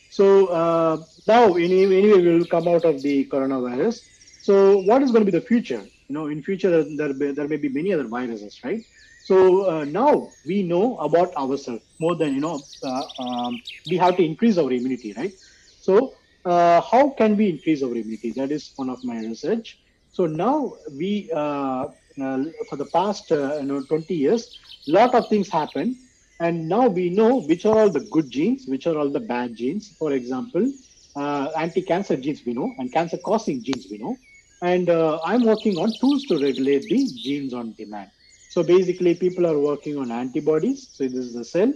So 0.10 0.48
uh, 0.48 0.98
now 1.28 1.56
anyway, 1.56 1.98
anyway 1.98 2.22
we 2.22 2.38
will 2.38 2.46
come 2.46 2.68
out 2.68 2.86
of 2.86 3.02
the 3.04 3.28
coronavirus. 3.34 4.02
So 4.40 4.80
what 4.80 5.02
is 5.02 5.12
going 5.12 5.26
to 5.26 5.32
be 5.32 5.38
the 5.38 5.46
future? 5.46 5.84
You 6.08 6.14
know, 6.16 6.28
in 6.28 6.44
future 6.44 6.84
there, 6.96 7.14
there, 7.14 7.34
there 7.34 7.48
may 7.48 7.58
be 7.58 7.70
many 7.70 7.92
other 7.94 8.08
viruses, 8.08 8.60
right? 8.64 8.86
So 9.22 9.70
uh, 9.70 9.86
now 9.86 10.36
we 10.46 10.62
know 10.64 10.98
about 11.00 11.36
ourselves 11.36 11.84
more 12.00 12.16
than 12.16 12.36
you 12.36 12.42
know. 12.42 12.68
Uh, 12.84 13.04
um, 13.18 13.64
we 13.88 13.98
have 13.98 14.18
to 14.18 14.24
increase 14.24 14.58
our 14.60 14.72
immunity, 14.72 15.14
right? 15.18 15.34
So 15.80 16.18
uh, 16.46 16.82
how 16.82 17.10
can 17.18 17.36
we 17.36 17.50
increase 17.50 17.82
our 17.82 17.96
immunity? 17.96 18.34
That 18.36 18.52
is 18.52 18.74
one 18.76 18.90
of 18.92 19.04
my 19.04 19.20
research. 19.20 19.80
So 20.12 20.28
now 20.28 20.76
we, 20.92 21.32
uh, 21.36 21.88
for 22.70 22.78
the 22.78 22.86
past 22.94 23.32
you 23.32 23.64
know 23.64 23.84
20 23.90 24.16
years, 24.16 24.48
lot 24.88 25.16
of 25.16 25.28
things 25.30 25.50
happen, 25.50 25.98
and 26.40 26.68
now 26.68 26.88
we 26.88 27.10
know 27.10 27.42
which 27.42 27.66
are 27.66 27.78
all 27.78 27.90
the 27.90 28.02
good 28.12 28.30
genes, 28.30 28.66
which 28.68 28.88
are 28.88 28.98
all 28.98 29.10
the 29.10 29.20
bad 29.20 29.56
genes. 29.56 29.96
For 29.98 30.14
example, 30.14 30.72
uh, 31.16 31.52
anti-cancer 31.58 32.18
genes 32.18 32.42
we 32.46 32.54
know, 32.54 32.74
and 32.78 32.92
cancer-causing 32.92 33.64
genes 33.64 33.88
we 33.90 33.98
know. 33.98 34.18
And 34.62 34.90
uh, 34.90 35.20
I'm 35.24 35.44
working 35.44 35.78
on 35.78 35.94
tools 36.00 36.24
to 36.26 36.40
regulate 36.40 36.84
the 36.84 37.08
genes 37.24 37.54
on 37.54 37.74
demand. 37.74 38.10
So 38.50 38.64
basically, 38.64 39.16
people 39.16 39.46
are 39.46 39.60
working 39.60 39.98
on 39.98 40.12
antibodies. 40.12 40.88
So 40.94 41.04
this 41.04 41.26
is 41.26 41.34
the 41.34 41.46
cell. 41.46 41.74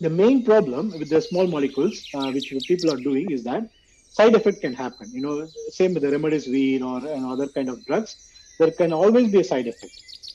the 0.00 0.10
main 0.10 0.42
problem 0.44 0.90
with 0.98 1.08
the 1.10 1.20
small 1.22 1.46
molecules, 1.46 2.08
uh, 2.14 2.32
which 2.32 2.52
people 2.66 2.90
are 2.90 2.96
doing, 2.96 3.30
is 3.30 3.44
that 3.44 3.70
side 4.10 4.34
effect 4.34 4.62
can 4.62 4.74
happen. 4.74 5.12
You 5.12 5.20
know, 5.20 5.48
same 5.68 5.94
with 5.94 6.02
the 6.02 6.08
remdesivir 6.08 6.82
or 6.82 7.08
you 7.08 7.20
know, 7.20 7.32
other 7.34 7.46
kind 7.46 7.68
of 7.68 7.84
drugs, 7.86 8.16
there 8.58 8.72
can 8.72 8.92
always 8.92 9.28
be 9.28 9.40
a 9.40 9.44
side 9.44 9.68
effect 9.68 9.92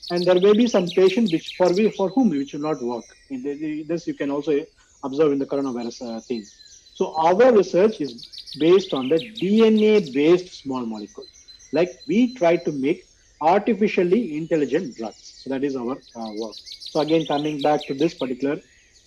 and 0.09 0.25
there 0.25 0.39
may 0.39 0.53
be 0.53 0.67
some 0.67 0.91
patients 0.91 1.31
which 1.31 1.53
for 1.57 1.73
for 1.97 2.09
whom 2.11 2.29
which 2.29 2.53
will 2.53 2.61
not 2.61 2.81
work. 2.81 3.17
This 3.29 4.07
you 4.07 4.13
can 4.13 4.31
also 4.31 4.65
observe 5.03 5.33
in 5.33 5.39
the 5.39 5.45
coronavirus 5.45 6.17
uh, 6.17 6.21
thing. 6.21 6.47
So 6.93 7.13
our 7.17 7.51
research 7.51 7.99
is 7.99 8.15
based 8.57 8.93
on 8.93 9.09
the 9.09 9.19
DNA-based 9.41 10.61
small 10.61 10.85
molecule. 10.85 11.27
Like 11.73 11.99
we 12.07 12.33
try 12.33 12.55
to 12.55 12.71
make 12.71 13.06
artificially 13.41 14.37
intelligent 14.37 14.95
drugs. 14.95 15.41
So 15.43 15.49
that 15.49 15.63
is 15.63 15.75
our 15.75 15.97
uh, 16.15 16.31
work. 16.37 16.55
So 16.55 17.01
again, 17.01 17.25
coming 17.25 17.61
back 17.61 17.85
to 17.87 17.93
this 17.93 18.13
particular 18.13 18.59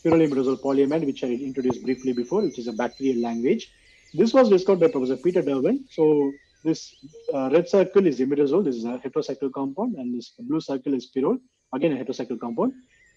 pyrrolimidazole 0.04 0.60
polyamide, 0.60 1.06
which 1.06 1.24
I 1.24 1.28
introduced 1.28 1.82
briefly 1.82 2.12
before, 2.12 2.42
which 2.42 2.58
is 2.58 2.68
a 2.68 2.72
bacterial 2.72 3.20
language. 3.20 3.72
This 4.14 4.32
was 4.32 4.48
discovered 4.48 4.80
by 4.80 4.88
Professor 4.88 5.16
Peter 5.16 5.42
Dervan. 5.42 5.84
So 5.90 6.32
this 6.64 6.94
uh, 7.32 7.50
red 7.52 7.68
circle 7.68 8.06
is 8.06 8.20
imidazole. 8.20 8.64
This 8.64 8.76
is 8.76 8.84
a 8.84 8.98
heterocycle 8.98 9.52
compound, 9.52 9.96
and 9.96 10.16
this 10.16 10.32
blue 10.38 10.60
circle 10.60 10.94
is 10.94 11.10
pyrrole. 11.14 11.38
Again, 11.72 11.92
a 11.92 12.04
heterocycle 12.04 12.40
compound. 12.40 12.72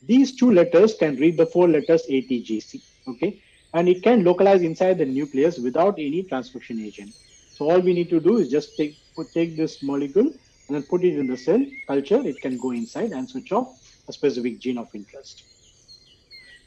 These 0.06 0.36
two 0.36 0.52
letters 0.52 0.96
can 0.96 1.16
read 1.18 1.38
the 1.38 1.46
four 1.46 1.68
letters 1.68 2.04
ATGC. 2.10 2.82
Okay, 3.08 3.42
and 3.74 3.90
it 3.90 4.04
can 4.04 4.24
localize 4.24 4.62
inside 4.62 4.98
the 4.98 5.06
nucleus 5.06 5.58
without 5.58 5.96
any 5.98 6.24
transcription 6.24 6.80
agent. 6.80 7.14
So 7.54 7.70
all 7.70 7.80
we 7.80 7.94
need 7.94 8.10
to 8.10 8.20
do 8.20 8.38
is 8.38 8.50
just 8.50 8.78
take 8.78 8.98
take 9.34 9.56
this 9.56 9.84
molecule 9.84 10.32
and 10.68 10.76
then 10.76 10.84
put 10.84 11.04
it 11.04 11.18
in 11.18 11.28
the 11.28 11.38
cell 11.38 11.64
culture. 11.88 12.26
It 12.26 12.42
can 12.42 12.58
go 12.58 12.72
inside 12.72 13.12
and 13.12 13.30
switch 13.30 13.52
off 13.52 13.68
a 14.08 14.14
specific 14.14 14.60
gene 14.60 14.78
of 14.78 14.88
interest. 14.94 15.46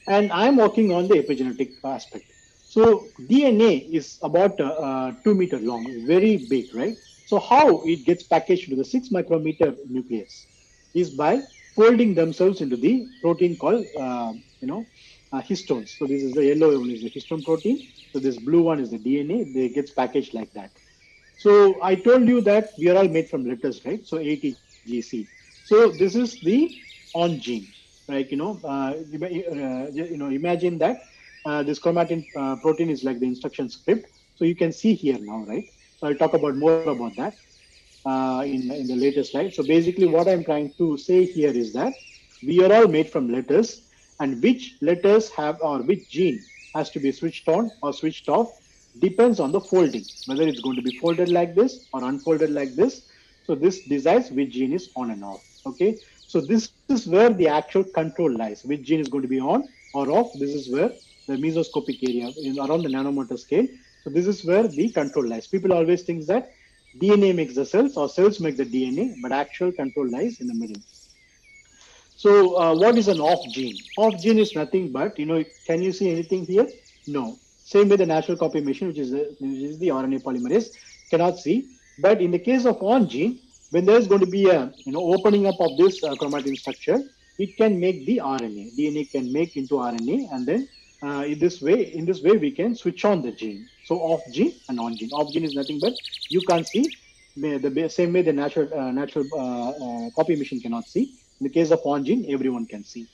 And 0.09 0.31
I'm 0.33 0.57
working 0.57 0.93
on 0.93 1.09
the 1.09 1.17
epigenetic 1.17 1.75
aspect. 1.85 2.33
So 2.69 3.13
DNA 3.23 3.89
is 3.93 4.19
about 4.23 4.61
uh, 4.61 4.65
uh, 4.65 5.13
two 5.25 5.35
meter 5.35 5.59
long, 5.61 6.05
very 6.07 6.37
big, 6.37 6.75
right? 6.75 6.97
So 7.25 7.39
how 7.41 7.83
it 7.83 8.05
gets 8.05 8.25
packaged 8.25 8.65
into 8.65 8.77
the 8.77 8.85
six 8.85 9.11
micrometer 9.11 9.75
nucleus 9.89 10.49
is 10.95 11.11
by 11.11 11.43
folding 11.75 12.15
themselves 12.15 12.61
into 12.61 12.77
the 12.77 13.09
protein 13.21 13.57
called, 13.57 13.87
uh, 13.99 14.33
you 14.61 14.69
know, 14.69 14.89
uh, 15.33 15.43
histones. 15.43 15.91
So 15.91 16.07
this 16.07 16.23
is 16.23 16.35
the 16.35 16.47
yellow 16.47 16.79
one 16.79 16.91
is 16.91 17.03
the 17.03 17.11
histone 17.11 17.45
protein. 17.45 17.87
So 18.13 18.21
this 18.21 18.39
blue 18.39 18.63
one 18.63 18.81
is 18.81 18.91
the 18.91 18.99
DNA. 18.99 19.53
They 19.53 19.69
gets 19.69 19.91
packaged 19.93 20.35
like 20.35 20.53
that. 20.55 20.73
So 21.37 21.79
I 21.83 21.95
told 21.95 22.29
you 22.29 22.41
that 22.43 22.73
we 22.79 22.89
are 22.89 22.97
all 22.97 23.09
made 23.09 23.29
from 23.29 23.45
letters, 23.45 23.85
right? 23.85 24.07
So 24.07 24.19
ATGC. 24.19 25.29
So 25.63 25.91
this 25.91 26.17
is 26.17 26.41
the 26.41 26.77
on 27.15 27.41
gene, 27.41 27.73
right? 28.09 28.31
You 28.31 28.37
know, 28.37 28.61
uh, 28.65 28.95
you 29.93 30.17
know, 30.17 30.29
imagine 30.29 30.79
that 30.79 31.05
uh, 31.45 31.63
this 31.63 31.79
chromatin 31.79 32.27
uh, 32.37 32.57
protein 32.57 32.91
is 32.91 33.05
like 33.05 33.21
the 33.21 33.27
instruction 33.27 33.69
script. 33.69 34.07
So 34.35 34.45
you 34.45 34.57
can 34.57 34.73
see 34.73 34.95
here 34.95 35.19
now, 35.19 35.45
right? 35.47 35.65
So 35.97 36.09
I'll 36.09 36.15
talk 36.15 36.35
about 36.35 36.57
more 36.57 36.83
about 36.83 37.17
that 37.17 37.39
uh, 38.07 38.43
in, 38.45 38.71
in 38.71 38.87
the 38.87 38.97
later 38.97 39.25
slide. 39.25 39.55
So 39.55 39.63
basically 39.63 40.07
what 40.07 40.29
I'm 40.29 40.45
trying 40.45 40.73
to 40.79 40.97
say 40.97 41.25
here 41.25 41.53
is 41.53 41.73
that 41.75 41.95
we 42.43 42.63
are 42.63 42.73
all 42.73 42.89
made 42.89 43.11
from 43.11 43.31
letters 43.31 43.83
and 44.21 44.43
which 44.43 44.77
letters 44.83 45.31
have 45.31 45.59
or 45.61 45.83
which 45.83 46.09
gene 46.09 46.47
has 46.75 46.91
to 46.91 47.01
be 47.01 47.13
switched 47.13 47.49
on 47.49 47.71
or 47.83 47.93
switched 47.93 48.29
off 48.29 48.53
depends 48.99 49.41
on 49.41 49.53
the 49.53 49.61
folding, 49.61 50.07
whether 50.27 50.47
it's 50.47 50.61
going 50.61 50.77
to 50.77 50.83
be 50.83 50.93
folded 50.93 51.29
like 51.29 51.55
this 51.55 51.81
or 51.93 52.05
unfolded 52.05 52.51
like 52.51 52.77
this. 52.77 53.03
So 53.43 53.55
this 53.55 53.83
decides 53.83 54.31
which 54.31 54.51
gene 54.51 54.73
is 54.73 54.91
on 54.97 55.11
and 55.11 55.25
off, 55.25 55.43
okay? 55.67 55.99
So 56.27 56.41
this 56.41 56.73
is 56.89 57.07
where 57.07 57.31
the 57.33 57.49
actual 57.49 57.85
control 57.85 58.37
lies, 58.37 58.65
which 58.65 58.83
gene 58.83 59.01
is 59.01 59.09
going 59.09 59.23
to 59.23 59.29
be 59.29 59.41
on 59.41 59.69
or 59.95 60.11
off. 60.11 60.33
This 60.39 60.51
is 60.51 60.69
where 60.71 60.91
the 61.29 61.35
mesoscopic 61.35 61.99
area 62.03 62.33
in 62.43 62.59
around 62.59 62.83
the 62.83 62.89
nanometer 62.89 63.39
scale. 63.39 63.67
So 64.03 64.11
this 64.11 64.27
is 64.27 64.45
where 64.45 64.67
the 64.67 64.91
control 64.91 65.29
lies. 65.29 65.47
People 65.47 65.73
always 65.73 66.03
think 66.03 66.27
that 66.27 66.53
DNA 66.99 67.35
makes 67.35 67.55
the 67.55 67.65
cells 67.65 67.97
or 67.97 68.09
cells 68.09 68.41
make 68.41 68.57
the 68.57 68.65
DNA, 68.65 69.15
but 69.23 69.33
actual 69.33 69.73
control 69.73 70.09
lies 70.11 70.41
in 70.41 70.47
the 70.47 70.55
middle. 70.55 70.83
So 72.17 72.57
uh, 72.57 72.75
what 72.75 72.97
is 72.97 73.09
an 73.09 73.21
off 73.21 73.53
gene? 73.53 73.77
Off 73.99 74.23
gene 74.23 74.39
is 74.39 74.55
nothing 74.55 74.91
but, 74.91 75.19
you 75.19 75.27
know, 75.27 75.45
can 75.67 75.83
you 75.83 75.93
see 75.93 76.11
anything 76.11 76.47
here? 76.47 76.67
No. 77.07 77.39
Same 77.67 77.89
with 77.89 77.99
the 77.99 78.07
natural 78.07 78.37
copy 78.37 78.61
machine, 78.61 78.89
which 78.89 78.99
is, 78.99 79.11
the, 79.11 79.37
which 79.41 79.63
is 79.71 79.79
the 79.81 79.89
RNA 79.89 80.23
polymerase, 80.23 80.69
cannot 81.11 81.37
see. 81.37 81.69
But 81.99 82.21
in 82.23 82.31
the 82.31 82.39
case 82.39 82.65
of 82.65 82.81
on 82.81 83.09
gene, 83.09 83.41
when 83.71 83.85
there's 83.85 84.07
going 84.07 84.21
to 84.21 84.31
be 84.31 84.49
a 84.49 84.73
you 84.85 84.93
know 84.93 85.01
opening 85.15 85.49
up 85.49 85.57
of 85.59 85.77
this 85.77 86.03
uh, 86.05 86.15
chromatin 86.15 86.57
structure, 86.57 87.01
it 87.41 87.57
can 87.57 87.81
make 87.81 88.07
the 88.07 88.19
RNA. 88.19 88.79
DNA 88.79 89.11
can 89.11 89.33
make 89.33 89.57
into 89.57 89.75
RNA, 89.75 90.33
and 90.33 90.47
then 90.47 90.69
uh, 91.03 91.25
in 91.27 91.41
this 91.41 91.61
way, 91.61 91.93
in 91.93 92.07
this 92.07 92.23
way, 92.23 92.37
we 92.37 92.53
can 92.53 92.77
switch 92.77 93.05
on 93.05 93.21
the 93.21 93.33
gene. 93.33 93.69
So 93.85 93.97
off 93.97 94.23
gene 94.31 94.55
and 94.69 94.79
on 94.79 94.97
gene. 94.97 95.11
Off 95.11 95.33
gene 95.33 95.45
is 95.45 95.57
nothing 95.57 95.81
but 95.81 95.95
you 96.29 96.43
can't 96.43 96.69
see 96.69 96.89
the 97.37 97.59
the 97.59 97.89
same 97.89 98.13
way 98.13 98.23
the 98.23 98.33
natural 98.33 98.73
uh, 98.73 98.93
natural 98.93 99.27
uh, 99.33 99.71
uh, 99.71 100.11
copy 100.15 100.37
machine 100.37 100.61
cannot 100.61 100.87
see. 100.87 101.05
In 101.41 101.49
the 101.49 101.55
case 101.59 101.73
of 101.73 101.81
on 101.85 102.05
gene, 102.05 102.27
everyone 102.29 102.67
can 102.67 102.85
see. 102.85 103.09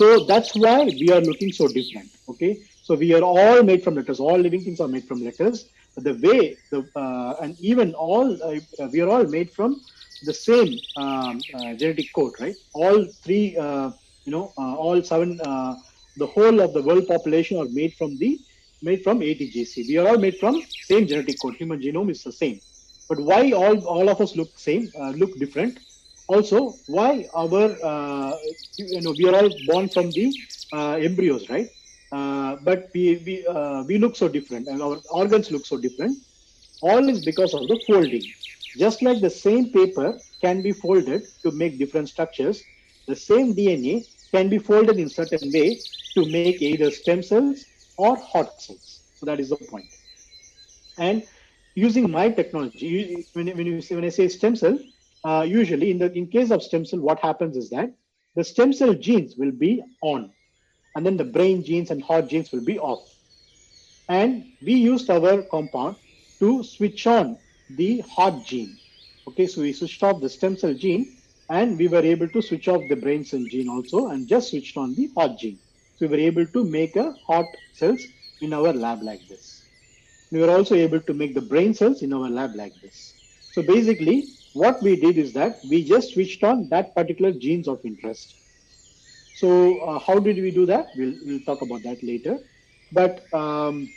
So 0.00 0.24
that's 0.24 0.54
why 0.54 0.84
we 0.84 1.08
are 1.10 1.22
looking 1.22 1.52
so 1.52 1.66
different. 1.68 2.10
Okay, 2.28 2.60
so 2.92 2.98
we 2.98 3.14
are 3.14 3.22
all 3.22 3.62
made 3.62 3.82
from 3.82 3.94
letters. 3.94 4.20
All 4.20 4.38
living 4.38 4.62
things 4.64 4.80
are 4.80 4.88
made 4.88 5.06
from 5.08 5.24
letters. 5.24 5.70
But 5.94 6.04
the 6.04 6.14
way 6.24 6.58
the 6.70 6.80
uh, 6.94 7.34
and 7.42 7.56
even 7.58 7.94
all 7.94 8.28
uh, 8.48 8.88
we 8.92 9.00
are 9.00 9.08
all 9.08 9.24
made 9.26 9.50
from 9.50 9.80
the 10.22 10.34
same 10.34 10.78
um, 10.96 11.38
uh, 11.54 11.72
genetic 11.74 12.12
code, 12.14 12.34
right? 12.38 12.56
All 12.74 13.06
three, 13.24 13.56
uh, 13.56 13.90
you 14.26 14.32
know, 14.32 14.52
uh, 14.58 14.74
all 14.74 15.02
seven, 15.02 15.40
uh, 15.40 15.74
the 16.16 16.26
whole 16.26 16.60
of 16.60 16.74
the 16.74 16.82
world 16.82 17.06
population 17.08 17.58
are 17.58 17.68
made 17.80 17.94
from 17.94 18.18
the 18.18 18.40
made 18.82 19.02
from 19.02 19.22
ATGC. 19.22 19.86
We 19.88 19.96
are 19.96 20.08
all 20.08 20.18
made 20.18 20.38
from 20.38 20.66
same 20.80 21.06
genetic 21.06 21.40
code. 21.40 21.56
Human 21.56 21.80
genome 21.80 22.10
is 22.10 22.22
the 22.22 22.32
same. 22.32 22.60
But 23.08 23.20
why 23.20 23.52
all 23.52 23.78
all 23.96 24.10
of 24.10 24.20
us 24.20 24.36
look 24.36 24.58
same, 24.58 24.92
look 25.22 25.38
different? 25.38 25.80
Also, 26.28 26.78
why 26.86 27.26
our 27.34 27.64
you 28.76 29.00
know 29.00 29.12
we 29.12 29.26
are 29.30 29.36
all 29.40 29.50
born 29.70 29.88
from 29.88 30.12
the 30.12 30.34
embryos, 31.08 31.48
right? 31.48 31.70
Uh, 32.12 32.56
but 32.62 32.90
we 32.94 33.22
we 33.26 33.46
uh, 33.46 33.82
we 33.84 33.98
look 33.98 34.16
so 34.16 34.28
different 34.28 34.68
and 34.68 34.82
our 34.82 35.02
organs 35.10 35.50
look 35.50 35.66
so 35.66 35.78
different. 35.78 36.18
All 36.82 37.08
is 37.08 37.20
because 37.20 37.54
of 37.54 37.68
the 37.68 37.78
folding. 37.86 38.34
Just 38.76 39.02
like 39.02 39.20
the 39.20 39.30
same 39.30 39.72
paper 39.72 40.20
can 40.42 40.62
be 40.62 40.72
folded 40.72 41.22
to 41.44 41.52
make 41.52 41.78
different 41.78 42.08
structures 42.08 42.64
the 43.06 43.16
same 43.16 43.54
dna 43.54 44.04
can 44.32 44.48
be 44.48 44.58
folded 44.58 44.98
in 44.98 45.08
certain 45.08 45.52
way 45.52 45.82
to 46.16 46.24
make 46.26 46.56
either 46.62 46.90
stem 46.90 47.22
cells 47.22 47.66
or 47.96 48.16
heart 48.16 48.60
cells. 48.60 49.02
So 49.14 49.26
that 49.26 49.40
is 49.40 49.50
the 49.50 49.56
point. 49.56 49.88
And 50.98 51.22
using 51.74 52.10
my 52.10 52.28
technology 52.30 53.26
when, 53.32 53.48
when 53.56 53.66
you 53.66 53.80
say 53.80 53.94
when 53.94 54.04
i 54.04 54.10
say 54.10 54.28
stem 54.28 54.54
cell 54.54 54.78
uh, 55.24 55.44
usually 55.48 55.90
in 55.90 55.98
the 55.98 56.12
in 56.12 56.26
case 56.26 56.50
of 56.50 56.62
stem 56.62 56.84
cell 56.84 57.00
what 57.00 57.18
happens 57.20 57.56
is 57.56 57.70
that 57.70 57.90
the 58.36 58.44
stem 58.44 58.72
cell 58.72 58.92
genes 58.92 59.36
will 59.36 59.52
be 59.52 59.82
on 60.02 60.30
and 60.94 61.06
then 61.06 61.16
the 61.16 61.24
brain 61.24 61.64
genes 61.64 61.90
and 61.90 62.02
heart 62.02 62.28
genes 62.28 62.52
will 62.52 62.60
be 62.60 62.78
off. 62.78 63.08
And 64.08 64.52
we 64.60 64.74
used 64.74 65.10
our 65.10 65.42
compound 65.42 65.96
to 66.40 66.62
switch 66.62 67.06
on 67.06 67.38
the 67.70 68.00
heart 68.00 68.44
gene. 68.44 68.78
Okay, 69.28 69.46
so 69.46 69.62
we 69.62 69.72
switched 69.72 70.02
off 70.02 70.20
the 70.20 70.28
stem 70.28 70.56
cell 70.56 70.74
gene 70.74 71.16
and 71.48 71.78
we 71.78 71.88
were 71.88 72.02
able 72.02 72.28
to 72.28 72.42
switch 72.42 72.68
off 72.68 72.88
the 72.88 72.96
brain 72.96 73.24
cell 73.24 73.44
gene 73.48 73.68
also 73.68 74.08
and 74.08 74.26
just 74.26 74.50
switched 74.50 74.76
on 74.76 74.94
the 74.94 75.10
heart 75.16 75.38
gene. 75.38 75.58
So 75.96 76.06
we 76.06 76.08
were 76.08 76.22
able 76.22 76.46
to 76.46 76.64
make 76.64 76.96
a 76.96 77.16
heart 77.26 77.56
cells 77.72 78.06
in 78.40 78.52
our 78.52 78.72
lab 78.72 79.02
like 79.02 79.26
this. 79.28 79.66
We 80.30 80.40
were 80.40 80.50
also 80.50 80.74
able 80.74 81.00
to 81.00 81.14
make 81.14 81.34
the 81.34 81.40
brain 81.42 81.74
cells 81.74 82.02
in 82.02 82.12
our 82.12 82.28
lab 82.28 82.56
like 82.56 82.80
this. 82.80 83.14
So 83.52 83.62
basically, 83.62 84.30
what 84.52 84.82
we 84.82 84.96
did 84.96 85.18
is 85.18 85.32
that 85.34 85.60
we 85.64 85.84
just 85.84 86.12
switched 86.14 86.42
on 86.42 86.68
that 86.70 86.94
particular 86.94 87.32
genes 87.32 87.68
of 87.68 87.80
interest 87.84 88.41
so 89.32 89.80
uh, 89.80 89.98
how 89.98 90.18
did 90.18 90.36
we 90.36 90.50
do 90.50 90.66
that? 90.66 90.90
We'll, 90.94 91.14
we'll 91.22 91.40
talk 91.40 91.62
about 91.62 91.82
that 91.84 92.02
later. 92.02 92.38
But 92.90 93.32
um, 93.32 93.94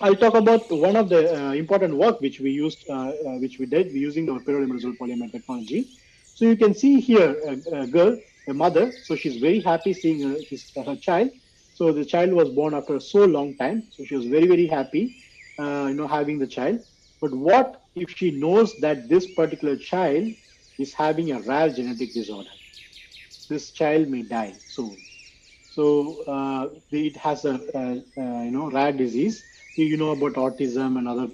I'll 0.00 0.14
talk 0.14 0.34
about 0.34 0.70
one 0.70 0.96
of 0.96 1.08
the 1.08 1.34
uh, 1.34 1.52
important 1.52 1.96
work 1.96 2.20
which 2.20 2.40
we 2.40 2.50
used, 2.50 2.84
uh, 2.88 2.92
uh 2.92 3.38
which 3.38 3.58
we 3.58 3.66
did 3.66 3.92
using 3.94 4.28
our 4.30 4.40
pyridimidazole 4.40 4.96
polymer 4.96 5.30
technology. 5.32 5.88
So 6.34 6.44
you 6.44 6.56
can 6.56 6.74
see 6.74 7.00
here 7.00 7.36
a, 7.48 7.82
a, 7.82 7.86
girl, 7.86 8.20
a 8.48 8.54
mother. 8.54 8.92
So 9.02 9.16
she's 9.16 9.38
very 9.38 9.60
happy 9.60 9.92
seeing 9.92 10.22
her, 10.22 10.36
his, 10.48 10.70
her 10.76 10.96
child. 10.96 11.30
So 11.72 11.92
the 11.92 12.04
child 12.04 12.32
was 12.32 12.50
born 12.50 12.74
after 12.74 13.00
so 13.00 13.24
long 13.24 13.56
time. 13.56 13.84
So 13.90 14.04
she 14.04 14.14
was 14.14 14.26
very 14.26 14.46
very 14.46 14.66
happy, 14.66 15.14
uh, 15.60 15.86
you 15.88 15.94
know, 15.94 16.06
having 16.06 16.38
the 16.38 16.46
child. 16.46 16.80
But 17.20 17.34
what 17.34 17.82
if 17.96 18.10
she 18.10 18.30
knows 18.32 18.78
that 18.80 19.08
this 19.08 19.26
particular 19.26 19.76
child 19.76 20.34
is 20.78 20.92
having 20.92 21.32
a 21.32 21.40
rare 21.40 21.70
genetic 21.70 22.14
disorder? 22.14 22.50
This 23.48 23.70
child 23.70 24.08
may 24.08 24.22
die 24.22 24.54
soon. 24.66 24.96
So 25.70 26.22
uh, 26.26 26.68
it 26.90 27.16
has 27.16 27.44
a, 27.44 27.60
a, 27.74 27.80
a, 28.20 28.44
you 28.44 28.50
know 28.50 28.70
rare 28.70 28.92
disease. 28.92 29.44
You 29.76 29.96
know 29.96 30.10
about 30.10 30.34
autism 30.34 30.98
and 30.98 31.06
other 31.08 31.28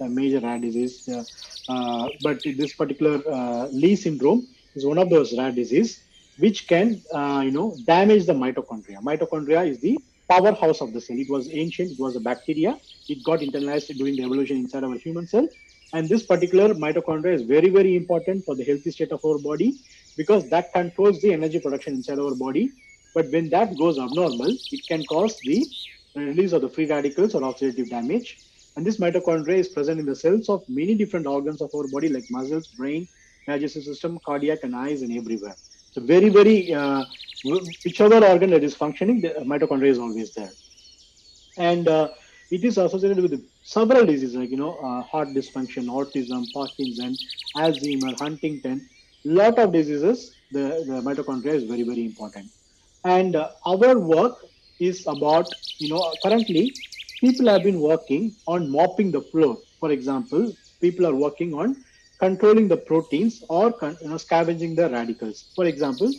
uh, 0.00 0.08
major 0.08 0.40
rare 0.40 0.58
disease, 0.58 1.06
uh, 1.08 1.24
uh 1.68 2.08
but 2.22 2.42
this 2.42 2.72
particular 2.72 3.22
uh, 3.30 3.66
Leigh 3.66 3.96
syndrome 3.96 4.46
is 4.74 4.86
one 4.86 4.98
of 4.98 5.10
those 5.10 5.36
rare 5.36 5.52
disease 5.52 6.02
which 6.38 6.66
can 6.66 7.02
you 7.46 7.50
know 7.50 7.78
damage 7.84 8.24
the 8.26 8.32
mitochondria. 8.32 9.02
Mitochondria 9.02 9.68
is 9.68 9.78
the 9.80 9.98
powerhouse 10.28 10.80
of 10.80 10.92
the 10.94 11.00
cell. 11.00 11.18
It 11.18 11.28
was 11.28 11.50
ancient. 11.52 11.92
It 11.92 11.98
was 11.98 12.16
a 12.16 12.20
bacteria. 12.20 12.78
It 13.08 13.22
got 13.22 13.40
internalized 13.40 13.96
during 13.98 14.16
the 14.16 14.22
evolution 14.22 14.56
inside 14.56 14.84
our 14.84 14.96
human 14.96 15.26
cell. 15.26 15.48
And 15.92 16.08
this 16.08 16.22
particular 16.22 16.72
mitochondria 16.72 17.34
is 17.34 17.42
very, 17.42 17.68
very 17.68 17.96
important 17.96 18.44
for 18.44 18.54
the 18.54 18.64
healthy 18.64 18.92
state 18.92 19.10
of 19.10 19.20
our 19.24 19.38
body 19.38 19.78
because 20.16 20.48
that 20.50 20.72
controls 20.72 21.20
the 21.20 21.32
energy 21.32 21.58
production 21.58 21.94
inside 21.94 22.18
our 22.18 22.34
body. 22.34 22.72
But 23.14 23.30
when 23.30 23.50
that 23.50 23.76
goes 23.76 23.98
abnormal, 23.98 24.56
it 24.70 24.86
can 24.86 25.04
cause 25.04 25.40
the 25.40 25.68
release 26.14 26.52
of 26.52 26.62
the 26.62 26.68
free 26.68 26.86
radicals 26.86 27.34
or 27.34 27.42
oxidative 27.42 27.90
damage. 27.90 28.38
And 28.76 28.86
this 28.86 28.98
mitochondria 28.98 29.58
is 29.58 29.68
present 29.68 29.98
in 29.98 30.06
the 30.06 30.14
cells 30.14 30.48
of 30.48 30.62
many 30.68 30.94
different 30.94 31.26
organs 31.26 31.60
of 31.60 31.70
our 31.74 31.86
body, 31.88 32.08
like 32.08 32.24
muscles, 32.30 32.68
brain, 32.68 33.08
digestive 33.46 33.82
system, 33.84 34.18
cardiac, 34.24 34.60
and 34.62 34.76
eyes, 34.76 35.02
and 35.02 35.12
everywhere. 35.12 35.56
So 35.90 36.00
very, 36.00 36.28
very 36.28 36.72
uh, 36.72 37.04
whichever 37.84 38.24
organ 38.24 38.50
that 38.50 38.62
is 38.62 38.74
functioning, 38.74 39.20
the 39.20 39.30
mitochondria 39.40 39.88
is 39.88 39.98
always 39.98 40.32
there. 40.32 40.54
And 41.56 41.88
uh, 41.88 42.10
it 42.50 42.64
is 42.64 42.78
associated 42.78 43.20
with 43.20 43.42
several 43.62 44.06
diseases 44.06 44.36
like 44.36 44.50
you 44.50 44.56
know 44.56 44.76
uh, 44.76 45.02
heart 45.02 45.34
dysfunction, 45.34 45.86
autism, 45.86 46.44
Parkinson, 46.52 47.16
Alzheimer, 47.56 48.16
Huntington, 48.16 48.88
lot 49.24 49.58
of 49.58 49.72
diseases, 49.72 50.34
the, 50.50 50.84
the 50.86 51.00
mitochondria 51.02 51.54
is 51.54 51.64
very, 51.64 51.82
very 51.82 52.04
important. 52.04 52.50
And 53.04 53.36
uh, 53.36 53.50
our 53.66 53.98
work 53.98 54.44
is 54.78 55.06
about, 55.06 55.52
you 55.78 55.88
know, 55.88 56.14
currently 56.22 56.74
people 57.20 57.48
have 57.48 57.62
been 57.62 57.80
working 57.80 58.34
on 58.46 58.70
mopping 58.70 59.10
the 59.10 59.20
floor. 59.20 59.58
For 59.78 59.90
example, 59.90 60.54
people 60.80 61.06
are 61.06 61.14
working 61.14 61.54
on 61.54 61.76
controlling 62.18 62.68
the 62.68 62.76
proteins 62.76 63.42
or 63.48 63.74
you 64.02 64.08
know, 64.08 64.16
scavenging 64.16 64.74
the 64.74 64.90
radicals. 64.90 65.50
For 65.54 65.64
example, 65.66 66.10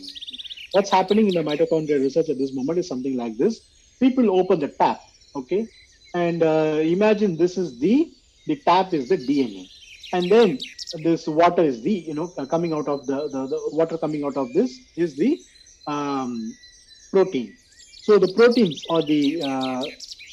what's 0.72 0.90
happening 0.90 1.28
in 1.28 1.34
the 1.34 1.42
mitochondrial 1.42 2.00
research 2.00 2.28
at 2.28 2.38
this 2.38 2.52
moment 2.52 2.78
is 2.78 2.88
something 2.88 3.16
like 3.16 3.36
this. 3.36 3.60
People 4.00 4.38
open 4.38 4.58
the 4.58 4.68
tap, 4.68 5.00
okay? 5.36 5.68
And 6.14 6.42
uh, 6.42 6.80
imagine 6.82 7.36
this 7.36 7.56
is 7.56 7.78
the, 7.78 8.12
the 8.46 8.56
tap 8.56 8.92
is 8.92 9.08
the 9.08 9.16
DNA. 9.16 9.68
And 10.12 10.30
then 10.30 10.58
this 10.98 11.26
water 11.26 11.62
is 11.62 11.82
the 11.82 11.92
you 11.92 12.14
know 12.14 12.28
coming 12.28 12.72
out 12.72 12.88
of 12.88 13.06
the, 13.06 13.28
the, 13.28 13.46
the 13.46 13.60
water 13.72 13.96
coming 13.98 14.24
out 14.24 14.36
of 14.36 14.52
this 14.52 14.78
is 14.96 15.16
the 15.16 15.42
um, 15.86 16.56
protein. 17.12 17.56
So 18.00 18.18
the 18.18 18.28
proteins 18.28 18.84
are 18.90 19.02
the 19.02 19.42
uh, 19.42 19.84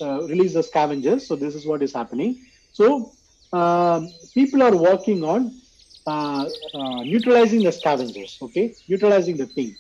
uh, 0.02 0.24
release 0.24 0.54
the 0.54 0.64
scavengers. 0.64 1.28
So 1.28 1.36
this 1.36 1.56
is 1.56 1.66
what 1.66 1.84
is 1.84 1.94
happening. 1.94 2.46
So 2.72 3.16
um, 3.54 4.14
people 4.36 4.64
are 4.64 4.76
working 4.76 5.24
on 5.24 5.62
uh, 6.08 6.46
uh 6.74 7.04
neutralizing 7.04 7.62
the 7.62 7.72
scavengers 7.72 8.38
okay? 8.42 8.76
Neutralizing 8.88 9.38
the 9.38 9.48
thing. 9.48 9.76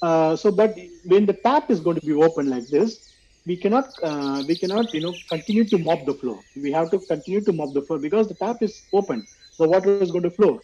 Uh, 0.00 0.36
so 0.36 0.50
but 0.50 0.74
when 1.04 1.26
the 1.26 1.32
tap 1.32 1.70
is 1.70 1.80
going 1.80 1.98
to 1.98 2.06
be 2.06 2.12
open 2.12 2.48
like 2.48 2.66
this 2.68 3.00
we 3.46 3.56
cannot 3.56 3.92
uh, 4.02 4.42
we 4.46 4.56
cannot 4.56 4.92
you 4.94 5.00
know 5.00 5.14
continue 5.28 5.64
to 5.64 5.78
mop 5.78 6.06
the 6.06 6.14
floor. 6.14 6.42
We 6.54 6.72
have 6.72 6.90
to 6.90 6.98
continue 7.00 7.40
to 7.42 7.52
mop 7.52 7.74
the 7.74 7.82
floor 7.82 7.98
because 7.98 8.28
the 8.28 8.34
tap 8.34 8.62
is 8.62 8.86
open 8.92 9.26
the 9.58 9.68
water 9.68 9.92
is 9.92 10.10
going 10.10 10.24
to 10.24 10.30
flow. 10.30 10.60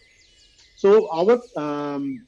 So 0.75 1.09
our 1.11 1.41
um, 1.55 2.27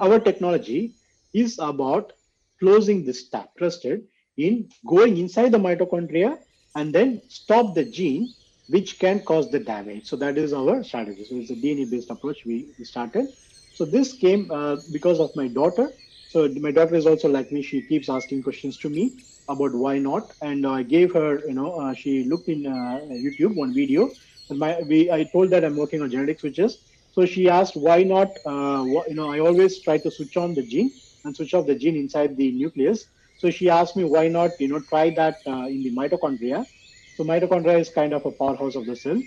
our 0.00 0.18
technology 0.18 0.94
is 1.32 1.58
about 1.58 2.12
closing 2.60 3.04
this 3.04 3.28
tap, 3.28 3.50
trusted 3.58 4.02
in 4.36 4.68
going 4.86 5.16
inside 5.18 5.52
the 5.52 5.58
mitochondria 5.58 6.38
and 6.74 6.94
then 6.94 7.22
stop 7.28 7.74
the 7.74 7.84
gene 7.84 8.34
which 8.68 8.98
can 8.98 9.20
cause 9.20 9.50
the 9.50 9.58
damage. 9.58 10.06
So 10.06 10.16
that 10.16 10.36
is 10.38 10.52
our 10.52 10.82
strategy. 10.82 11.24
So 11.24 11.36
it's 11.36 11.50
a 11.50 11.54
DNA-based 11.54 12.10
approach 12.10 12.44
we, 12.44 12.68
we 12.78 12.84
started. 12.84 13.26
So 13.72 13.84
this 13.84 14.12
came 14.12 14.50
uh, 14.50 14.76
because 14.90 15.20
of 15.20 15.30
my 15.36 15.48
daughter. 15.48 15.92
So 16.28 16.48
my 16.60 16.72
daughter 16.72 16.94
is 16.94 17.06
also 17.06 17.28
like 17.28 17.52
me. 17.52 17.62
She 17.62 17.82
keeps 17.82 18.08
asking 18.08 18.42
questions 18.42 18.78
to 18.78 18.90
me 18.90 19.12
about 19.48 19.74
why 19.74 19.98
not, 19.98 20.32
and 20.42 20.66
I 20.66 20.82
gave 20.82 21.12
her, 21.14 21.46
you 21.46 21.54
know, 21.54 21.78
uh, 21.78 21.94
she 21.94 22.24
looked 22.24 22.48
in 22.48 22.66
uh, 22.66 23.00
YouTube 23.12 23.54
one 23.54 23.72
video 23.72 24.10
my 24.50 24.80
we 24.82 25.10
I 25.10 25.24
told 25.24 25.50
that 25.50 25.64
I'm 25.64 25.76
working 25.76 26.02
on 26.02 26.10
genetic 26.10 26.40
switches. 26.40 26.78
So 27.10 27.24
she 27.26 27.48
asked 27.48 27.76
why 27.76 28.02
not? 28.02 28.28
Uh, 28.46 28.84
you 29.08 29.14
know, 29.14 29.30
I 29.32 29.40
always 29.40 29.80
try 29.82 29.98
to 29.98 30.10
switch 30.10 30.36
on 30.36 30.54
the 30.54 30.62
gene 30.62 30.92
and 31.24 31.36
switch 31.36 31.54
off 31.54 31.66
the 31.66 31.74
gene 31.74 31.96
inside 31.96 32.36
the 32.36 32.52
nucleus. 32.52 33.06
So 33.36 33.50
she 33.50 33.68
asked 33.68 33.96
me 33.96 34.04
why 34.04 34.28
not, 34.28 34.52
you 34.60 34.68
know, 34.68 34.80
try 34.80 35.10
that 35.10 35.38
uh, 35.46 35.66
in 35.66 35.82
the 35.82 35.90
mitochondria. 35.90 36.66
So 37.14 37.24
mitochondria 37.24 37.80
is 37.80 37.90
kind 37.90 38.12
of 38.12 38.24
a 38.26 38.30
powerhouse 38.30 38.76
of 38.76 38.86
the 38.86 38.96
cell. 38.96 39.22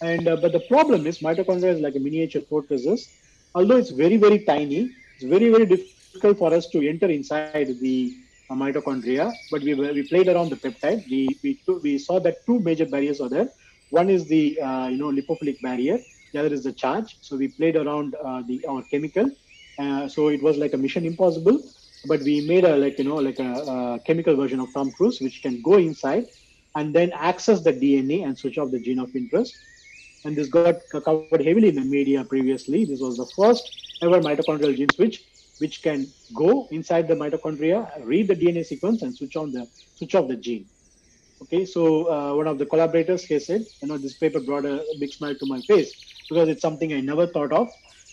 And 0.00 0.28
uh, 0.28 0.36
but 0.36 0.52
the 0.52 0.60
problem 0.60 1.06
is 1.06 1.20
mitochondria 1.20 1.74
is 1.74 1.80
like 1.80 1.96
a 1.96 2.00
miniature 2.00 2.42
fortress. 2.48 3.12
Although 3.54 3.76
it's 3.76 3.90
very 3.90 4.16
very 4.16 4.40
tiny, 4.40 4.92
it's 5.16 5.24
very 5.24 5.50
very 5.50 5.66
difficult 5.66 6.38
for 6.38 6.52
us 6.54 6.68
to 6.68 6.88
enter 6.88 7.08
inside 7.10 7.42
the 7.42 7.88
uh, 8.50 8.54
mitochondria, 8.54 9.10
but 9.50 9.62
we, 9.62 9.74
we 9.74 10.02
played 10.02 10.28
around 10.28 10.36
the 10.36 10.56
peptide. 10.56 10.92
We, 11.10 11.26
we, 11.42 11.60
we 11.82 11.98
saw 11.98 12.18
that 12.20 12.36
two 12.46 12.60
major 12.60 12.86
barriers 12.86 13.20
are 13.20 13.28
there. 13.28 13.48
One 13.92 14.08
is 14.08 14.26
the 14.26 14.58
uh, 14.58 14.88
you 14.88 14.96
know 14.96 15.10
lipophilic 15.12 15.60
barrier, 15.60 15.98
the 16.32 16.40
other 16.40 16.52
is 16.54 16.64
the 16.64 16.72
charge. 16.72 17.18
So 17.20 17.36
we 17.36 17.48
played 17.48 17.76
around 17.76 18.14
uh, 18.24 18.42
the 18.48 18.64
our 18.66 18.82
chemical. 18.90 19.30
Uh, 19.78 20.08
so 20.08 20.28
it 20.28 20.42
was 20.42 20.56
like 20.56 20.72
a 20.72 20.78
mission 20.78 21.04
impossible, 21.04 21.58
but 22.06 22.22
we 22.22 22.40
made 22.40 22.64
a 22.64 22.76
like 22.76 22.98
you 22.98 23.04
know 23.04 23.16
like 23.16 23.38
a, 23.38 23.52
a 23.76 24.00
chemical 24.06 24.34
version 24.34 24.60
of 24.60 24.72
Tom 24.72 24.92
Cruise, 24.92 25.20
which 25.20 25.42
can 25.42 25.60
go 25.60 25.74
inside 25.74 26.24
and 26.74 26.94
then 26.94 27.12
access 27.12 27.62
the 27.62 27.72
DNA 27.72 28.24
and 28.26 28.38
switch 28.38 28.56
off 28.56 28.70
the 28.70 28.80
gene 28.80 28.98
of 28.98 29.14
interest. 29.14 29.54
And 30.24 30.36
this 30.36 30.48
got 30.48 30.76
covered 31.04 31.44
heavily 31.44 31.68
in 31.68 31.74
the 31.74 31.84
media 31.84 32.24
previously. 32.24 32.86
This 32.86 33.00
was 33.00 33.18
the 33.18 33.26
first 33.36 33.64
ever 34.02 34.20
mitochondrial 34.20 34.74
gene 34.74 34.88
switch, 34.88 35.22
which 35.58 35.82
can 35.82 36.14
go 36.34 36.66
inside 36.70 37.08
the 37.08 37.14
mitochondria, 37.14 37.90
read 38.00 38.28
the 38.28 38.36
DNA 38.36 38.64
sequence, 38.64 39.02
and 39.02 39.14
switch 39.14 39.36
on 39.36 39.52
the 39.52 39.68
switch 39.96 40.14
off 40.14 40.28
the 40.28 40.36
gene. 40.36 40.71
Okay, 41.42 41.64
so 41.64 42.08
uh, 42.08 42.34
one 42.36 42.46
of 42.46 42.58
the 42.58 42.66
collaborators 42.66 43.24
he 43.24 43.38
said, 43.40 43.66
you 43.82 43.88
know, 43.88 43.98
this 43.98 44.14
paper 44.14 44.38
brought 44.40 44.64
a 44.64 44.84
big 44.98 45.12
smile 45.12 45.34
to 45.34 45.46
my 45.46 45.60
face 45.62 45.92
because 46.30 46.48
it's 46.48 46.62
something 46.62 46.92
I 46.92 47.00
never 47.00 47.26
thought 47.26 47.52
of. 47.52 47.68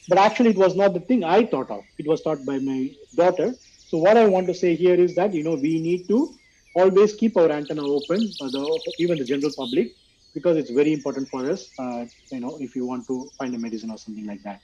But 0.08 0.18
actually, 0.18 0.50
it 0.52 0.58
was 0.58 0.76
not 0.76 0.96
the 0.96 1.02
thing 1.02 1.24
I 1.24 1.46
thought 1.46 1.70
of. 1.70 1.86
It 2.00 2.08
was 2.08 2.22
taught 2.24 2.44
by 2.46 2.58
my 2.58 2.90
daughter. 3.16 3.56
So 3.86 4.00
what 4.00 4.18
I 4.18 4.26
want 4.26 4.48
to 4.48 4.54
say 4.56 4.76
here 4.76 4.96
is 4.96 5.14
that 5.16 5.34
you 5.36 5.44
know 5.44 5.54
we 5.54 5.80
need 5.80 6.08
to 6.10 6.40
always 6.74 7.14
keep 7.14 7.38
our 7.38 7.52
antenna 7.52 7.86
open, 7.88 8.36
the, 8.40 8.80
even 8.98 9.20
the 9.20 9.26
general 9.26 9.52
public, 9.52 9.96
because 10.34 10.58
it's 10.58 10.72
very 10.72 10.92
important 10.94 11.30
for 11.30 11.48
us. 11.50 11.72
Uh, 11.78 12.06
you 12.32 12.40
know, 12.40 12.58
if 12.60 12.76
you 12.76 12.86
want 12.86 13.06
to 13.08 13.32
find 13.38 13.54
a 13.56 13.60
medicine 13.60 13.92
or 13.92 13.98
something 14.00 14.26
like 14.26 14.42
that. 14.44 14.62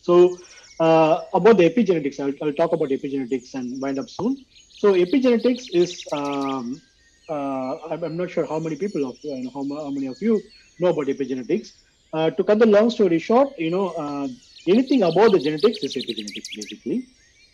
So 0.00 0.38
uh, 0.80 1.22
about 1.34 1.58
the 1.58 1.68
epigenetics, 1.68 2.18
I'll, 2.20 2.34
I'll 2.46 2.54
talk 2.54 2.72
about 2.72 2.88
epigenetics 2.88 3.52
and 3.54 3.80
wind 3.80 3.98
up 3.98 4.08
soon. 4.08 4.44
So 4.76 4.94
epigenetics 4.94 5.66
is 5.72 6.02
um, 6.12 6.80
uh, 7.28 7.76
I'm, 7.90 8.02
I'm 8.04 8.16
not 8.16 8.30
sure 8.30 8.46
how 8.46 8.58
many 8.58 8.76
people 8.76 9.08
of 9.08 9.18
you 9.22 9.44
know, 9.44 9.50
how, 9.54 9.84
how 9.84 9.90
many 9.90 10.06
of 10.06 10.16
you 10.20 10.42
know 10.78 10.88
about 10.88 11.06
epigenetics. 11.06 11.68
Uh, 12.12 12.30
to 12.30 12.44
cut 12.44 12.58
the 12.58 12.66
long 12.66 12.90
story 12.90 13.18
short, 13.18 13.52
you 13.58 13.70
know 13.70 13.88
uh, 13.90 14.28
anything 14.68 15.02
about 15.02 15.32
the 15.32 15.40
genetics 15.40 15.82
is 15.82 15.96
epigenetics 15.96 16.48
basically. 16.54 17.06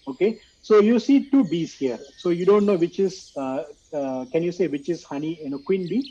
Okay, 0.09 0.41
so 0.63 0.81
you 0.81 0.99
see 0.99 1.31
two 1.31 1.45
bees 1.45 1.75
here. 1.75 1.99
So 2.17 2.31
you 2.31 2.45
don't 2.47 2.67
know 2.67 2.77
which 2.77 2.99
is. 2.99 3.33
Uh, 3.37 3.63
uh, 3.95 4.25
can 4.33 4.43
you 4.43 4.53
say 4.53 4.67
which 4.69 4.89
is 4.89 5.05
honey? 5.05 5.39
You 5.43 5.51
know, 5.51 5.59
queen 5.59 5.89
bee. 5.89 6.09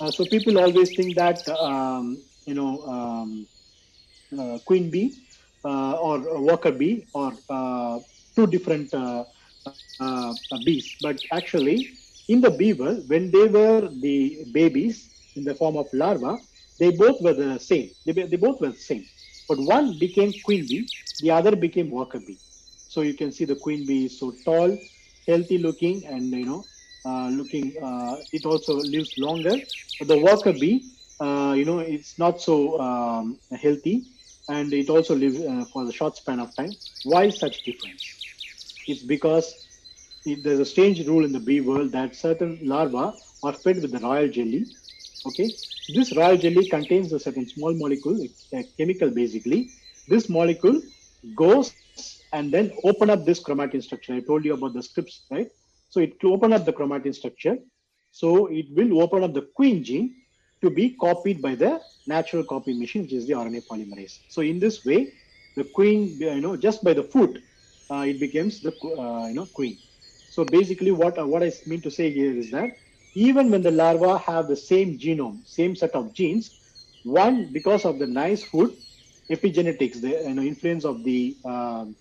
Uh, 0.00 0.10
so 0.10 0.24
people 0.24 0.58
always 0.58 0.90
think 0.92 1.16
that 1.16 1.48
um, 1.48 2.22
you 2.46 2.54
know 2.54 2.82
um, 2.86 3.46
uh, 4.38 4.58
queen 4.66 4.90
bee 4.90 5.16
uh, 5.64 5.92
or 5.94 6.42
worker 6.42 6.72
bee 6.72 7.06
or 7.14 7.32
uh, 7.50 7.98
two 8.36 8.46
different 8.46 8.92
uh, 8.94 9.24
uh, 10.00 10.34
bees. 10.64 10.96
But 11.00 11.18
actually, 11.32 11.66
in 12.32 12.40
the 12.40 12.50
beaver, 12.50 12.92
when 13.12 13.30
they 13.32 13.46
were 13.48 13.90
the 14.06 14.44
babies 14.52 15.10
in 15.36 15.44
the 15.44 15.54
form 15.54 15.76
of 15.76 15.88
larva, 15.92 16.40
they 16.78 16.90
both 16.92 17.20
were 17.20 17.34
the 17.34 17.58
same. 17.58 17.90
They, 18.06 18.12
they 18.12 18.36
both 18.36 18.60
were 18.60 18.70
the 18.72 18.78
same. 18.92 19.06
But 19.48 19.58
one 19.58 19.98
became 19.98 20.34
queen 20.40 20.68
bee, 20.68 20.90
the 21.20 21.32
other 21.32 21.56
became 21.56 21.90
worker 21.90 22.20
bee. 22.20 22.40
So 22.88 23.02
you 23.02 23.14
can 23.14 23.32
see 23.32 23.44
the 23.46 23.56
queen 23.56 23.84
bee 23.86 24.06
is 24.06 24.18
so 24.20 24.36
tall, 24.46 24.78
healthy 25.26 25.58
looking, 25.58 26.06
and 26.06 26.32
you 26.32 26.46
know, 26.46 26.68
uh, 27.04 27.28
looking. 27.30 27.74
Uh, 27.82 28.18
it 28.32 28.46
also 28.46 28.82
lives 28.82 29.14
longer. 29.18 29.62
But 29.98 30.08
the 30.08 30.18
worker 30.18 30.52
bee, 30.52 30.86
uh, 31.20 31.54
you 31.56 31.64
know, 31.64 31.80
it's 31.80 32.18
not 32.18 32.40
so 32.40 32.80
um, 32.80 33.40
healthy, 33.60 34.06
and 34.48 34.72
it 34.72 34.88
also 34.88 35.16
lives 35.16 35.40
uh, 35.40 35.64
for 35.72 35.84
the 35.84 35.92
short 35.92 36.16
span 36.16 36.40
of 36.40 36.54
time. 36.56 36.76
Why 37.02 37.30
such 37.30 37.62
difference? 37.64 38.20
It's 38.86 39.02
because 39.02 39.54
there's 40.24 40.60
a 40.60 40.64
strange 40.64 41.06
rule 41.06 41.24
in 41.24 41.32
the 41.32 41.40
bee 41.40 41.60
world 41.60 41.92
that 41.92 42.14
certain 42.14 42.58
larvae 42.62 43.12
are 43.42 43.52
fed 43.54 43.80
with 43.80 43.92
the 43.92 43.98
royal 44.00 44.28
jelly. 44.28 44.66
Okay, 45.26 45.56
this 45.88 46.14
royal 46.16 46.36
jelly 46.36 46.66
contains 46.66 47.12
a 47.12 47.18
certain 47.20 47.46
small 47.48 47.74
molecule, 47.74 48.26
a 48.54 48.64
chemical 48.78 49.10
basically. 49.10 49.72
This 50.08 50.28
molecule 50.28 50.82
goes 51.34 51.74
and 52.32 52.52
then 52.52 52.72
open 52.84 53.10
up 53.10 53.24
this 53.26 53.42
chromatin 53.42 53.82
structure. 53.82 54.14
I 54.14 54.20
told 54.20 54.44
you 54.44 54.54
about 54.54 54.74
the 54.74 54.82
scripts, 54.82 55.26
right? 55.30 55.48
So 55.88 56.00
it 56.00 56.14
open 56.24 56.52
up 56.52 56.64
the 56.64 56.72
chromatin 56.72 57.14
structure. 57.14 57.56
So 58.12 58.46
it 58.46 58.66
will 58.70 59.02
open 59.02 59.22
up 59.24 59.34
the 59.34 59.48
queen 59.54 59.82
gene 59.84 60.16
to 60.62 60.70
be 60.70 60.96
copied 60.96 61.42
by 61.42 61.54
the 61.54 61.80
natural 62.06 62.44
copy 62.44 62.72
machine, 62.72 63.02
which 63.02 63.12
is 63.12 63.26
the 63.26 63.34
RNA 63.34 63.62
polymerase. 63.70 64.20
So 64.28 64.42
in 64.42 64.58
this 64.58 64.84
way, 64.84 65.12
the 65.56 65.64
queen, 65.64 66.18
you 66.20 66.40
know, 66.40 66.56
just 66.56 66.82
by 66.84 66.94
the 66.94 67.04
foot, 67.04 67.38
uh, 67.92 68.04
it 68.06 68.20
becomes 68.20 68.60
the 68.60 68.72
uh, 68.98 69.26
you 69.26 69.34
know 69.34 69.46
queen. 69.46 69.80
So 70.30 70.46
basically, 70.46 70.92
what 70.92 71.18
uh, 71.18 71.28
what 71.28 71.44
I 71.44 71.52
mean 71.66 71.82
to 71.82 71.92
say 71.92 72.10
here 72.12 72.36
is 72.36 72.50
that 72.52 72.78
even 73.14 73.50
when 73.50 73.62
the 73.62 73.72
larvae 73.72 74.22
have 74.26 74.48
the 74.48 74.56
same 74.56 74.98
genome, 74.98 75.46
same 75.46 75.76
set 75.76 75.94
of 75.96 76.14
genes, 76.14 76.56
one 77.04 77.52
because 77.52 77.86
of 77.86 77.98
the 78.00 78.08
nice 78.08 78.44
food, 78.44 78.76
epigenetics, 79.32 80.00
the 80.00 80.10
you 80.28 80.34
know, 80.34 80.42
influence 80.42 80.84
of 80.86 81.04
the 81.04 81.38
um, 81.44 81.96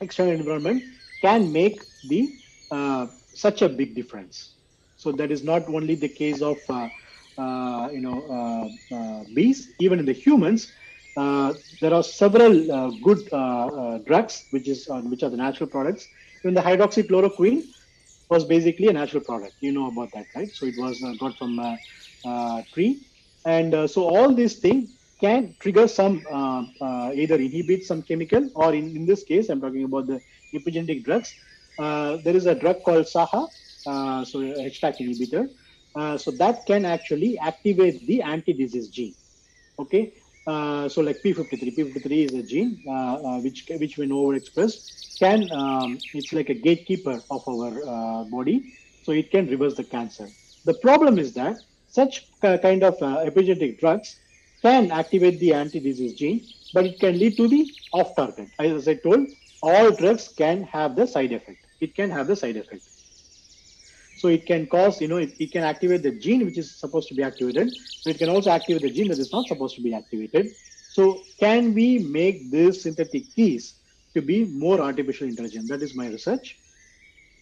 external 0.00 0.32
environment 0.34 0.84
can 1.22 1.52
make 1.52 1.82
the 2.04 2.36
uh, 2.70 3.06
such 3.34 3.62
a 3.62 3.68
big 3.68 3.94
difference. 3.94 4.56
So 4.96 5.12
that 5.12 5.30
is 5.32 5.44
not 5.44 5.68
only 5.68 5.94
the 5.96 6.08
case 6.08 6.42
of 6.42 6.62
uh, 6.68 6.90
uh, 7.38 7.90
you 7.92 8.00
know 8.00 8.18
uh, 8.92 8.94
uh, 8.94 9.24
bees, 9.32 9.74
even 9.80 10.00
in 10.00 10.06
the 10.06 10.12
humans. 10.12 10.72
Uh, 11.16 11.54
there 11.80 11.94
are 11.94 12.02
several 12.02 12.70
uh, 12.72 12.90
good 12.90 13.28
uh, 13.32 13.66
uh, 13.66 13.98
drugs, 13.98 14.46
which 14.50 14.68
is 14.68 14.88
uh, 14.88 15.00
which 15.02 15.22
are 15.22 15.30
the 15.30 15.36
natural 15.36 15.68
products. 15.68 16.08
Even 16.44 16.54
the 16.54 16.60
hydroxychloroquine 16.60 17.62
was 18.28 18.44
basically 18.44 18.88
a 18.88 18.92
natural 18.92 19.22
product. 19.22 19.54
You 19.60 19.72
know 19.72 19.88
about 19.88 20.12
that, 20.14 20.26
right? 20.34 20.54
So 20.54 20.66
it 20.66 20.76
was 20.76 21.02
uh, 21.02 21.14
got 21.14 21.36
from 21.38 21.58
a 21.58 21.78
uh, 22.24 22.62
tree, 22.72 23.02
and 23.44 23.74
uh, 23.74 23.86
so 23.86 24.04
all 24.04 24.34
these 24.34 24.58
things 24.58 24.88
can 25.20 25.54
trigger 25.60 25.86
some 25.86 26.24
uh, 26.32 26.62
uh, 26.80 27.12
either 27.14 27.36
inhibit 27.36 27.84
some 27.84 28.02
chemical, 28.02 28.48
or 28.54 28.74
in, 28.74 28.96
in 28.96 29.04
this 29.04 29.22
case, 29.24 29.48
I'm 29.50 29.60
talking 29.60 29.84
about 29.84 30.06
the 30.06 30.22
epigenetic 30.54 31.04
drugs. 31.04 31.34
Uh, 31.78 32.16
there 32.24 32.36
is 32.36 32.46
a 32.46 32.54
drug 32.54 32.82
called 32.84 33.06
SAHA, 33.06 33.46
uh, 33.86 34.24
so 34.24 34.38
HDAC 34.40 35.00
inhibitor. 35.00 35.48
Uh, 35.94 36.16
so 36.16 36.30
that 36.30 36.64
can 36.66 36.84
actually 36.84 37.38
activate 37.38 38.06
the 38.06 38.22
anti-disease 38.22 38.88
gene. 38.88 39.14
Okay, 39.78 40.14
uh, 40.50 40.88
so 40.88 41.00
like 41.02 41.22
P53, 41.22 41.76
P53 41.76 42.26
is 42.26 42.34
a 42.34 42.42
gene 42.42 42.72
uh, 42.86 43.16
uh, 43.28 43.38
which 43.40 43.60
which 43.82 43.98
when 43.98 44.10
overexpressed 44.10 44.78
can 45.22 45.50
um, 45.52 46.02
it's 46.12 46.32
like 46.32 46.50
a 46.50 46.54
gatekeeper 46.54 47.16
of 47.30 47.42
our 47.48 47.70
uh, 47.94 48.24
body, 48.24 48.58
so 49.02 49.12
it 49.12 49.30
can 49.30 49.46
reverse 49.48 49.74
the 49.74 49.84
cancer. 49.84 50.28
The 50.64 50.74
problem 50.74 51.18
is 51.18 51.32
that 51.34 51.64
such 51.88 52.14
ki- 52.42 52.58
kind 52.58 52.82
of 52.84 52.98
epigenetic 52.98 53.78
drugs 53.78 54.20
can 54.64 54.90
activate 54.90 55.40
the 55.40 55.52
anti-disease 55.54 56.14
gene, 56.14 56.48
but 56.72 56.84
it 56.86 57.00
can 57.00 57.18
lead 57.18 57.36
to 57.38 57.48
the 57.48 57.70
off-target. 57.92 58.50
As 58.58 58.88
I 58.88 58.94
told, 58.94 59.26
all 59.62 59.90
drugs 59.90 60.28
can 60.36 60.62
have 60.64 60.96
the 60.96 61.06
side 61.06 61.32
effect. 61.32 61.58
It 61.80 61.94
can 61.94 62.10
have 62.10 62.28
the 62.28 62.36
side 62.36 62.56
effect. 62.56 62.82
So 64.20 64.28
it 64.28 64.46
can 64.46 64.66
cause, 64.66 65.00
you 65.00 65.08
know, 65.08 65.16
it, 65.18 65.34
it 65.38 65.52
can 65.52 65.64
activate 65.64 66.02
the 66.02 66.12
gene 66.12 66.44
which 66.44 66.58
is 66.58 66.78
supposed 66.78 67.08
to 67.08 67.14
be 67.14 67.22
activated. 67.22 67.74
So 68.00 68.10
it 68.10 68.18
can 68.18 68.28
also 68.28 68.50
activate 68.50 68.82
the 68.82 68.90
gene 68.90 69.08
that 69.08 69.20
is 69.20 69.32
not 69.32 69.48
supposed 69.48 69.76
to 69.76 69.82
be 69.82 69.94
activated. 69.94 70.54
So 70.88 71.28
can 71.38 71.74
we 71.74 71.98
make 71.98 72.50
these 72.50 72.82
synthetic 72.82 73.34
keys 73.34 73.80
to 74.14 74.22
be 74.22 74.44
more 74.44 74.80
artificial 74.80 75.28
intelligent? 75.28 75.68
That 75.68 75.82
is 75.82 75.94
my 75.96 76.08
research. 76.08 76.60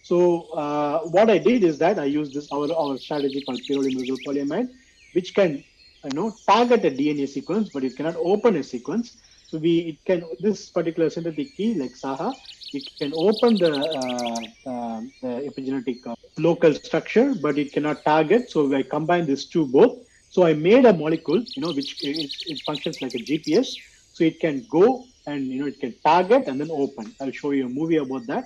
So 0.03 0.51
uh, 0.53 1.01
what 1.01 1.31
I 1.31 1.39
did 1.39 1.65
is 1.65 1.79
that 1.79 1.99
I 1.99 2.05
used 2.05 2.35
this 2.35 2.49
our 2.53 2.73
our 2.73 2.99
strategy 2.99 3.41
called 3.41 3.63
pyrrolimidazole 3.69 4.23
polyamide, 4.27 4.69
which 5.13 5.35
can 5.35 5.65
you 6.05 6.15
know 6.15 6.39
target 6.49 6.85
a 6.85 6.91
DNA 6.91 7.27
sequence, 7.27 7.69
but 7.71 7.85
it 7.85 7.97
cannot 7.97 8.17
open 8.17 8.57
a 8.57 8.63
sequence. 8.63 9.17
So 9.47 9.59
we 9.59 9.79
it 9.91 10.05
can 10.05 10.25
this 10.41 10.71
particular 10.71 11.11
synthetic 11.11 11.55
key 11.57 11.75
like 11.75 11.93
Saha, 12.05 12.37
it 12.73 12.89
can 12.99 13.13
open 13.15 13.59
the 13.59 13.75
uh, 14.03 14.43
uh, 14.73 15.01
the 15.23 15.33
epigenetic 15.51 16.07
uh, 16.07 16.15
local 16.39 16.75
structure, 16.75 17.35
but 17.35 17.59
it 17.59 17.73
cannot 17.73 18.05
target. 18.05 18.51
So 18.51 18.75
I 18.75 18.83
combine 18.83 19.27
these 19.27 19.47
two 19.47 19.67
both. 19.67 19.99
So 20.29 20.45
I 20.45 20.55
made 20.55 20.85
a 20.85 20.93
molecule, 20.93 21.45
you 21.55 21.63
know, 21.63 21.73
which 21.73 21.97
it, 22.03 22.31
it 22.47 22.63
functions 22.67 23.01
like 23.03 23.15
a 23.15 23.19
GPS. 23.19 23.75
So 24.13 24.25
it 24.25 24.41
can 24.41 24.67
go 24.71 25.09
and 25.27 25.47
you 25.53 25.61
know 25.61 25.67
it 25.69 25.81
can 25.81 25.95
target 26.05 26.49
and 26.49 26.61
then 26.61 26.71
open. 26.71 27.15
I'll 27.21 27.33
show 27.33 27.51
you 27.53 27.67
a 27.67 27.69
movie 27.69 27.97
about 27.97 28.27
that. 28.27 28.45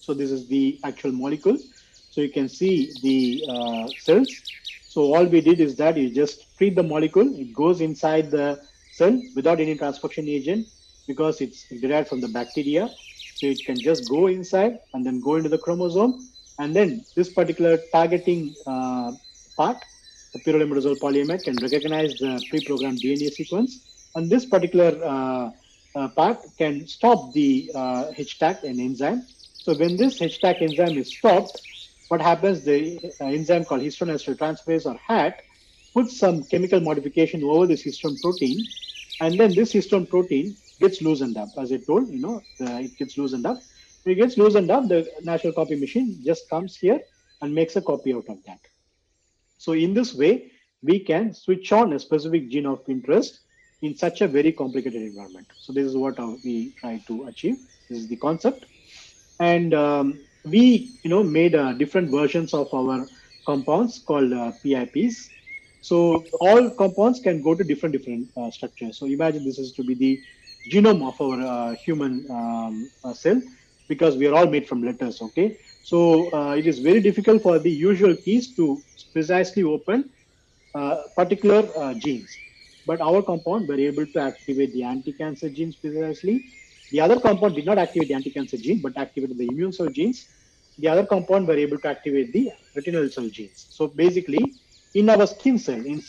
So 0.00 0.14
this 0.14 0.30
is 0.30 0.48
the 0.48 0.80
actual 0.84 1.12
molecule. 1.12 1.58
So 2.10 2.20
you 2.20 2.30
can 2.30 2.48
see 2.48 2.92
the 3.02 3.44
uh, 3.48 3.88
cells. 3.98 4.30
So 4.88 5.14
all 5.14 5.26
we 5.26 5.40
did 5.40 5.60
is 5.60 5.76
that 5.76 5.96
you 5.96 6.10
just 6.10 6.46
treat 6.56 6.74
the 6.76 6.82
molecule. 6.82 7.34
It 7.38 7.52
goes 7.52 7.80
inside 7.80 8.30
the 8.30 8.60
cell 8.90 9.20
without 9.34 9.60
any 9.60 9.76
transcription 9.76 10.28
agent 10.28 10.66
because 11.06 11.40
it's 11.40 11.66
derived 11.80 12.08
from 12.08 12.20
the 12.20 12.28
bacteria. 12.28 12.88
So 13.36 13.46
it 13.46 13.64
can 13.64 13.76
just 13.76 14.08
go 14.08 14.26
inside 14.28 14.78
and 14.94 15.04
then 15.06 15.20
go 15.20 15.36
into 15.36 15.48
the 15.48 15.58
chromosome. 15.58 16.28
And 16.58 16.74
then 16.74 17.04
this 17.14 17.32
particular 17.32 17.78
targeting 17.92 18.54
uh, 18.66 19.12
part, 19.56 19.78
the 20.32 20.40
pyrrolimidazole 20.40 20.98
polyamide 20.98 21.44
can 21.44 21.56
recognize 21.56 22.14
the 22.14 22.42
pre-programmed 22.50 23.00
DNA 23.00 23.30
sequence. 23.30 24.10
And 24.14 24.28
this 24.28 24.44
particular 24.44 24.98
uh, 25.04 25.50
uh, 25.94 26.08
part 26.08 26.38
can 26.56 26.86
stop 26.86 27.32
the 27.32 27.70
uh, 27.74 28.12
HDAC 28.16 28.64
and 28.64 28.80
enzyme. 28.80 29.24
So 29.54 29.74
when 29.74 29.96
this 29.96 30.18
HDAC 30.18 30.62
enzyme 30.62 30.98
is 30.98 31.16
stopped, 31.16 31.60
what 32.08 32.20
happens? 32.20 32.64
The 32.64 32.98
uh, 33.20 33.26
enzyme 33.26 33.64
called 33.64 33.82
histone 33.82 34.10
acetyltransferase 34.10 34.86
or 34.86 34.98
HAT 35.06 35.42
puts 35.94 36.16
some 36.18 36.42
chemical 36.44 36.80
modification 36.80 37.42
over 37.44 37.66
this 37.66 37.84
histone 37.84 38.20
protein, 38.20 38.58
and 39.20 39.38
then 39.38 39.54
this 39.54 39.72
histone 39.72 40.08
protein 40.08 40.56
gets 40.80 41.02
loosened 41.02 41.36
up. 41.36 41.48
As 41.58 41.72
I 41.72 41.78
told, 41.78 42.08
you 42.08 42.20
know, 42.20 42.36
uh, 42.60 42.78
it 42.86 42.96
gets 42.96 43.18
loosened 43.18 43.46
up. 43.46 43.58
It 44.04 44.14
gets 44.14 44.38
loosened 44.38 44.70
up, 44.70 44.88
the 44.88 45.06
natural 45.22 45.52
copy 45.52 45.76
machine 45.76 46.20
just 46.24 46.48
comes 46.48 46.76
here 46.76 47.00
and 47.42 47.54
makes 47.54 47.76
a 47.76 47.82
copy 47.82 48.14
out 48.14 48.28
of 48.28 48.38
that. 48.46 48.60
So 49.58 49.72
in 49.72 49.92
this 49.94 50.14
way, 50.14 50.52
we 50.82 51.00
can 51.00 51.34
switch 51.34 51.72
on 51.72 51.92
a 51.92 51.98
specific 51.98 52.48
gene 52.48 52.66
of 52.66 52.88
interest 52.88 53.40
in 53.82 53.96
such 53.96 54.20
a 54.20 54.28
very 54.28 54.52
complicated 54.52 55.02
environment. 55.02 55.46
So 55.60 55.72
this 55.72 55.86
is 55.86 55.96
what 55.96 56.18
we 56.44 56.72
try 56.78 57.02
to 57.06 57.24
achieve. 57.24 57.56
This 57.88 57.98
is 57.98 58.08
the 58.08 58.16
concept, 58.16 58.66
and 59.40 59.72
um, 59.74 60.20
we, 60.44 60.92
you 61.02 61.10
know, 61.10 61.22
made 61.22 61.54
uh, 61.54 61.72
different 61.72 62.10
versions 62.10 62.54
of 62.54 62.72
our 62.74 63.08
compounds 63.46 63.98
called 63.98 64.32
uh, 64.32 64.52
PIPs. 64.62 65.28
So 65.80 66.24
all 66.40 66.70
compounds 66.70 67.20
can 67.20 67.42
go 67.42 67.54
to 67.54 67.64
different 67.64 67.94
different 67.94 68.28
uh, 68.36 68.50
structures. 68.50 68.98
So 68.98 69.06
imagine 69.06 69.44
this 69.44 69.58
is 69.58 69.72
to 69.72 69.84
be 69.84 69.94
the 69.94 70.20
genome 70.70 71.06
of 71.06 71.20
our 71.20 71.40
uh, 71.40 71.74
human 71.76 72.26
um, 72.30 72.90
uh, 73.04 73.14
cell 73.14 73.40
because 73.88 74.16
we 74.16 74.26
are 74.26 74.34
all 74.34 74.46
made 74.46 74.68
from 74.68 74.82
letters. 74.82 75.20
Okay, 75.20 75.58
so 75.82 76.32
uh, 76.32 76.54
it 76.54 76.66
is 76.66 76.78
very 76.78 77.00
difficult 77.00 77.42
for 77.42 77.58
the 77.58 77.70
usual 77.70 78.14
keys 78.16 78.54
to 78.56 78.82
precisely 79.12 79.62
open 79.62 80.10
uh, 80.74 80.96
particular 81.16 81.68
uh, 81.76 81.94
genes. 81.94 82.36
But 82.86 83.00
our 83.00 83.22
compound 83.22 83.68
were 83.68 83.78
able 83.78 84.06
to 84.06 84.20
activate 84.20 84.72
the 84.72 84.82
anti-cancer 84.82 85.50
genes 85.50 85.76
precisely. 85.76 86.44
The 86.90 87.00
other 87.00 87.20
compound 87.20 87.54
did 87.56 87.66
not 87.66 87.78
activate 87.78 88.08
the 88.08 88.14
anti-cancer 88.14 88.56
gene, 88.56 88.80
but 88.80 88.96
activated 88.96 89.36
the 89.36 89.46
immune 89.46 89.72
cell 89.72 89.88
genes. 89.88 90.26
The 90.78 90.88
other 90.88 91.04
compound 91.04 91.46
were 91.46 91.56
able 91.56 91.78
to 91.78 91.88
activate 91.88 92.32
the 92.32 92.50
retinal 92.74 93.10
cell 93.10 93.28
genes. 93.28 93.66
So 93.70 93.88
basically, 93.88 94.54
in 94.94 95.10
our 95.10 95.26
skin 95.26 95.58
cell, 95.58 95.84
in 95.84 96.00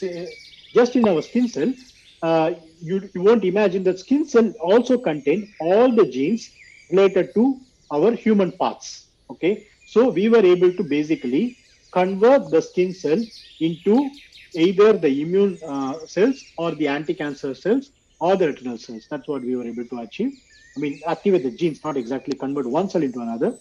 just 0.74 0.96
in 0.96 1.08
our 1.08 1.22
skin 1.22 1.48
cell, 1.48 1.74
uh, 2.22 2.52
you, 2.82 3.10
you 3.14 3.22
won't 3.22 3.44
imagine 3.44 3.84
that 3.84 4.00
skin 4.00 4.26
cell 4.26 4.54
also 4.62 4.98
contain 4.98 5.54
all 5.60 5.94
the 5.94 6.06
genes 6.06 6.50
related 6.92 7.34
to 7.36 7.60
our 7.92 8.14
human 8.14 8.52
parts. 8.52 9.08
Okay, 9.30 9.68
so 9.86 10.10
we 10.10 10.30
were 10.30 10.46
able 10.46 10.74
to 10.74 10.84
basically 10.84 11.58
convert 11.92 12.52
the 12.52 12.62
skin 12.62 12.94
cell 12.94 13.24
into 13.60 14.10
either 14.56 14.94
the 14.94 15.22
immune 15.22 15.58
uh, 15.66 16.06
cells 16.06 16.44
or 16.58 16.72
the 16.76 16.88
anti-cancer 16.88 17.54
cells 17.54 17.92
or 18.20 18.36
the 18.36 18.48
retinal 18.48 18.78
cells. 18.78 19.08
That's 19.10 19.28
what 19.28 19.44
we 19.44 19.56
were 19.56 19.66
able 19.66 19.86
to 19.86 20.00
achieve. 20.00 20.34
I 20.76 20.80
mean, 20.80 21.02
activate 21.08 21.44
the 21.44 21.52
genes, 21.52 21.84
not 21.84 21.98
exactly 21.98 22.38
convert 22.38 22.66
one 22.66 22.90
cell 22.90 23.04
into 23.04 23.20
another. 23.20 23.58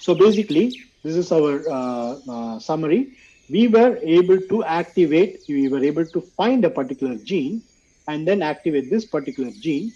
So 0.00 0.14
basically, 0.14 0.78
this 1.04 1.16
is 1.16 1.32
our 1.32 1.68
uh, 1.68 2.18
uh, 2.28 2.58
summary. 2.58 3.16
We 3.48 3.68
were 3.68 3.98
able 4.02 4.40
to 4.40 4.64
activate, 4.64 5.40
we 5.48 5.68
were 5.68 5.82
able 5.82 6.06
to 6.06 6.20
find 6.36 6.64
a 6.64 6.70
particular 6.70 7.16
gene 7.16 7.62
and 8.08 8.26
then 8.26 8.42
activate 8.42 8.90
this 8.90 9.04
particular 9.04 9.50
gene. 9.58 9.92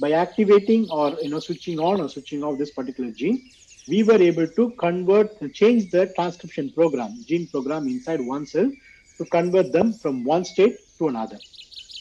By 0.00 0.12
activating 0.12 0.88
or 0.90 1.16
you 1.22 1.30
know 1.30 1.40
switching 1.40 1.78
on 1.78 2.00
or 2.00 2.08
switching 2.08 2.42
off 2.42 2.58
this 2.58 2.72
particular 2.72 3.10
gene, 3.10 3.48
we 3.88 4.02
were 4.02 4.20
able 4.20 4.46
to 4.46 4.70
convert, 4.70 5.28
change 5.52 5.90
the 5.90 6.06
transcription 6.16 6.70
program, 6.70 7.22
gene 7.26 7.46
program 7.46 7.86
inside 7.86 8.20
one 8.20 8.46
cell 8.46 8.70
to 9.18 9.24
convert 9.26 9.72
them 9.72 9.92
from 9.92 10.24
one 10.24 10.44
state 10.44 10.78
to 10.98 11.08
another. 11.08 11.38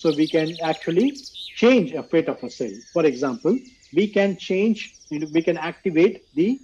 So 0.03 0.13
we 0.15 0.27
can 0.27 0.55
actually 0.61 1.11
change 1.55 1.93
a 1.93 2.03
fate 2.03 2.29
of 2.29 2.43
a 2.43 2.49
cell. 2.49 2.71
For 2.93 3.05
example, 3.05 3.59
we 3.93 4.07
can 4.07 4.37
change, 4.37 4.95
you 5.09 5.19
know, 5.19 5.27
we 5.31 5.41
can 5.41 5.57
activate 5.57 6.25
the 6.33 6.59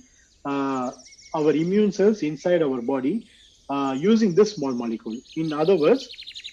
uh, 0.45 0.91
our 1.35 1.51
immune 1.51 1.91
cells 1.91 2.23
inside 2.23 2.63
our 2.63 2.81
body 2.81 3.27
uh, 3.69 3.95
using 3.97 4.33
this 4.33 4.55
small 4.55 4.73
molecule. 4.73 5.17
In 5.35 5.53
other 5.53 5.75
words, 5.75 6.09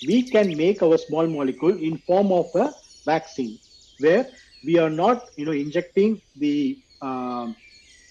we 0.07 0.23
can 0.23 0.57
make 0.57 0.83
our 0.83 0.99
small 0.99 1.27
molecule 1.27 1.77
in 1.79 1.99
form 1.99 2.31
of 2.31 2.55
a 2.55 2.75
vaccine, 3.05 3.59
where 4.01 4.29
we 4.67 4.79
are 4.79 4.91
not, 4.91 5.31
you 5.37 5.47
know, 5.47 5.53
injecting 5.53 6.23
the 6.37 6.79
uh, 7.03 7.49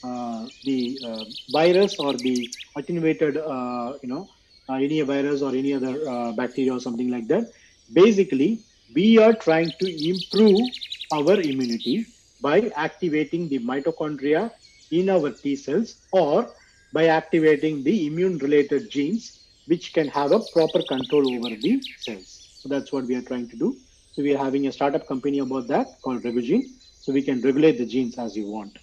uh, 0.04 0.46
the 0.64 1.00
uh, 1.06 1.26
virus 1.50 1.96
or 2.00 2.14
the 2.18 2.54
attenuated, 2.78 3.38
uh, 3.38 3.94
you 4.04 4.10
know, 4.10 4.30
uh, 4.70 4.76
any 4.76 5.02
virus 5.02 5.42
or 5.42 5.56
any 5.56 5.74
other 5.74 6.08
uh, 6.10 6.32
bacteria 6.34 6.74
or 6.74 6.80
something 6.80 7.10
like 7.10 7.28
that. 7.28 7.52
Basically, 7.94 8.66
we 8.94 9.18
are 9.20 9.34
trying 9.34 9.74
to 9.80 9.88
improve 10.10 10.72
our 11.12 11.40
immunity 11.42 12.08
by 12.42 12.72
activating 12.76 13.50
the 13.50 13.60
mitochondria 13.60 14.52
in 14.92 15.10
our 15.10 15.32
T 15.32 15.56
cells 15.56 15.98
or 16.12 16.56
by 16.94 17.08
activating 17.08 17.84
the 17.84 18.08
immune 18.08 18.38
related 18.40 18.90
genes 18.90 19.40
which 19.66 19.94
can 19.94 20.08
have 20.10 20.32
a 20.32 20.40
proper 20.40 20.84
control 20.84 21.28
over 21.36 21.56
the 21.56 21.82
cells. 21.96 22.44
So 22.58 22.70
that's 22.70 22.92
what 22.92 23.06
we 23.06 23.16
are 23.16 23.22
trying 23.24 23.50
to 23.50 23.58
do. 23.58 23.80
So 24.16 24.24
we 24.24 24.36
are 24.36 24.44
having 24.44 24.68
a 24.68 24.72
startup 24.72 25.08
company 25.08 25.40
about 25.40 25.68
that 25.70 26.02
called 26.02 26.24
Regugene. 26.26 26.76
So 27.02 27.14
we 27.14 27.22
can 27.24 27.42
regulate 27.42 27.78
the 27.78 27.86
genes 27.86 28.18
as 28.18 28.36
you 28.36 28.48
want. 28.48 28.78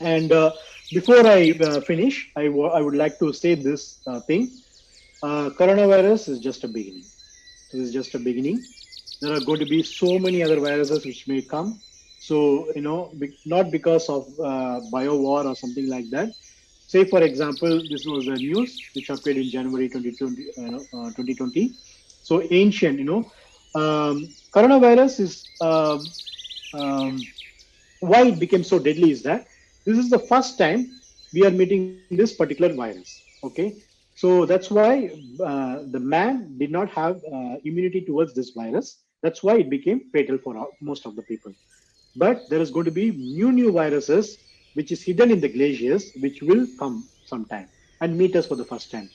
And 0.00 0.32
uh, 0.32 0.52
before 0.92 1.26
I 1.26 1.52
uh, 1.52 1.80
finish, 1.80 2.30
I, 2.36 2.44
I 2.46 2.80
would 2.80 2.96
like 2.96 3.18
to 3.20 3.32
say 3.32 3.54
this 3.54 4.00
uh, 4.06 4.20
thing. 4.20 4.58
Uh, 5.22 5.50
coronavirus 5.50 6.28
is 6.30 6.40
just 6.40 6.64
a 6.64 6.68
beginning. 6.68 7.06
This 7.72 7.82
is 7.88 7.92
just 7.92 8.14
a 8.14 8.18
beginning. 8.18 8.66
There 9.20 9.32
are 9.32 9.40
going 9.40 9.60
to 9.60 9.66
be 9.66 9.82
so 9.82 10.18
many 10.18 10.42
other 10.42 10.60
viruses 10.60 11.06
which 11.06 11.26
may 11.28 11.42
come. 11.42 11.80
So, 12.18 12.72
you 12.74 12.82
know, 12.82 13.14
be- 13.18 13.34
not 13.44 13.70
because 13.70 14.08
of 14.08 14.28
uh, 14.42 14.80
bio 14.80 15.16
war 15.16 15.46
or 15.46 15.54
something 15.54 15.88
like 15.88 16.10
that. 16.10 16.34
Say, 16.86 17.04
for 17.04 17.22
example, 17.22 17.82
this 17.88 18.06
was 18.06 18.28
a 18.28 18.36
news 18.38 18.84
which 18.94 19.10
appeared 19.10 19.38
in 19.38 19.50
January 19.50 19.88
2020. 19.88 20.42
You 20.56 20.88
uh, 20.92 21.10
2020. 21.12 21.74
So 22.22 22.42
ancient, 22.50 22.98
you 22.98 23.04
know, 23.04 23.30
um, 23.74 24.34
coronavirus 24.54 25.20
is 25.20 25.48
um, 25.60 26.14
um, 26.72 27.28
why 28.00 28.26
it 28.26 28.38
became 28.38 28.62
so 28.64 28.78
deadly 28.78 29.10
is 29.10 29.22
that 29.22 29.48
this 29.84 29.98
is 29.98 30.10
the 30.10 30.18
first 30.18 30.58
time 30.58 31.00
we 31.32 31.44
are 31.44 31.50
meeting 31.50 31.80
this 31.80 32.06
particular 32.06 32.46
virus. 32.46 32.98
Okay, 33.18 33.48
so 34.14 34.20
that's 34.20 34.70
why 34.70 34.88
uh, 35.20 35.78
the 35.90 36.00
man 36.00 36.56
did 36.58 36.70
not 36.70 36.88
have 36.90 37.16
uh, 37.16 37.56
immunity 37.64 38.00
towards 38.00 38.34
this 38.34 38.50
virus. 38.50 39.02
That's 39.22 39.42
why 39.42 39.56
it 39.58 39.70
became 39.70 40.02
fatal 40.12 40.38
for 40.42 40.68
most 40.80 41.06
of 41.06 41.16
the 41.16 41.22
people. 41.22 41.52
But 42.14 42.48
there 42.50 42.60
is 42.60 42.70
going 42.70 42.86
to 42.86 42.90
be 42.90 43.10
new 43.12 43.52
new 43.52 43.72
viruses 43.72 44.38
which 44.74 44.92
is 44.92 45.02
hidden 45.02 45.30
in 45.30 45.40
the 45.40 45.48
glaciers, 45.48 46.12
which 46.16 46.42
will 46.42 46.66
come 46.78 47.08
sometime 47.24 47.68
and 48.00 48.16
meet 48.16 48.36
us 48.36 48.46
for 48.46 48.56
the 48.56 48.64
first 48.64 48.90
time. 48.90 49.10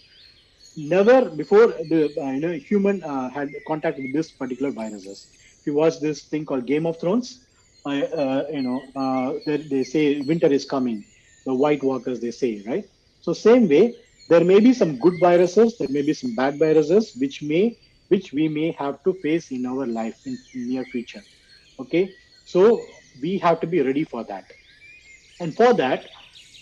Never 0.76 1.30
before 1.30 1.67
the 1.91 2.13
uh, 2.22 2.32
you 2.32 2.39
know 2.39 2.53
human 2.53 3.03
uh, 3.03 3.30
had 3.30 3.53
contact 3.67 3.99
with 3.99 4.13
this 4.13 4.32
particular 4.32 4.72
viruses. 4.72 5.30
If 5.59 5.67
you 5.67 5.74
watch 5.74 5.99
this 5.99 6.26
thing 6.26 6.45
called 6.45 6.65
Game 6.65 6.86
of 6.86 6.99
Thrones, 6.99 7.45
uh, 7.86 8.43
you 8.51 8.61
know 8.61 8.91
uh, 8.95 9.34
they, 9.45 9.57
they 9.57 9.84
say 9.84 10.22
winter 10.22 10.47
is 10.47 10.65
coming. 10.65 11.05
The 11.45 11.53
White 11.53 11.84
Walkers 11.84 12.19
they 12.22 12.32
say 12.32 12.63
right. 12.65 12.86
So 13.19 13.34
same 13.34 13.67
way, 13.67 13.97
there 14.30 14.43
may 14.45 14.59
be 14.59 14.74
some 14.74 14.97
good 14.99 15.19
viruses, 15.19 15.78
there 15.78 15.89
may 15.89 16.01
be 16.03 16.13
some 16.13 16.36
bad 16.36 16.57
viruses, 16.57 17.13
which 17.17 17.41
may 17.43 17.78
which 18.07 18.32
we 18.34 18.47
may 18.47 18.72
have 18.72 19.03
to 19.03 19.13
face 19.22 19.51
in 19.51 19.65
our 19.65 19.86
life 19.88 20.17
in, 20.26 20.39
in 20.53 20.67
near 20.67 20.86
future. 20.86 21.24
Okay, 21.80 22.15
so 22.45 22.95
we 23.19 23.38
have 23.39 23.59
to 23.61 23.67
be 23.67 23.82
ready 23.82 24.03
for 24.05 24.24
that 24.26 24.45
and 25.39 25.55
for 25.55 25.74
that 25.74 26.09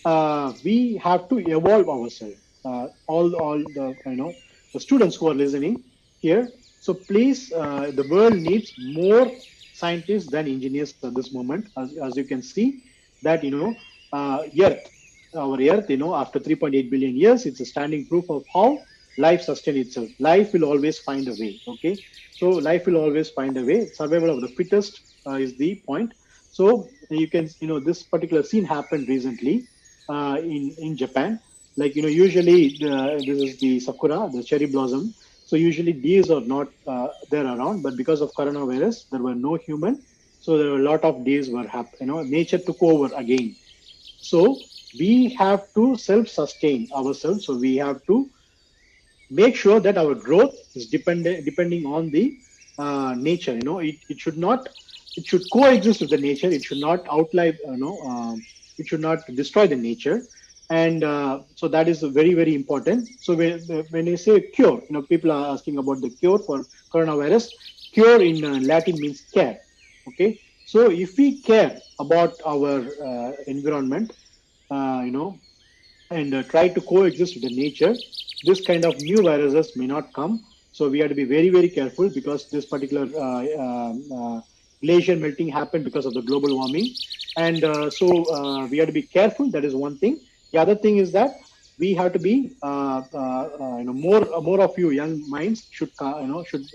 uh, 0.06 0.54
we 0.64 0.98
have 1.04 1.28
to 1.30 1.38
evolve 1.40 1.90
ourselves 1.90 2.49
all 2.64 2.96
all 3.08 3.58
the 3.78 3.96
you 4.06 4.16
know 4.16 4.42
the 4.74 4.80
students 4.80 5.16
who 5.16 5.30
are 5.30 5.34
listening 5.34 5.84
here. 6.20 6.52
So 6.80 6.94
please 6.94 7.52
uh, 7.52 7.92
the 7.92 8.04
world 8.04 8.36
needs 8.42 8.74
more 8.78 9.42
scientists 9.72 10.30
than 10.32 10.48
engineers 10.48 10.94
at 11.04 11.16
this 11.16 11.34
moment 11.34 11.68
as, 11.78 11.96
as 12.04 12.18
you 12.18 12.26
can 12.26 12.42
see 12.42 12.82
that 13.22 13.44
you 13.44 13.52
know 13.52 13.82
uh, 14.14 14.44
earth 14.62 14.88
our 15.36 15.60
earth 15.62 15.90
you 15.90 15.98
know 15.98 16.16
after 16.16 16.40
3.8 16.40 16.90
billion 16.90 17.16
years 17.16 17.46
it's 17.46 17.60
a 17.60 17.66
standing 17.66 18.08
proof 18.08 18.26
of 18.30 18.44
how 18.54 18.86
life 19.18 19.42
sustain 19.42 19.78
itself. 19.78 20.10
Life 20.20 20.54
will 20.54 20.64
always 20.64 21.00
find 21.00 21.28
a 21.28 21.36
way 21.36 21.60
okay? 21.68 22.04
So 22.36 22.52
life 22.54 22.86
will 22.86 22.96
always 22.98 23.30
find 23.32 23.58
a 23.58 23.66
way. 23.66 23.90
Survival 23.92 24.30
of 24.30 24.42
the 24.42 24.50
fittest 24.50 25.02
uh, 25.28 25.34
is 25.34 25.58
the 25.58 25.82
point. 25.86 26.14
So 26.52 26.94
you 27.10 27.28
can, 27.30 27.48
you 27.60 27.68
know, 27.68 27.80
this 27.80 28.04
particular 28.04 28.44
scene 28.44 28.64
happened 28.66 29.08
recently 29.10 29.68
uh, 30.08 30.38
in 30.42 30.76
in 30.80 30.96
Japan. 30.98 31.40
Like 31.80 31.96
you 31.96 32.04
know, 32.04 32.10
usually 32.10 32.78
the, 32.78 33.24
this 33.28 33.40
is 33.40 33.60
the 33.60 33.80
sakura, 33.80 34.30
the 34.34 34.44
cherry 34.44 34.68
blossom. 34.68 35.16
So 35.46 35.56
usually 35.56 35.94
these 35.94 36.30
are 36.32 36.42
not 36.42 36.68
uh, 36.88 37.08
there 37.32 37.46
around, 37.46 37.82
but 37.84 37.96
because 37.98 38.22
of 38.22 38.34
coronavirus, 38.36 39.10
there 39.12 39.22
were 39.22 39.36
no 39.36 39.56
human. 39.56 40.04
So 40.40 40.58
there 40.58 40.72
were 40.72 40.80
a 40.80 40.90
lot 40.92 41.04
of 41.04 41.26
days 41.26 41.50
were 41.50 41.68
happen. 41.68 41.98
You 42.02 42.08
know, 42.08 42.24
nature 42.24 42.60
took 42.60 42.78
over 42.82 43.14
again. 43.16 43.58
So 44.20 44.70
we 44.98 45.30
have 45.40 45.68
to 45.76 45.96
self-sustain 45.98 46.90
ourselves. 46.96 47.46
So 47.46 47.56
we 47.56 47.78
have 47.78 48.06
to 48.08 48.30
make 49.30 49.56
sure 49.56 49.80
that 49.80 49.98
our 49.98 50.16
growth 50.16 50.56
is 50.76 50.88
dependent 50.88 51.46
depending 51.46 51.86
on 51.86 52.12
the 52.12 52.38
uh, 52.78 53.16
nature. 53.18 53.54
You 53.54 53.62
know, 53.64 53.80
it, 53.80 53.96
it 54.10 54.20
should 54.20 54.38
not 54.38 54.70
it 55.16 55.28
should 55.28 55.50
coexist 55.52 56.02
with 56.02 56.12
the 56.12 56.18
nature. 56.18 56.52
It 56.52 56.66
should 56.66 56.80
not 56.80 57.08
outlive, 57.12 57.56
you 57.66 57.78
know, 57.78 58.02
um, 58.02 58.46
it 58.78 58.88
should 58.88 59.02
not 59.02 59.20
destroy 59.36 59.68
the 59.68 59.76
nature. 59.76 60.28
And 60.70 61.04
uh, 61.04 61.42
so 61.56 61.68
that 61.68 61.88
is 61.88 62.02
very, 62.04 62.34
very 62.36 62.54
important. 62.54 63.10
So 63.20 63.36
when, 63.36 63.60
when 63.90 64.06
you 64.06 64.18
say 64.18 64.40
cure, 64.42 64.82
you 64.88 64.92
know, 64.92 65.02
people 65.02 65.32
are 65.32 65.52
asking 65.54 65.78
about 65.80 66.02
the 66.02 66.12
cure 66.12 66.40
for 66.40 66.66
coronavirus. 66.94 67.50
Cure 67.92 68.22
in 68.22 68.44
uh, 68.44 68.60
Latin 68.60 69.00
means 69.00 69.22
care. 69.34 69.60
Okay. 70.08 70.40
So 70.66 70.92
if 70.92 71.18
we 71.18 71.42
care 71.42 71.82
about 72.00 72.40
our 72.46 72.86
uh, 73.04 73.32
environment, 73.48 74.14
uh, 74.70 75.02
you 75.04 75.12
know, 75.12 75.40
and 76.12 76.34
uh, 76.36 76.44
try 76.44 76.68
to 76.70 76.82
coexist 76.82 77.36
with 77.36 77.44
the 77.44 77.56
nature, 77.56 77.96
this 78.44 78.62
kind 78.62 78.86
of 78.86 79.00
new 79.02 79.24
viruses 79.24 79.76
may 79.76 79.88
not 79.88 80.14
come. 80.14 80.46
So 80.72 80.88
we 80.88 81.00
have 81.00 81.10
to 81.10 81.16
be 81.16 81.24
very, 81.26 81.50
very 81.50 81.70
careful 81.70 82.10
because 82.10 82.50
this 82.52 82.66
particular 82.68 83.08
uh, 83.20 83.46
um, 83.60 84.44
glacier 84.84 85.16
melting 85.16 85.50
happened 85.50 85.84
because 85.84 86.06
of 86.06 86.14
the 86.14 86.22
global 86.22 86.56
warming. 86.56 86.94
And 87.38 87.62
so 87.92 88.68
we 88.68 88.78
have 88.78 88.88
to 88.88 88.94
be 88.94 89.04
careful. 89.04 89.50
That 89.50 89.66
is 89.66 89.76
one 89.76 89.98
thing. 89.98 90.20
The 90.52 90.60
other 90.60 90.76
thing 90.76 90.98
is 90.98 91.12
that 91.14 91.32
we 91.78 91.94
have 91.94 92.14
to 92.14 92.20
be, 92.20 92.56
uh, 92.62 93.02
uh, 93.14 93.18
uh, 93.18 93.78
you 93.78 93.86
know, 93.86 93.94
more 93.94 94.22
more 94.42 94.62
of 94.62 94.78
you 94.78 94.90
young 94.92 95.14
minds 95.30 95.68
should, 95.72 95.92
uh, 96.02 96.20
you 96.22 96.28
know, 96.28 96.44
should 96.44 96.66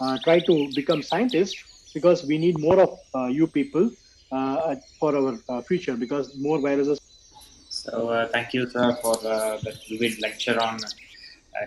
uh, 0.00 0.18
try 0.24 0.38
to 0.40 0.68
become 0.74 1.02
scientists 1.02 1.56
because 1.94 2.24
we 2.24 2.38
need 2.38 2.58
more 2.58 2.78
of 2.80 2.98
uh, 3.14 3.26
you 3.26 3.46
people 3.46 3.90
uh, 4.30 4.76
for 4.98 5.16
our 5.16 5.38
uh, 5.48 5.60
future 5.62 5.96
because 5.96 6.36
more 6.38 6.60
viruses 6.60 6.98
So 7.68 8.10
uh, 8.10 8.28
thank 8.28 8.52
you, 8.54 8.68
sir, 8.68 8.96
for 9.02 9.16
uh, 9.26 9.56
the 9.64 9.72
vivid 9.88 10.20
lecture 10.20 10.60
on 10.60 10.76
uh, 10.84 10.88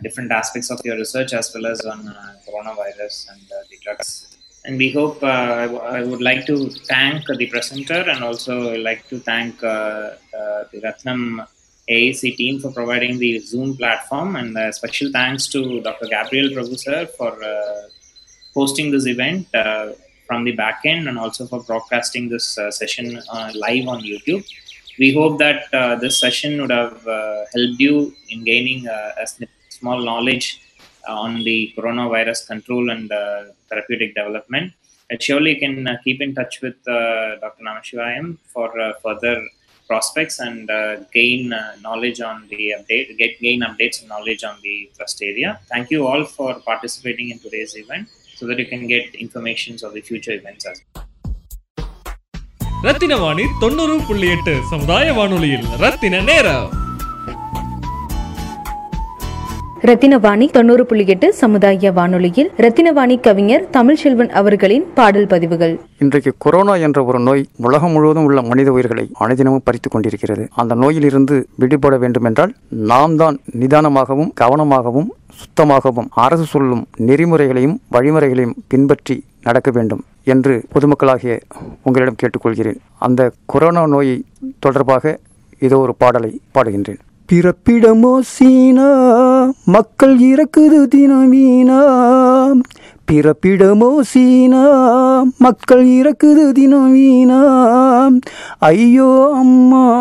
different 0.03 0.32
aspects 0.32 0.70
of 0.72 0.80
your 0.84 0.97
research 0.97 1.34
as 1.34 1.51
well 1.53 1.66
as 1.68 1.86
on 1.86 2.07
uh, 2.07 2.36
coronavirus 2.47 3.32
and 3.34 3.41
uh, 3.51 3.55
the 3.70 3.78
drugs. 3.84 4.38
And 4.66 4.78
we 4.78 4.91
hope 4.91 5.22
uh, 5.24 5.28
I, 5.28 5.66
w- 5.68 5.82
I 5.97 6.03
would 6.03 6.22
like 6.22 6.45
to 6.47 6.70
thank 6.91 7.26
the 7.28 7.47
presenter 7.47 8.01
and 8.09 8.24
also 8.24 8.76
like 8.78 9.07
to 9.09 9.20
thank 9.20 9.63
uh, 9.63 9.68
uh, 9.68 10.63
the 10.72 10.82
Ratnam 10.86 11.45
AAC 11.89 12.36
team 12.36 12.59
for 12.59 12.71
providing 12.71 13.19
the 13.19 13.39
Zoom 13.39 13.77
platform. 13.77 14.36
And 14.36 14.57
uh, 14.57 14.71
special 14.71 15.11
thanks 15.11 15.47
to 15.49 15.81
Dr. 15.81 16.07
Gabriel 16.07 16.49
Prabhu, 16.49 17.09
for 17.17 17.43
uh, 17.43 17.89
hosting 18.53 18.91
this 18.91 19.05
event 19.05 19.47
uh, 19.53 19.91
from 20.27 20.43
the 20.43 20.53
back 20.53 20.81
end 20.86 21.07
and 21.07 21.19
also 21.19 21.45
for 21.45 21.61
broadcasting 21.63 22.29
this 22.29 22.57
uh, 22.57 22.71
session 22.71 23.21
uh, 23.31 23.51
live 23.53 23.88
on 23.88 24.01
YouTube. 24.01 24.43
We 24.97 25.13
hope 25.13 25.38
that 25.39 25.73
uh, 25.73 25.95
this 25.97 26.17
session 26.17 26.59
would 26.61 26.71
have 26.71 27.05
uh, 27.05 27.43
helped 27.53 27.79
you 27.79 28.13
in 28.29 28.43
gaining 28.43 28.88
a 28.88 29.27
small 29.69 29.99
knowledge 29.99 30.61
on 31.07 31.43
the 31.43 31.73
coronavirus 31.77 32.47
control 32.47 32.89
and 32.89 33.09
therapeutic 33.69 34.15
development. 34.15 34.73
And 35.09 35.21
surely 35.21 35.53
you 35.53 35.59
can 35.59 35.99
keep 36.03 36.21
in 36.21 36.33
touch 36.33 36.61
with 36.61 36.81
Dr. 36.86 37.61
Namashivayam 37.61 38.38
for 38.53 38.71
further 39.03 39.45
prospects 39.88 40.38
and 40.38 40.70
uh, 40.70 40.97
gain 41.12 41.53
uh, 41.53 41.74
knowledge 41.80 42.20
on 42.20 42.47
the 42.49 42.74
update, 42.76 43.16
get 43.18 43.41
gain 43.41 43.61
updates 43.61 44.01
and 44.01 44.09
knowledge 44.09 44.45
on 44.45 44.57
the 44.62 44.91
trust 44.97 45.20
area. 45.22 45.59
Thank 45.68 45.91
you 45.91 46.07
all 46.07 46.24
for 46.26 46.51
participating 46.61 47.30
in 47.30 47.38
today's 47.38 47.74
event 47.76 48.07
so 48.36 48.47
that 48.47 48.59
you 48.59 48.66
can 48.66 48.86
get 48.86 49.14
informations 49.16 49.82
of 49.82 49.93
the 49.93 50.03
future 50.03 50.32
events 50.32 50.66
as 50.66 50.78
well. 50.84 51.07
ரத்தின 52.84 53.14
வாணி 53.16 53.45
தொண்ணூறு 53.62 53.95
புள்ளி 54.09 54.28
எட்டு 54.34 54.53
சமுதாய 54.70 55.07
வானொலியில் 55.12 55.66
ரத்தின 55.82 56.20
நேரம் 56.28 56.68
ரத்தினவாணி 59.88 60.45
தொண்ணூறு 60.55 60.83
புள்ளி 60.89 61.03
எட்டு 61.13 61.27
சமுதாய 61.39 61.89
வானொலியில் 61.97 62.47
ரத்தினவாணி 62.63 63.15
கவிஞர் 63.25 63.65
தமிழ்செல்வன் 63.77 64.31
அவர்களின் 64.39 64.86
பாடல் 64.97 65.27
பதிவுகள். 65.27 65.73
இன்றைக்கு 65.99 66.31
கொரோனா 66.38 66.75
என்ற 66.86 66.99
ஒரு 67.03 67.19
நோய் 67.19 67.43
உலகம் 67.67 67.91
முழுவதும் 67.91 68.27
உள்ள 68.29 68.41
மனித 68.41 68.71
உயிர்களை 68.71 69.05
அனுதினமும் 69.25 69.63
பறித்துக் 69.63 69.91
கொண்டிருக்கிறது 69.91 70.43
அந்த 70.61 70.75
நோயிலிருந்து 70.75 71.38
விடுபட 71.55 71.97
வேண்டுமென்றால் 71.97 72.53
நாம் 72.91 73.15
தான் 73.15 73.38
நிதானமாகவும் 73.59 74.33
கவனமாகவும் 74.41 75.09
சுத்தமாகவும் 75.41 76.09
அரசு 76.25 76.45
சொல்லும் 76.45 76.83
நெறிமுறைகளையும் 77.09 77.77
வழிமுறைகளையும் 77.91 78.57
பின்பற்றி 78.67 79.17
நடக்க 79.43 79.71
வேண்டும் 79.71 80.03
என்று 80.33 80.55
பொதுமக்களாகிய 80.73 81.36
உங்களிடம் 81.83 82.21
கேட்டுக்கொள்கிறேன். 82.21 82.79
அந்த 83.07 83.31
கொரோனா 83.45 83.88
நோயை 83.95 84.23
தொடர்பாக 84.59 85.17
இதோ 85.59 85.77
ஒரு 85.77 85.95
பாடலை 85.95 86.31
பாடுகின்றேன். 86.53 87.01
பிறப்பிடமோ 87.34 88.19
சீனா? 88.19 88.88
மக்கள் 89.65 90.19
இறக்குது 90.19 90.88
தினமீனா? 90.95 91.80
பிறப்பிடமோ 93.11 93.99
சீனா? 93.99 94.63
மக்கள் 95.38 95.88
இறக்குது 95.88 96.51
தினமீனா? 96.51 97.41
ஐயோ 98.59 99.32
அம்மா. 99.36 99.95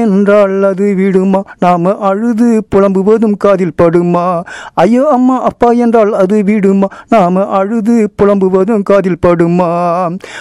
என்றால் 0.00 0.62
அது 0.62 0.94
விடுமா? 0.94 1.42
நாம 1.58 1.96
அழுது 1.98 2.66
புலம்புவதும் 2.74 3.36
காதில் 3.36 3.72
படுமா? 3.82 4.40
ஐயோ 4.74 5.08
அம்மா 5.08 5.42
அப்பா 5.42 5.70
என்றால் 5.70 6.14
அது 6.14 6.44
விடுமா? 6.44 6.86
நாம 7.08 7.46
அழுது 7.46 8.12
புலம்புவதும் 8.22 8.82
காதில் 8.82 9.18
படுமா? 9.26 9.70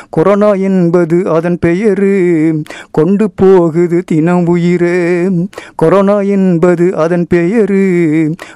கொரோனா 0.09 0.53
என்பது 0.53 1.29
அதன் 1.29 1.57
பெயரு. 1.65 2.15
கொண்டு 2.91 3.31
போகுது 3.35 4.03
தினம் 4.03 4.45
உயிரே. 4.47 5.27
கொரோனா 5.75 6.21
என்பது 6.21 6.95
அதன் 6.95 7.27
பெயரு. 7.33 7.85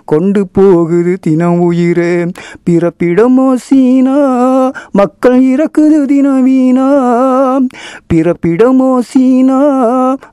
கொண்டு 0.06 0.48
போகுது 0.48 1.18
தினம் 1.22 1.60
உயிரே. 1.60 2.26
பிறப்பிடமோ 2.70 3.54
சீனா? 3.54 4.18
மக்கள் 4.92 5.44
இறக்குது 5.44 6.06
தினம் 6.06 6.44
வீணா. 6.44 6.90
பிறப்பிடமோ 8.14 9.00
சீனா? 9.00 9.60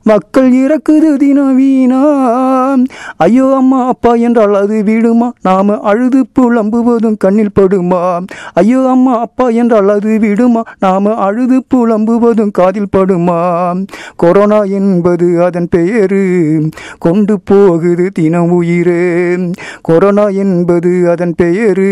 மக்கள் 0.03 0.58
இறக்குது 0.65 1.15
தின 1.15 1.41
வீணா 1.41 2.07
ஐயோ 3.17 3.55
அம்மா 3.55 3.87
அப்பா 3.87 4.13
என்றால் 4.13 4.55
அது 4.55 4.83
விடுமா? 4.83 5.31
நாம 5.41 5.79
அழுது 5.79 6.25
புலம்புவதும் 6.39 7.17
கண்ணில் 7.17 7.51
படுமா? 7.59 8.25
ஐயோ 8.53 8.89
அம்மா 8.89 9.19
அப்பா 9.19 9.49
என்றால் 9.49 9.89
அது 9.89 10.19
விடுமா? 10.19 10.61
நாம 10.79 11.13
அழுது 11.13 11.63
புலம்புவதும் 11.75 12.51
காதில் 12.51 12.87
படுமா? 12.97 13.37
கொரோனா 14.15 14.63
என்பது 14.63 15.43
அதன் 15.43 15.67
பெயரு. 15.75 16.71
கொண்டு 16.99 17.39
போகுது 17.39 18.11
தினம் 18.13 18.51
உயிரே. 18.51 19.35
கொரோனா 19.81 20.27
என்பது 20.27 21.09
அதன் 21.09 21.35
பெயரு. 21.41 21.91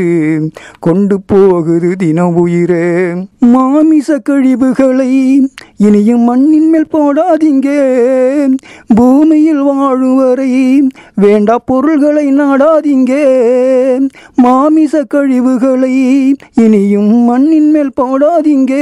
கொண்டு 0.80 1.22
போகுது 1.22 1.96
தினம் 1.98 2.36
உயிரே. 2.36 3.14
மாமிச 3.40 4.20
கழிவுகளை 4.30 5.40
இனியும் 5.78 6.22
மண்ணின் 6.22 6.70
மேல் 6.70 6.88
போடாதீங்க. 6.92 7.68
பூமியில் 8.96 9.62
வாழும் 9.62 10.16
வரை 10.16 10.82
வேண்டா 11.16 11.58
பொருள்களை 11.66 12.28
நாடாதீங்க. 12.28 13.14
மாமிச 14.36 15.04
கழிவுகளை 15.04 16.34
இனியும் 16.56 17.16
மண்ணின் 17.16 17.72
மேல் 17.72 17.92
போடாதீங்க. 18.02 18.74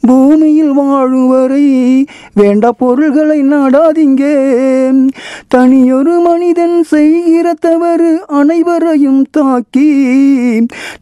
பூமியில் 0.00 0.72
வாழும் 0.72 1.28
வரை 1.28 2.06
வேண்டா 2.34 2.72
பொருள்களை 2.72 3.40
நாடாதீங்க. 3.40 4.24
தனியொரு 5.48 6.20
மனிதன் 6.20 6.82
செய்கிற 6.82 7.54
தவறு 7.60 8.24
அனைவரையும் 8.26 9.24
தாக்கி 9.30 9.90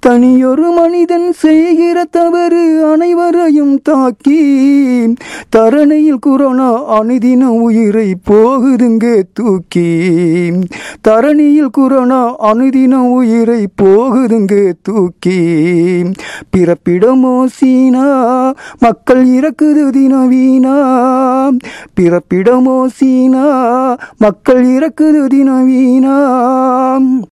தனியொரு 0.01 0.71
மனிதன் 0.71 1.33
செய்கிற 1.33 2.05
தவறு 2.11 2.87
அனைவரையும் 2.87 3.83
தாக்கி 3.83 4.41
தரணையில் 5.49 6.19
கொரோனா 6.19 7.01
அனுதின 7.01 7.50
உயிரை 7.53 8.15
போகுதுங்க 8.31 9.23
தூக்கி. 9.33 10.01
தரணியில் 11.09 11.71
கொரோனா 11.71 12.37
அனுதின 12.39 12.95
உயிரை 12.95 13.69
போகுதுங்க 13.83 14.73
தூக்கி. 14.83 15.49
பிறப்பிடமோ 16.57 17.45
சீனா 17.47 18.53
மக்கள் 18.79 19.27
இறக்குது 19.27 19.91
தின 19.91 20.27
வீணா. 20.27 20.77
பிறப்பிடமோ 22.01 22.87
சீனா 22.87 23.97
மக்கள் 24.19 24.65
இறக்குது 24.65 25.27
தின 25.27 25.65
வீணா. 25.65 26.19